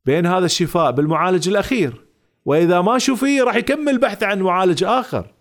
بين 0.05 0.27
هذا 0.27 0.45
الشفاء 0.45 0.91
بالمعالج 0.91 1.49
الأخير. 1.49 2.04
وإذا 2.45 2.81
ما 2.81 2.99
شفي 2.99 3.41
راح 3.41 3.57
يكمل 3.57 3.99
بحث 3.99 4.23
عن 4.23 4.41
معالج 4.41 4.85
آخر 4.85 5.35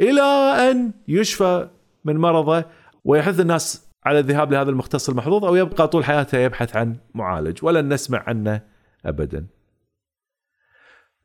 إلى 0.00 0.22
أن 0.70 0.92
يشفى 1.08 1.68
من 2.04 2.16
مرضه 2.16 2.64
ويحث 3.04 3.40
الناس 3.40 3.88
على 4.04 4.18
الذهاب 4.18 4.52
لهذا 4.52 4.70
المختص 4.70 5.08
المحظوظ 5.08 5.44
أو 5.44 5.56
يبقى 5.56 5.88
طول 5.88 6.04
حياته 6.04 6.38
يبحث 6.38 6.76
عن 6.76 6.96
معالج 7.14 7.58
ولن 7.62 7.92
نسمع 7.92 8.22
عنه 8.26 8.60
ابدا. 9.06 9.46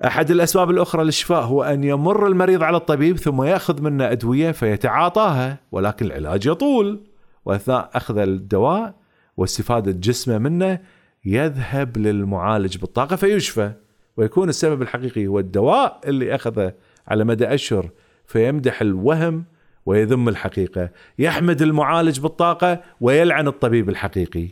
أحد 0.06 0.32
الأسباب 0.32 0.70
الأخرى 0.70 1.04
للشفاء 1.04 1.44
هو 1.44 1.64
أن 1.64 1.84
يمر 1.84 2.28
المريض 2.28 2.64
على 2.64 2.78
الطبيب 2.78 3.18
ثم 3.18 3.44
يأخذ 3.44 3.82
منه 3.82 4.12
أدوية 4.12 4.52
فيتعاطاها 4.52 5.58
ولكن 5.72 6.06
العلاج 6.06 6.46
يطول 6.46 7.00
وأثناء 7.46 7.90
أخذ 7.94 8.18
الدواء 8.18 8.96
واستفادة 9.38 9.92
جسمه 9.92 10.38
منه 10.38 10.80
يذهب 11.26 11.98
للمعالج 11.98 12.78
بالطاقة 12.78 13.16
فيشفى 13.16 13.72
ويكون 14.20 14.50
السبب 14.50 14.82
الحقيقي 14.82 15.28
هو 15.28 15.40
الدواء 15.40 16.02
اللي 16.06 16.36
أخذه 16.36 16.74
على 17.08 17.24
مدى 17.24 17.46
أشهر 17.46 17.90
فيمدح 18.26 18.82
الوهم 18.82 19.46
ويذم 19.86 20.30
الحقيقة 20.30 20.90
يحمد 21.20 21.62
المعالج 21.62 22.20
بالطاقة 22.20 22.84
ويلعن 23.02 23.48
الطبيب 23.48 23.90
الحقيقي. 23.90 24.50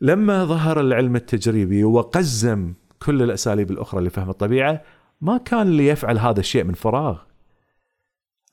لما 0.00 0.44
ظهر 0.44 0.80
العلم 0.80 1.16
التجريبي 1.16 1.84
وقزم 1.84 2.74
كل 3.02 3.22
الأساليب 3.22 3.70
الأخرى 3.70 4.04
لفهم 4.04 4.30
الطبيعة 4.30 4.82
ما 5.20 5.38
كان 5.38 5.76
ليفعل 5.76 6.18
هذا 6.18 6.40
الشيء 6.40 6.64
من 6.64 6.74
فراغ. 6.74 7.18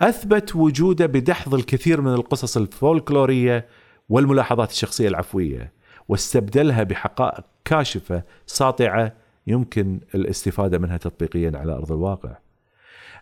أثبت 0.01 0.55
وجوده 0.55 1.05
بدحض 1.05 1.53
الكثير 1.53 2.01
من 2.01 2.13
القصص 2.13 2.57
الفولكلورية 2.57 3.67
والملاحظات 4.09 4.71
الشخصية 4.71 5.07
العفوية. 5.07 5.82
واستبدلها 6.07 6.83
بحقائق 6.83 7.43
كاشفة 7.65 8.23
ساطعة 8.45 9.13
يمكن 9.47 9.99
الاستفادة 10.15 10.77
منها 10.77 10.97
تطبيقيا 10.97 11.51
على 11.55 11.73
أرض 11.73 11.91
الواقع. 11.91 12.37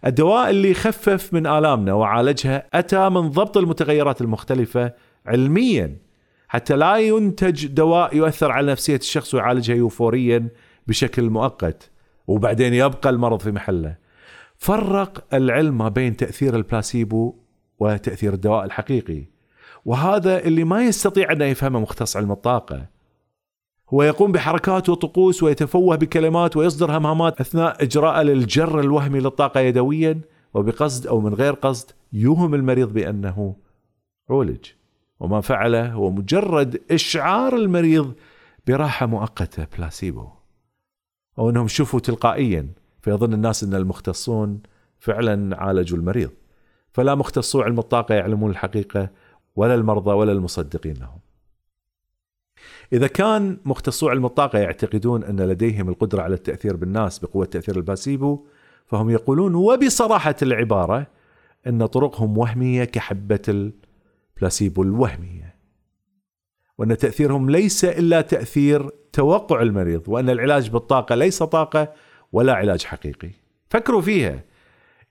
الدواء 0.06 0.50
اللي 0.50 0.74
خفف 0.74 1.34
من 1.34 1.48
آلامنا 1.48 1.94
وعالجها 1.94 2.64
أتى 2.74 3.10
من 3.10 3.30
ضبط 3.30 3.58
المتغيرات 3.58 4.22
المختلفة 4.22 4.94
علميا 5.26 5.98
حتى 6.48 6.76
لا 6.76 6.98
ينتج 6.98 7.68
دواء 7.68 8.16
يؤثر 8.16 8.52
على 8.52 8.72
نفسية 8.72 8.96
الشخص 8.96 9.34
ويعالجها 9.34 9.76
يوفوريا 9.76 10.48
بشكل 10.88 11.30
مؤقت 11.30 11.90
وبعدين 12.28 12.74
يبقى 12.74 13.10
المرض 13.10 13.40
في 13.40 13.52
محله. 13.52 13.96
فرق 14.58 15.24
العلم 15.34 15.78
ما 15.78 15.90
بين 15.90 16.18
تأثير 16.18 16.56
البلاسيبو 16.56 17.36
وتأثير 17.80 18.34
الدواء 18.34 18.66
الحقيقي. 18.66 19.24
وهذا 19.86 20.40
اللي 20.44 20.64
ما 20.64 20.86
يستطيع 20.86 21.32
انه 21.32 21.46
يفهمه 21.46 21.80
مختص 21.80 22.18
علم 22.18 22.32
الطاقة. 22.32 22.86
هو 23.90 24.04
يقوم 24.04 24.32
بحركات 24.32 24.90
وطقوس 24.90 25.44
ويتفوه 25.44 25.96
بكلمات 25.96 26.58
ويصدر 26.58 26.98
همهمات 26.98 27.42
أثناء 27.42 27.84
إجراء 27.84 28.22
للجر 28.22 28.80
الوهمي 28.80 29.20
للطاقة 29.20 29.60
يدويا 29.60 30.22
وبقصد 30.54 31.08
أو 31.08 31.22
من 31.22 31.34
غير 31.34 31.54
قصد 31.54 31.92
يوهم 32.14 32.56
المريض 32.56 32.94
بأنه 32.94 33.56
عولج. 34.30 34.66
وما 35.20 35.42
فعله 35.42 35.94
هو 35.94 36.12
مجرد 36.12 36.82
إشعار 36.92 37.56
المريض 37.56 38.14
براحة 38.68 39.06
مؤقتة 39.06 39.68
بلاسيبو 39.78 40.28
أو 41.40 41.50
أنهم 41.50 41.68
شوفوا 41.68 42.00
تلقائيا 42.00 42.68
فيظن 43.02 43.34
الناس 43.34 43.64
أن 43.64 43.74
المختصون 43.76 44.62
فعلا 45.00 45.58
عالجوا 45.58 45.98
المريض 45.98 46.32
فلا 46.92 47.16
مختصو 47.16 47.62
علم 47.62 47.80
الطاقة 47.80 48.16
يعلمون 48.16 48.52
الحقيقة 48.52 49.10
ولا 49.56 49.76
المرضى 49.76 50.12
ولا 50.12 50.32
المصدقين 50.32 50.94
لهم. 50.94 51.20
إذا 52.94 53.08
كان 53.08 53.58
مختصو 53.66 54.10
علم 54.10 54.26
الطاقة 54.26 54.60
يعتقدون 54.60 55.24
أن 55.24 55.42
لديهم 55.42 55.90
القدرة 55.90 56.22
على 56.22 56.34
التأثير 56.34 56.76
بالناس 56.76 57.20
بقوة 57.20 57.46
تأثير 57.46 57.78
الباسيبو 57.78 58.46
فهم 58.86 59.10
يقولون 59.10 59.56
وبصراحة 59.56 60.36
العبارة 60.42 61.08
أن 61.68 61.86
طرقهم 61.86 62.38
وهمية 62.38 62.84
كحبة 62.84 63.72
البلاسيبو 64.38 64.84
الوهمية 64.84 65.56
وأن 66.78 66.98
تأثيرهم 66.98 67.50
ليس 67.50 67.86
إلا 67.86 68.22
تأثير 68.22 68.90
توقع 69.14 69.62
المريض 69.62 70.04
وأن 70.08 70.30
العلاج 70.30 70.70
بالطاقة 70.70 71.16
ليس 71.16 71.44
طاقة 71.44 71.94
ولا 72.32 72.54
علاج 72.54 72.84
حقيقي. 72.84 73.30
فكروا 73.70 74.02
فيها. 74.02 74.44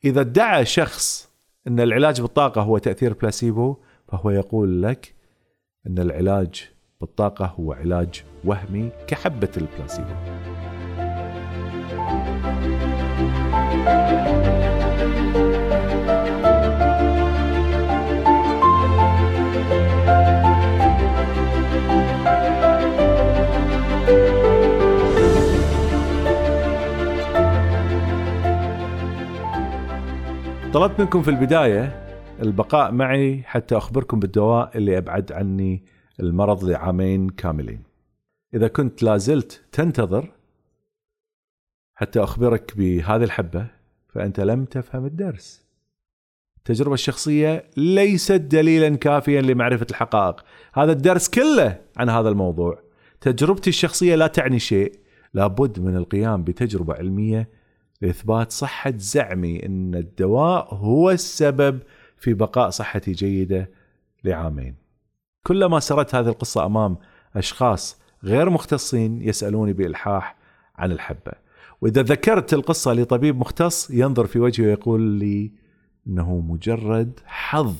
إذا 0.05 0.21
ادعى 0.21 0.65
شخص 0.65 1.31
أن 1.67 1.81
العلاج 1.81 2.21
بالطاقة 2.21 2.63
هو 2.63 2.79
تأثير 2.79 3.13
بلاسيبو 3.13 3.77
فهو 4.11 4.31
يقول 4.31 4.83
لك 4.83 5.15
أن 5.87 5.99
العلاج 5.99 6.71
بالطاقة 7.01 7.47
هو 7.47 7.73
علاج 7.73 8.25
وهمي 8.45 8.91
كحبة 9.07 9.49
البلاسيبو. 9.57 10.09
طلبت 30.73 31.01
منكم 31.01 31.23
في 31.23 31.31
البداية 31.31 32.10
البقاء 32.41 32.93
معي 32.93 33.43
حتى 33.43 33.77
أخبركم 33.77 34.21
بالدواء 34.21 34.77
اللي 34.77 34.99
أبعد 34.99 35.33
عني 35.33 35.85
المرض 36.21 36.65
لعامين 36.65 37.29
كاملين. 37.29 37.83
إذا 38.55 38.69
كنت 38.69 39.03
لازلت 39.03 39.65
تنتظر 39.73 40.33
حتى 41.95 42.23
أخبرك 42.23 42.77
بهذه 42.77 43.25
الحبة 43.25 43.67
فأنت 44.09 44.41
لم 44.41 44.65
تفهم 44.65 45.07
الدرس. 45.07 45.65
التجربة 46.57 46.95
الشخصية 46.95 47.65
ليست 47.77 48.33
دليلا 48.33 48.97
كافيا 48.97 49.41
لمعرفة 49.41 49.87
الحقائق. 49.91 50.45
هذا 50.75 50.93
الدرس 50.93 51.29
كله 51.29 51.81
عن 51.97 52.09
هذا 52.09 52.29
الموضوع. 52.29 52.83
تجربتي 53.21 53.71
الشخصية 53.71 54.15
لا 54.15 54.27
تعني 54.27 54.59
شيء. 54.59 54.93
لابد 55.35 55.81
من 55.81 55.97
القيام 55.97 56.45
بتجربة 56.45 56.95
علمية 56.95 57.49
لإثبات 58.03 58.53
صحة 58.53 58.93
زعمي 58.97 59.67
أن 59.67 59.95
الدواء 59.95 60.75
هو 60.75 61.11
السبب 61.11 61.81
في 62.21 62.35
بقاء 62.35 62.71
صحتي 62.71 63.13
جيدة 63.13 63.71
لعامين. 64.25 64.75
كلما 65.47 65.81
سردت 65.81 66.15
هذه 66.15 66.29
القصة 66.29 66.67
أمام 66.67 66.97
أشخاص 67.37 68.01
غير 68.25 68.51
مختصين 68.51 69.23
يسألوني 69.23 69.73
بإلحاح 69.73 70.37
عن 70.77 70.93
الحبة. 70.93 71.33
وإذا 71.81 72.03
ذكرت 72.03 72.55
القصة 72.55 72.93
لطبيب 72.93 73.37
مختص 73.37 73.91
ينظر 73.91 74.27
في 74.27 74.39
وجهي 74.39 74.67
ويقول 74.67 75.01
لي 75.01 75.53
أنه 76.07 76.41
مجرد 76.41 77.21
حظ. 77.27 77.77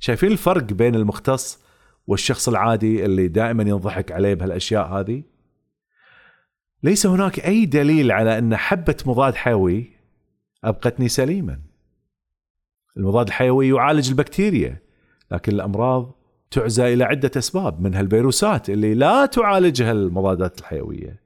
شايفين 0.00 0.32
الفرق 0.32 0.62
بين 0.64 0.94
المختص 0.94 1.62
والشخص 2.06 2.48
العادي 2.48 3.04
اللي 3.04 3.28
دائما 3.28 3.62
ينضحك 3.62 4.12
عليه 4.12 4.34
بهالأشياء 4.34 4.86
هذه؟ 4.86 5.22
ليس 6.82 7.06
هناك 7.06 7.46
أي 7.46 7.66
دليل 7.66 8.12
على 8.12 8.38
أن 8.38 8.56
حبة 8.56 8.96
مضاد 9.06 9.34
حيوي 9.34 9.90
أبقتني 10.64 11.08
سليما. 11.08 11.71
المضاد 12.96 13.26
الحيوي 13.26 13.68
يعالج 13.68 14.08
البكتيريا 14.08 14.82
لكن 15.30 15.52
الأمراض 15.52 16.14
تعزى 16.50 16.92
إلى 16.92 17.04
عدة 17.04 17.30
أسباب 17.36 17.80
منها 17.80 18.00
الفيروسات 18.00 18.70
اللي 18.70 18.94
لا 18.94 19.26
تعالجها 19.26 19.92
المضادات 19.92 20.60
الحيوية. 20.60 21.22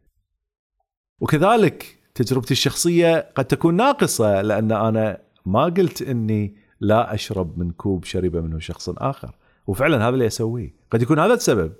وكذلك 1.20 1.98
تجربتي 2.14 2.50
الشخصية 2.50 3.30
قد 3.34 3.44
تكون 3.44 3.74
ناقصة 3.74 4.42
لأن 4.42 4.72
أنا 4.72 5.20
ما 5.46 5.64
قلت 5.64 6.02
أني 6.02 6.56
لا 6.80 7.14
أشرب 7.14 7.58
من 7.58 7.70
كوب 7.70 8.04
شرب 8.04 8.36
منه 8.36 8.58
شخص 8.58 8.88
آخر. 8.88 9.34
وفعلا 9.66 9.96
هذا 9.96 10.14
اللي 10.14 10.26
أسويه. 10.26 10.74
قد 10.90 11.02
يكون 11.02 11.18
هذا 11.18 11.34
السبب. 11.34 11.72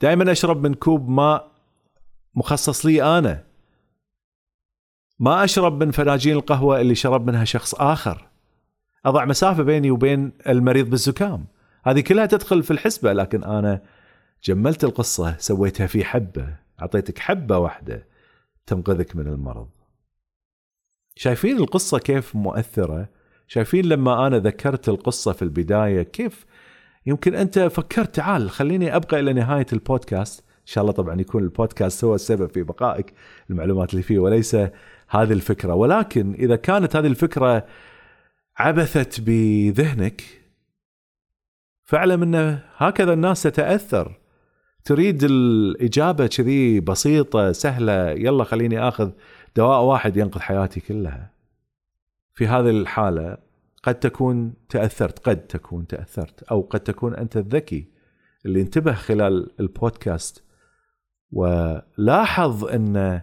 دائما 0.00 0.32
أشرب 0.32 0.66
من 0.66 0.74
كوب 0.74 1.08
ماء 1.08 1.52
مخصص 2.34 2.86
لي 2.86 3.18
أنا. 3.18 3.44
ما 5.18 5.44
أشرب 5.44 5.84
من 5.84 5.90
فناجين 5.90 6.36
القهوة 6.36 6.80
اللي 6.80 6.94
شرب 6.94 7.26
منها 7.26 7.44
شخص 7.44 7.74
آخر. 7.74 8.27
أضع 9.08 9.24
مسافة 9.24 9.62
بيني 9.62 9.90
وبين 9.90 10.32
المريض 10.48 10.90
بالزكام. 10.90 11.44
هذه 11.84 12.00
كلها 12.00 12.26
تدخل 12.26 12.62
في 12.62 12.70
الحسبة 12.70 13.12
لكن 13.12 13.44
أنا 13.44 13.82
جملت 14.44 14.84
القصة 14.84 15.36
سويتها 15.38 15.86
في 15.86 16.04
حبة 16.04 16.56
أعطيتك 16.80 17.18
حبة 17.18 17.58
واحدة 17.58 18.06
تنقذك 18.66 19.16
من 19.16 19.26
المرض. 19.26 19.68
شايفين 21.16 21.56
القصة 21.56 21.98
كيف 21.98 22.36
مؤثرة؟ 22.36 23.08
شايفين 23.46 23.84
لما 23.84 24.26
أنا 24.26 24.38
ذكرت 24.38 24.88
القصة 24.88 25.32
في 25.32 25.42
البداية 25.42 26.02
كيف 26.02 26.46
يمكن 27.06 27.34
أنت 27.34 27.58
فكرت 27.58 28.14
تعال 28.14 28.50
خليني 28.50 28.96
أبقى 28.96 29.20
إلى 29.20 29.32
نهاية 29.32 29.66
البودكاست. 29.72 30.44
شاء 30.64 30.82
الله 30.82 30.92
طبعا 30.92 31.20
يكون 31.20 31.42
البودكاست 31.42 32.04
هو 32.04 32.14
السبب 32.14 32.50
في 32.50 32.62
بقائك 32.62 33.12
المعلومات 33.50 33.90
اللي 33.90 34.02
فيه 34.02 34.18
وليس 34.18 34.54
هذه 35.08 35.32
الفكرة. 35.32 35.74
ولكن 35.74 36.34
إذا 36.34 36.56
كانت 36.56 36.96
هذه 36.96 37.06
الفكرة 37.06 37.66
عبثت 38.58 39.20
بذهنك؟ 39.20 40.22
فاعلم 41.84 42.22
أن 42.22 42.58
هكذا 42.76 43.12
الناس 43.12 43.42
تتأثر. 43.42 44.18
تريد 44.84 45.24
الإجابة 45.24 46.26
كذي 46.26 46.80
بسيطة 46.80 47.52
سهلة 47.52 48.10
يلا 48.10 48.44
خليني 48.44 48.88
آخذ 48.88 49.10
دواء 49.56 49.80
واحد 49.80 50.16
ينقذ 50.16 50.40
حياتي 50.40 50.80
كلها. 50.80 51.30
في 52.34 52.46
هذه 52.46 52.70
الحالة 52.70 53.36
قد 53.82 53.94
تكون 53.94 54.54
تأثرت 54.68 55.18
قد 55.18 55.46
تكون 55.46 55.86
تأثرت 55.86 56.42
أو 56.42 56.60
قد 56.60 56.80
تكون 56.80 57.14
أنت 57.14 57.36
الذكي 57.36 57.88
اللي 58.46 58.60
انتبه 58.60 58.92
خلال 58.92 59.60
البودكاست. 59.60 60.44
ولاحظ 61.32 62.64
أن 62.64 63.20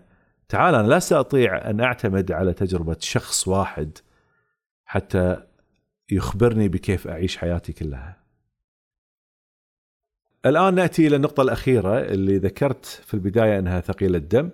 تعال 0.49 0.75
أنا 0.75 0.87
لا 0.87 0.97
استطيع 0.97 1.69
أن 1.69 1.81
أعتمد 1.81 2.31
على 2.31 2.53
تجربة 2.53 2.97
شخص 2.99 3.47
واحد 3.47 3.97
حتى 4.85 5.43
يخبرني 6.11 6.67
بكيف 6.67 7.07
أعيش 7.07 7.37
حياتي 7.37 7.73
كلها. 7.73 8.17
الآن 10.45 10.75
نأتي 10.75 11.07
إلى 11.07 11.15
النقطة 11.15 11.41
الأخيرة 11.41 11.99
اللي 11.99 12.37
ذكرت 12.37 12.85
في 12.85 13.13
البداية 13.13 13.59
أنها 13.59 13.79
ثقيله 13.81 14.17
الدم 14.17 14.49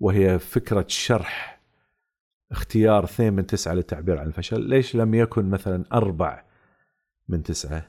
وهي 0.00 0.38
فكرة 0.38 0.84
شرح 0.88 1.60
اختيار 2.50 3.04
اثنين 3.04 3.32
من 3.32 3.46
تسعة 3.46 3.74
للتعبير 3.74 4.18
عن 4.18 4.26
الفشل، 4.26 4.60
ليش 4.60 4.96
لم 4.96 5.14
يكن 5.14 5.50
مثلا 5.50 5.84
أربع 5.92 6.42
من 7.28 7.42
تسعة؟ 7.42 7.88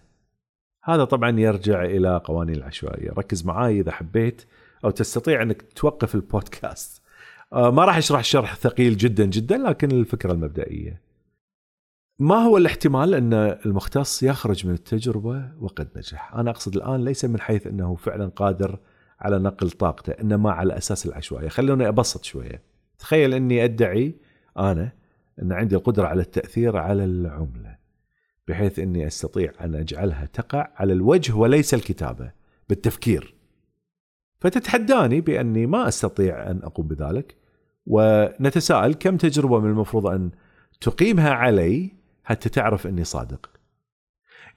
هذا 0.83 1.03
طبعا 1.03 1.39
يرجع 1.39 1.83
إلى 1.83 2.21
قوانين 2.23 2.55
العشوائية، 2.55 3.11
ركز 3.11 3.45
معاي 3.45 3.79
إذا 3.79 3.91
حبيت 3.91 4.45
أو 4.85 4.89
تستطيع 4.89 5.41
أنك 5.41 5.61
توقف 5.61 6.15
البودكاست 6.15 7.03
آه، 7.53 7.71
ما 7.71 7.85
راح 7.85 7.97
أشرح 7.97 8.23
شرح 8.23 8.55
ثقيل 8.55 8.97
جدا 8.97 9.25
جدا 9.25 9.57
لكن 9.57 9.91
الفكرة 9.91 10.31
المبدئية 10.31 11.01
ما 12.23 12.35
هو 12.35 12.57
الاحتمال 12.57 13.13
أن 13.13 13.33
المختص 13.33 14.23
يخرج 14.23 14.67
من 14.67 14.73
التجربة 14.73 15.51
وقد 15.61 15.87
نجح؟ 15.95 16.35
أنا 16.35 16.49
أقصد 16.49 16.75
الآن 16.75 17.03
ليس 17.05 17.25
من 17.25 17.39
حيث 17.39 17.67
أنه 17.67 17.95
فعلا 17.95 18.27
قادر 18.27 18.79
على 19.19 19.39
نقل 19.39 19.71
طاقته 19.71 20.11
إنما 20.11 20.51
على 20.51 20.77
أساس 20.77 21.05
العشوائية. 21.05 21.47
خلوني 21.47 21.87
أبسط 21.87 22.23
شوية. 22.23 22.61
تخيل 22.99 23.33
أني 23.33 23.63
أدعي 23.63 24.15
أنا 24.57 24.91
أن 25.41 25.51
عندي 25.51 25.75
القدرة 25.75 26.07
على 26.07 26.21
التأثير 26.21 26.77
على 26.77 27.05
العملة 27.05 27.77
بحيث 28.47 28.79
أني 28.79 29.07
أستطيع 29.07 29.51
أن 29.61 29.75
أجعلها 29.75 30.25
تقع 30.25 30.71
على 30.75 30.93
الوجه 30.93 31.35
وليس 31.35 31.73
الكتابة 31.73 32.31
بالتفكير. 32.69 33.35
فتتحداني 34.39 35.21
بأني 35.21 35.65
ما 35.65 35.87
أستطيع 35.87 36.51
أن 36.51 36.59
أقوم 36.63 36.87
بذلك 36.87 37.35
ونتساءل 37.85 38.93
كم 38.93 39.17
تجربة 39.17 39.59
من 39.59 39.69
المفروض 39.69 40.07
أن 40.07 40.31
تقيمها 40.81 41.29
علي 41.29 42.02
حتى 42.23 42.49
تعرف 42.49 42.87
إني 42.87 43.03
صادق. 43.03 43.49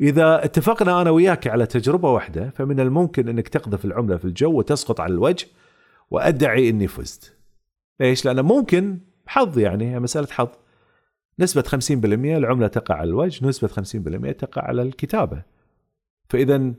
إذا 0.00 0.44
اتفقنا 0.44 1.02
أنا 1.02 1.10
وياك 1.10 1.46
على 1.46 1.66
تجربة 1.66 2.10
واحدة 2.10 2.50
فمن 2.50 2.80
الممكن 2.80 3.28
إنك 3.28 3.48
تقذف 3.48 3.84
العملة 3.84 4.16
في 4.16 4.24
الجو 4.24 4.58
وتسقط 4.58 5.00
على 5.00 5.12
الوجه 5.12 5.46
وأدعي 6.10 6.70
إني 6.70 6.88
فزت. 6.88 7.36
ليش؟ 8.00 8.24
لأن 8.24 8.40
ممكن 8.40 8.98
حظ 9.26 9.58
يعني 9.58 10.00
مسألة 10.00 10.28
حظ. 10.30 10.48
نسبة 11.38 11.62
50% 11.62 12.36
العملة 12.36 12.66
تقع 12.66 12.94
على 12.94 13.08
الوجه، 13.08 13.46
نسبة 13.46 13.68
50% 13.68 14.32
تقع 14.32 14.62
على 14.62 14.82
الكتابة. 14.82 15.42
فإذا 16.28 16.72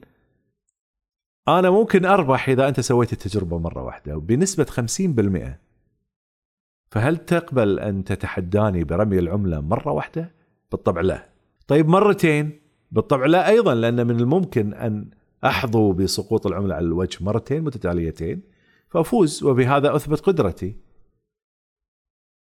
أنا 1.48 1.70
ممكن 1.70 2.06
أربح 2.06 2.50
إذا 2.50 2.68
أنت 2.68 2.80
سويت 2.80 3.14
التجربة 3.14 3.60
مرة 3.60 3.84
واحدة 3.84 4.16
بنسبه 4.16 4.66
50% 4.66 5.60
فهل 6.92 7.18
تقبل 7.18 7.80
أن 7.80 8.04
تتحداني 8.04 8.84
برمي 8.84 9.20
العملة 9.20 9.62
مرة 9.62 9.92
واحدة؟ 9.92 10.37
بالطبع 10.72 11.02
لا. 11.02 11.30
طيب 11.68 11.88
مرتين؟ 11.88 12.60
بالطبع 12.92 13.26
لا 13.26 13.50
أيضا 13.50 13.76
لأن 13.76 14.08
من 14.08 14.20
الممكن 14.20 14.74
أن 14.74 15.10
احظو 15.46 15.94
بسقوط 15.94 16.48
العملة 16.48 16.76
على 16.76 16.86
الوجه 16.86 17.24
مرتين 17.24 17.64
متتاليتين 17.64 18.42
فأفوز 18.90 19.44
وبهذا 19.44 19.96
أثبت 19.96 20.20
قدرتي. 20.20 20.76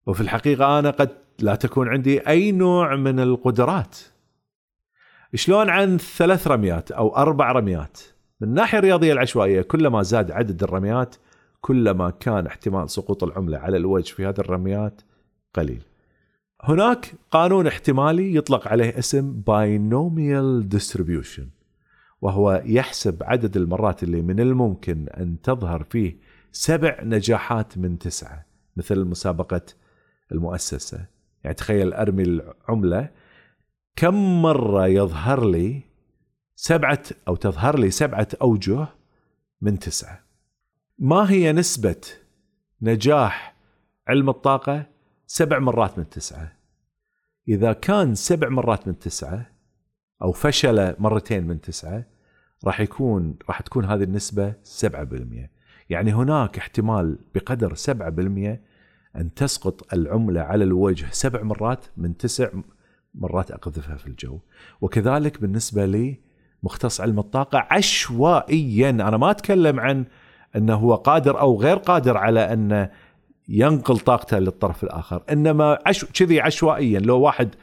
وفي 0.07 0.21
الحقيقة 0.21 0.79
أنا 0.79 0.91
قد 0.91 1.11
لا 1.39 1.55
تكون 1.55 1.89
عندي 1.89 2.29
أي 2.29 2.53
نوع 2.53 2.97
من 2.97 3.21
القدرات 3.21 3.99
شلون 5.35 5.71
عن 5.71 5.99
ثلاث 5.99 6.49
رميات 6.49 6.91
أو 6.91 7.17
أربع 7.17 7.53
رميات 7.53 8.01
من 8.41 8.49
الناحية 8.49 8.79
الرياضية 8.79 9.13
العشوائية 9.13 9.63
كلما 9.63 10.03
زاد 10.03 10.31
عدد 10.31 10.63
الرميات 10.63 11.17
كلما 11.61 12.11
كان 12.11 12.47
احتمال 12.47 12.91
سقوط 12.91 13.25
العملة 13.25 13.59
على 13.59 13.77
الوجه 13.77 14.15
في 14.15 14.27
هذه 14.27 14.39
الرميات 14.39 15.03
قليل. 15.55 15.83
هناك 16.63 17.15
قانون 17.31 17.67
احتمالي 17.67 18.35
يطلق 18.35 18.69
عليه 18.69 18.99
اسم 18.99 19.33
binomial 19.47 20.69
distribution 20.69 21.49
وهو 22.23 22.63
يحسب 22.65 23.23
عدد 23.23 23.57
المرات 23.57 24.03
اللي 24.03 24.23
من 24.23 24.41
الممكن 24.41 25.09
أن 25.09 25.41
تظهر 25.43 25.85
فيه 25.85 26.17
سبع 26.53 26.99
نجاحات 27.03 27.79
من 27.79 27.99
تسعة 27.99 28.47
مثل 28.77 29.05
مسابقة 29.05 29.63
المؤسسة. 30.33 31.07
يعني 31.45 31.55
تخيل 31.55 31.93
أرمي 31.93 32.23
العملة 32.23 33.11
كم 33.97 34.43
مرة 34.43 34.87
يظهر 34.87 35.51
لي 35.51 35.83
سبعة 36.57 37.03
أو 37.29 37.37
تظهر 37.37 37.79
لي 37.79 37.91
سبعة 37.91 38.29
أوجه 38.43 38.87
من 39.61 39.79
تسعة؟ 39.79 40.25
ما 40.99 41.31
هي 41.31 41.53
نسبة 41.53 42.01
نجاح 42.83 43.57
علم 44.09 44.29
الطاقة؟ 44.29 44.87
سبع 45.27 45.59
مرات 45.59 45.99
من 45.99 46.09
تسعة. 46.09 46.53
إذا 47.49 47.73
كان 47.73 48.15
سبع 48.15 48.49
مرات 48.49 48.89
من 48.89 48.99
تسعة 48.99 49.47
أو 50.23 50.33
فشل 50.33 50.95
مرتين 50.99 51.47
من 51.47 51.61
تسعة 51.61 52.05
راح 52.65 52.81
يكون 52.81 53.37
راح 53.49 53.61
تكون 53.61 53.85
هذه 53.85 54.03
النسبة 54.03 54.55
7% 54.81 54.87
يعني 55.91 56.15
هناك 56.15 56.59
احتمال 56.59 57.19
بقدر 57.35 57.75
7% 57.75 58.59
أن 59.17 59.35
تسقط 59.37 59.95
العملة 59.95 60.41
على 60.41 60.65
الوجه 60.65 61.07
سبع 61.11 61.43
مرات 61.43 61.87
من 61.97 62.17
تسع 62.17 62.49
مرات 63.15 63.51
أقذفها 63.51 63.97
في 63.97 64.07
الجو. 64.07 64.39
وكذلك 64.81 65.41
بالنسبة 65.41 65.87
لي 65.87 66.21
مختص 66.63 67.01
علم 67.01 67.19
الطاقة 67.19 67.67
عشوائيا 67.71 68.91
أنا 68.91 69.17
ما 69.17 69.31
أتكلم 69.31 69.81
عن 69.81 70.05
أنه 70.57 70.75
هو 70.75 70.95
قادر 70.95 71.41
أو 71.41 71.61
غير 71.61 71.77
قادر 71.77 72.17
على 72.17 72.53
أن 72.53 72.89
ينقل 73.49 73.99
طاقته 73.99 74.39
للطرف 74.39 74.85
الآخر. 74.85 75.23
إنما 75.33 75.79
عش... 75.87 76.05
كذي 76.05 76.41
عشوائيا 76.41 77.01
لو 77.01 77.21
واحد 77.21 77.55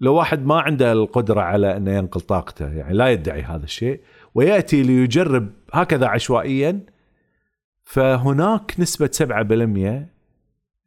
لو 0.00 0.14
واحد 0.14 0.46
ما 0.46 0.60
عنده 0.60 0.92
القدرة 0.92 1.40
على 1.40 1.76
إنه 1.76 1.90
ينقل 1.90 2.20
طاقته 2.20 2.72
يعني 2.72 2.94
لا 2.94 3.08
يدعي 3.08 3.42
هذا 3.42 3.64
الشيء 3.64 4.00
ويأتي 4.34 4.82
ليجرب 4.82 5.50
هكذا 5.72 6.06
عشوائيا 6.06 6.80
فهناك 7.84 8.74
نسبة 8.78 9.10
7% 10.08 10.12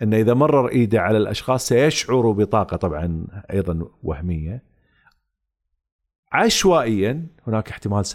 انه 0.01 0.17
إذا 0.17 0.33
مرر 0.33 0.69
إيده 0.69 1.01
على 1.01 1.17
الأشخاص 1.17 1.67
سيشعروا 1.67 2.33
بطاقة 2.33 2.77
طبعا 2.77 3.27
أيضا 3.51 3.89
وهمية. 4.03 4.63
عشوائيا 6.31 7.27
هناك 7.47 7.69
احتمال 7.69 8.05
7% 8.05 8.13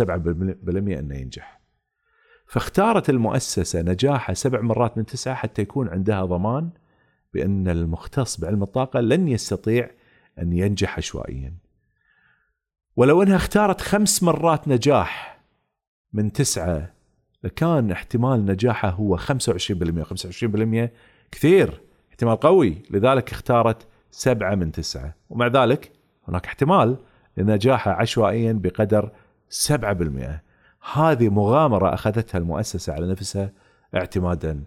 إنه 0.79 1.17
ينجح. 1.17 1.60
فاختارت 2.51 3.11
المؤسسة 3.11 3.83
نجاحه 3.83 4.35
سبع 4.35 4.61
مرات 4.61 4.99
من 4.99 5.07
تسعة 5.07 5.35
حتى 5.35 5.63
يكون 5.63 5.89
عندها 5.89 6.25
ضمان 6.25 6.71
بأن 7.35 7.69
المختص 7.69 8.41
بعلم 8.41 8.63
الطاقة 8.63 9.01
لن 9.01 9.29
يستطيع 9.29 9.91
أن 10.39 10.53
ينجح 10.53 10.99
عشوائيا. 10.99 11.55
ولو 12.97 13.23
أنها 13.23 13.37
اختارت 13.37 13.81
خمس 13.81 14.23
مرات 14.23 14.69
نجاح 14.69 15.41
من 16.13 16.33
تسعة 16.33 16.93
لكان 17.45 17.91
احتمال 17.91 18.47
نجاحه 18.47 18.89
هو 18.89 19.17
25% 19.17 20.05
25% 20.05 20.91
كثير 21.31 21.81
احتمال 22.11 22.37
قوي. 22.37 22.83
لذلك 22.91 23.33
اختارت 23.33 23.87
سبعة 24.11 24.55
من 24.55 24.73
تسعة. 24.73 25.15
ومع 25.31 25.47
ذلك 25.47 25.93
هناك 26.29 26.47
احتمال 26.47 26.97
لنجاحها 27.37 27.93
عشوائيا 27.93 28.53
بقدر 28.53 29.13
سبعة 29.49 29.93
بالمئة. 29.93 30.50
هذه 30.93 31.29
مغامرة 31.29 31.95
أخذتها 31.95 32.39
المؤسسة 32.39 32.93
على 32.93 33.11
نفسها 33.11 33.53
اعتمادا 33.95 34.65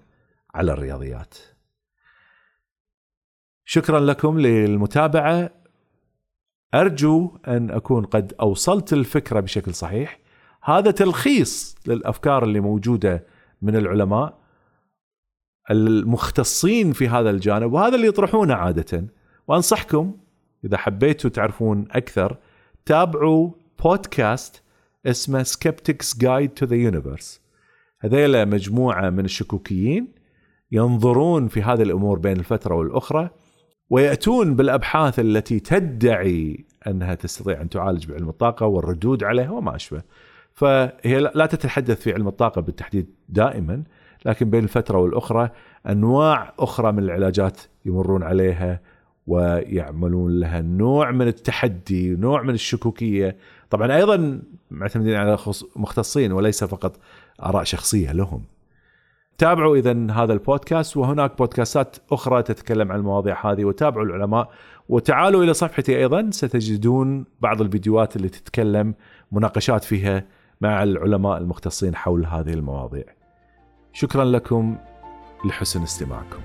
على 0.55 0.71
الرياضيات. 0.71 1.37
شكرا 3.65 3.99
لكم 3.99 4.39
للمتابعة. 4.39 5.49
أرجو 6.73 7.37
أن 7.47 7.71
أكون 7.71 8.05
قد 8.05 8.33
أوصلت 8.41 8.93
الفكرة 8.93 9.39
بشكل 9.39 9.73
صحيح. 9.73 10.19
هذا 10.63 10.91
تلخيص 10.91 11.75
للأفكار 11.87 12.43
اللي 12.43 12.59
موجودة 12.59 13.25
من 13.61 13.75
العلماء 13.75 14.37
المختصين 15.71 16.93
في 16.93 17.07
هذا 17.07 17.29
الجانب 17.29 17.73
وهذا 17.73 17.95
اللي 17.95 18.07
يطرحونه 18.07 18.53
عادة. 18.53 19.07
وأنصحكم 19.47 20.17
إذا 20.65 20.77
حبيتوا 20.77 21.29
تعرفون 21.29 21.87
أكثر 21.91 22.37
تابعوا 22.85 23.51
بودكاست 23.83 24.63
اسمه 25.05 25.43
Skeptics' 25.43 26.17
Guide 26.17 26.49
to 26.49 26.65
the 26.65 26.75
Universe 26.75 27.41
هذيلا 27.99 28.45
مجموعة 28.45 29.09
من 29.09 29.25
الشكوكيين 29.25 30.07
ينظرون 30.71 31.47
في 31.47 31.61
هذه 31.61 31.81
الأمور 31.81 32.19
بين 32.19 32.39
الفترة 32.39 32.75
والأخرى 32.75 33.29
ويأتون 33.89 34.55
بالأبحاث 34.55 35.19
التي 35.19 35.59
تدعي 35.59 36.65
أنها 36.87 37.15
تستطيع 37.15 37.61
أن 37.61 37.69
تعالج 37.69 38.05
بعلم 38.05 38.29
الطاقة 38.29 38.65
والردود 38.65 39.23
عليها 39.23 39.51
وما 39.51 39.75
أشبه. 39.75 40.01
فهي 40.53 41.19
لا 41.35 41.45
تتحدث 41.45 42.01
في 42.01 42.13
علم 42.13 42.27
الطاقة 42.27 42.61
بالتحديد 42.61 43.07
دائما 43.29 43.83
لكن 44.25 44.49
بين 44.49 44.63
الفترة 44.63 44.97
والأخرى 44.97 45.49
أنواع 45.89 46.53
أخرى 46.59 46.91
من 46.91 47.03
العلاجات 47.03 47.61
يمرون 47.85 48.23
عليها 48.23 48.79
ويعملون 49.27 50.39
لها 50.39 50.61
نوع 50.61 51.11
من 51.11 51.27
التحدي 51.27 52.15
نوع 52.15 52.41
من 52.41 52.53
الشكوكية 52.53 53.37
طبعا 53.69 53.95
أيضا 53.95 54.41
معتمدين 54.73 55.15
على 55.15 55.37
مختصين 55.75 56.31
وليس 56.31 56.63
فقط 56.63 56.99
آراء 57.43 57.63
شخصية 57.63 58.11
لهم 58.11 58.43
تابعوا 59.37 59.75
اذا 59.75 60.11
هذا 60.11 60.33
البودكاست 60.33 60.97
وهناك 60.97 61.37
بودكاستات 61.37 61.97
أخرى 62.11 62.43
تتكلم 62.43 62.91
عن 62.91 62.99
المواضيع 62.99 63.51
هذه 63.51 63.65
وتابعوا 63.65 64.05
العلماء 64.05 64.51
وتعالوا 64.89 65.43
إلى 65.43 65.53
صفحتي 65.53 65.97
أيضا 65.97 66.29
ستجدون 66.31 67.25
بعض 67.41 67.61
الفيديوهات 67.61 68.15
اللي 68.15 68.29
تتكلم 68.29 68.93
مناقشات 69.31 69.83
فيها 69.83 70.25
مع 70.61 70.83
العلماء 70.83 71.37
المختصين 71.37 71.95
حول 71.95 72.25
هذه 72.25 72.53
المواضيع. 72.53 73.03
شكرا 73.93 74.25
لكم 74.25 74.77
لحسن 75.45 75.83
استماعكم 75.83 76.39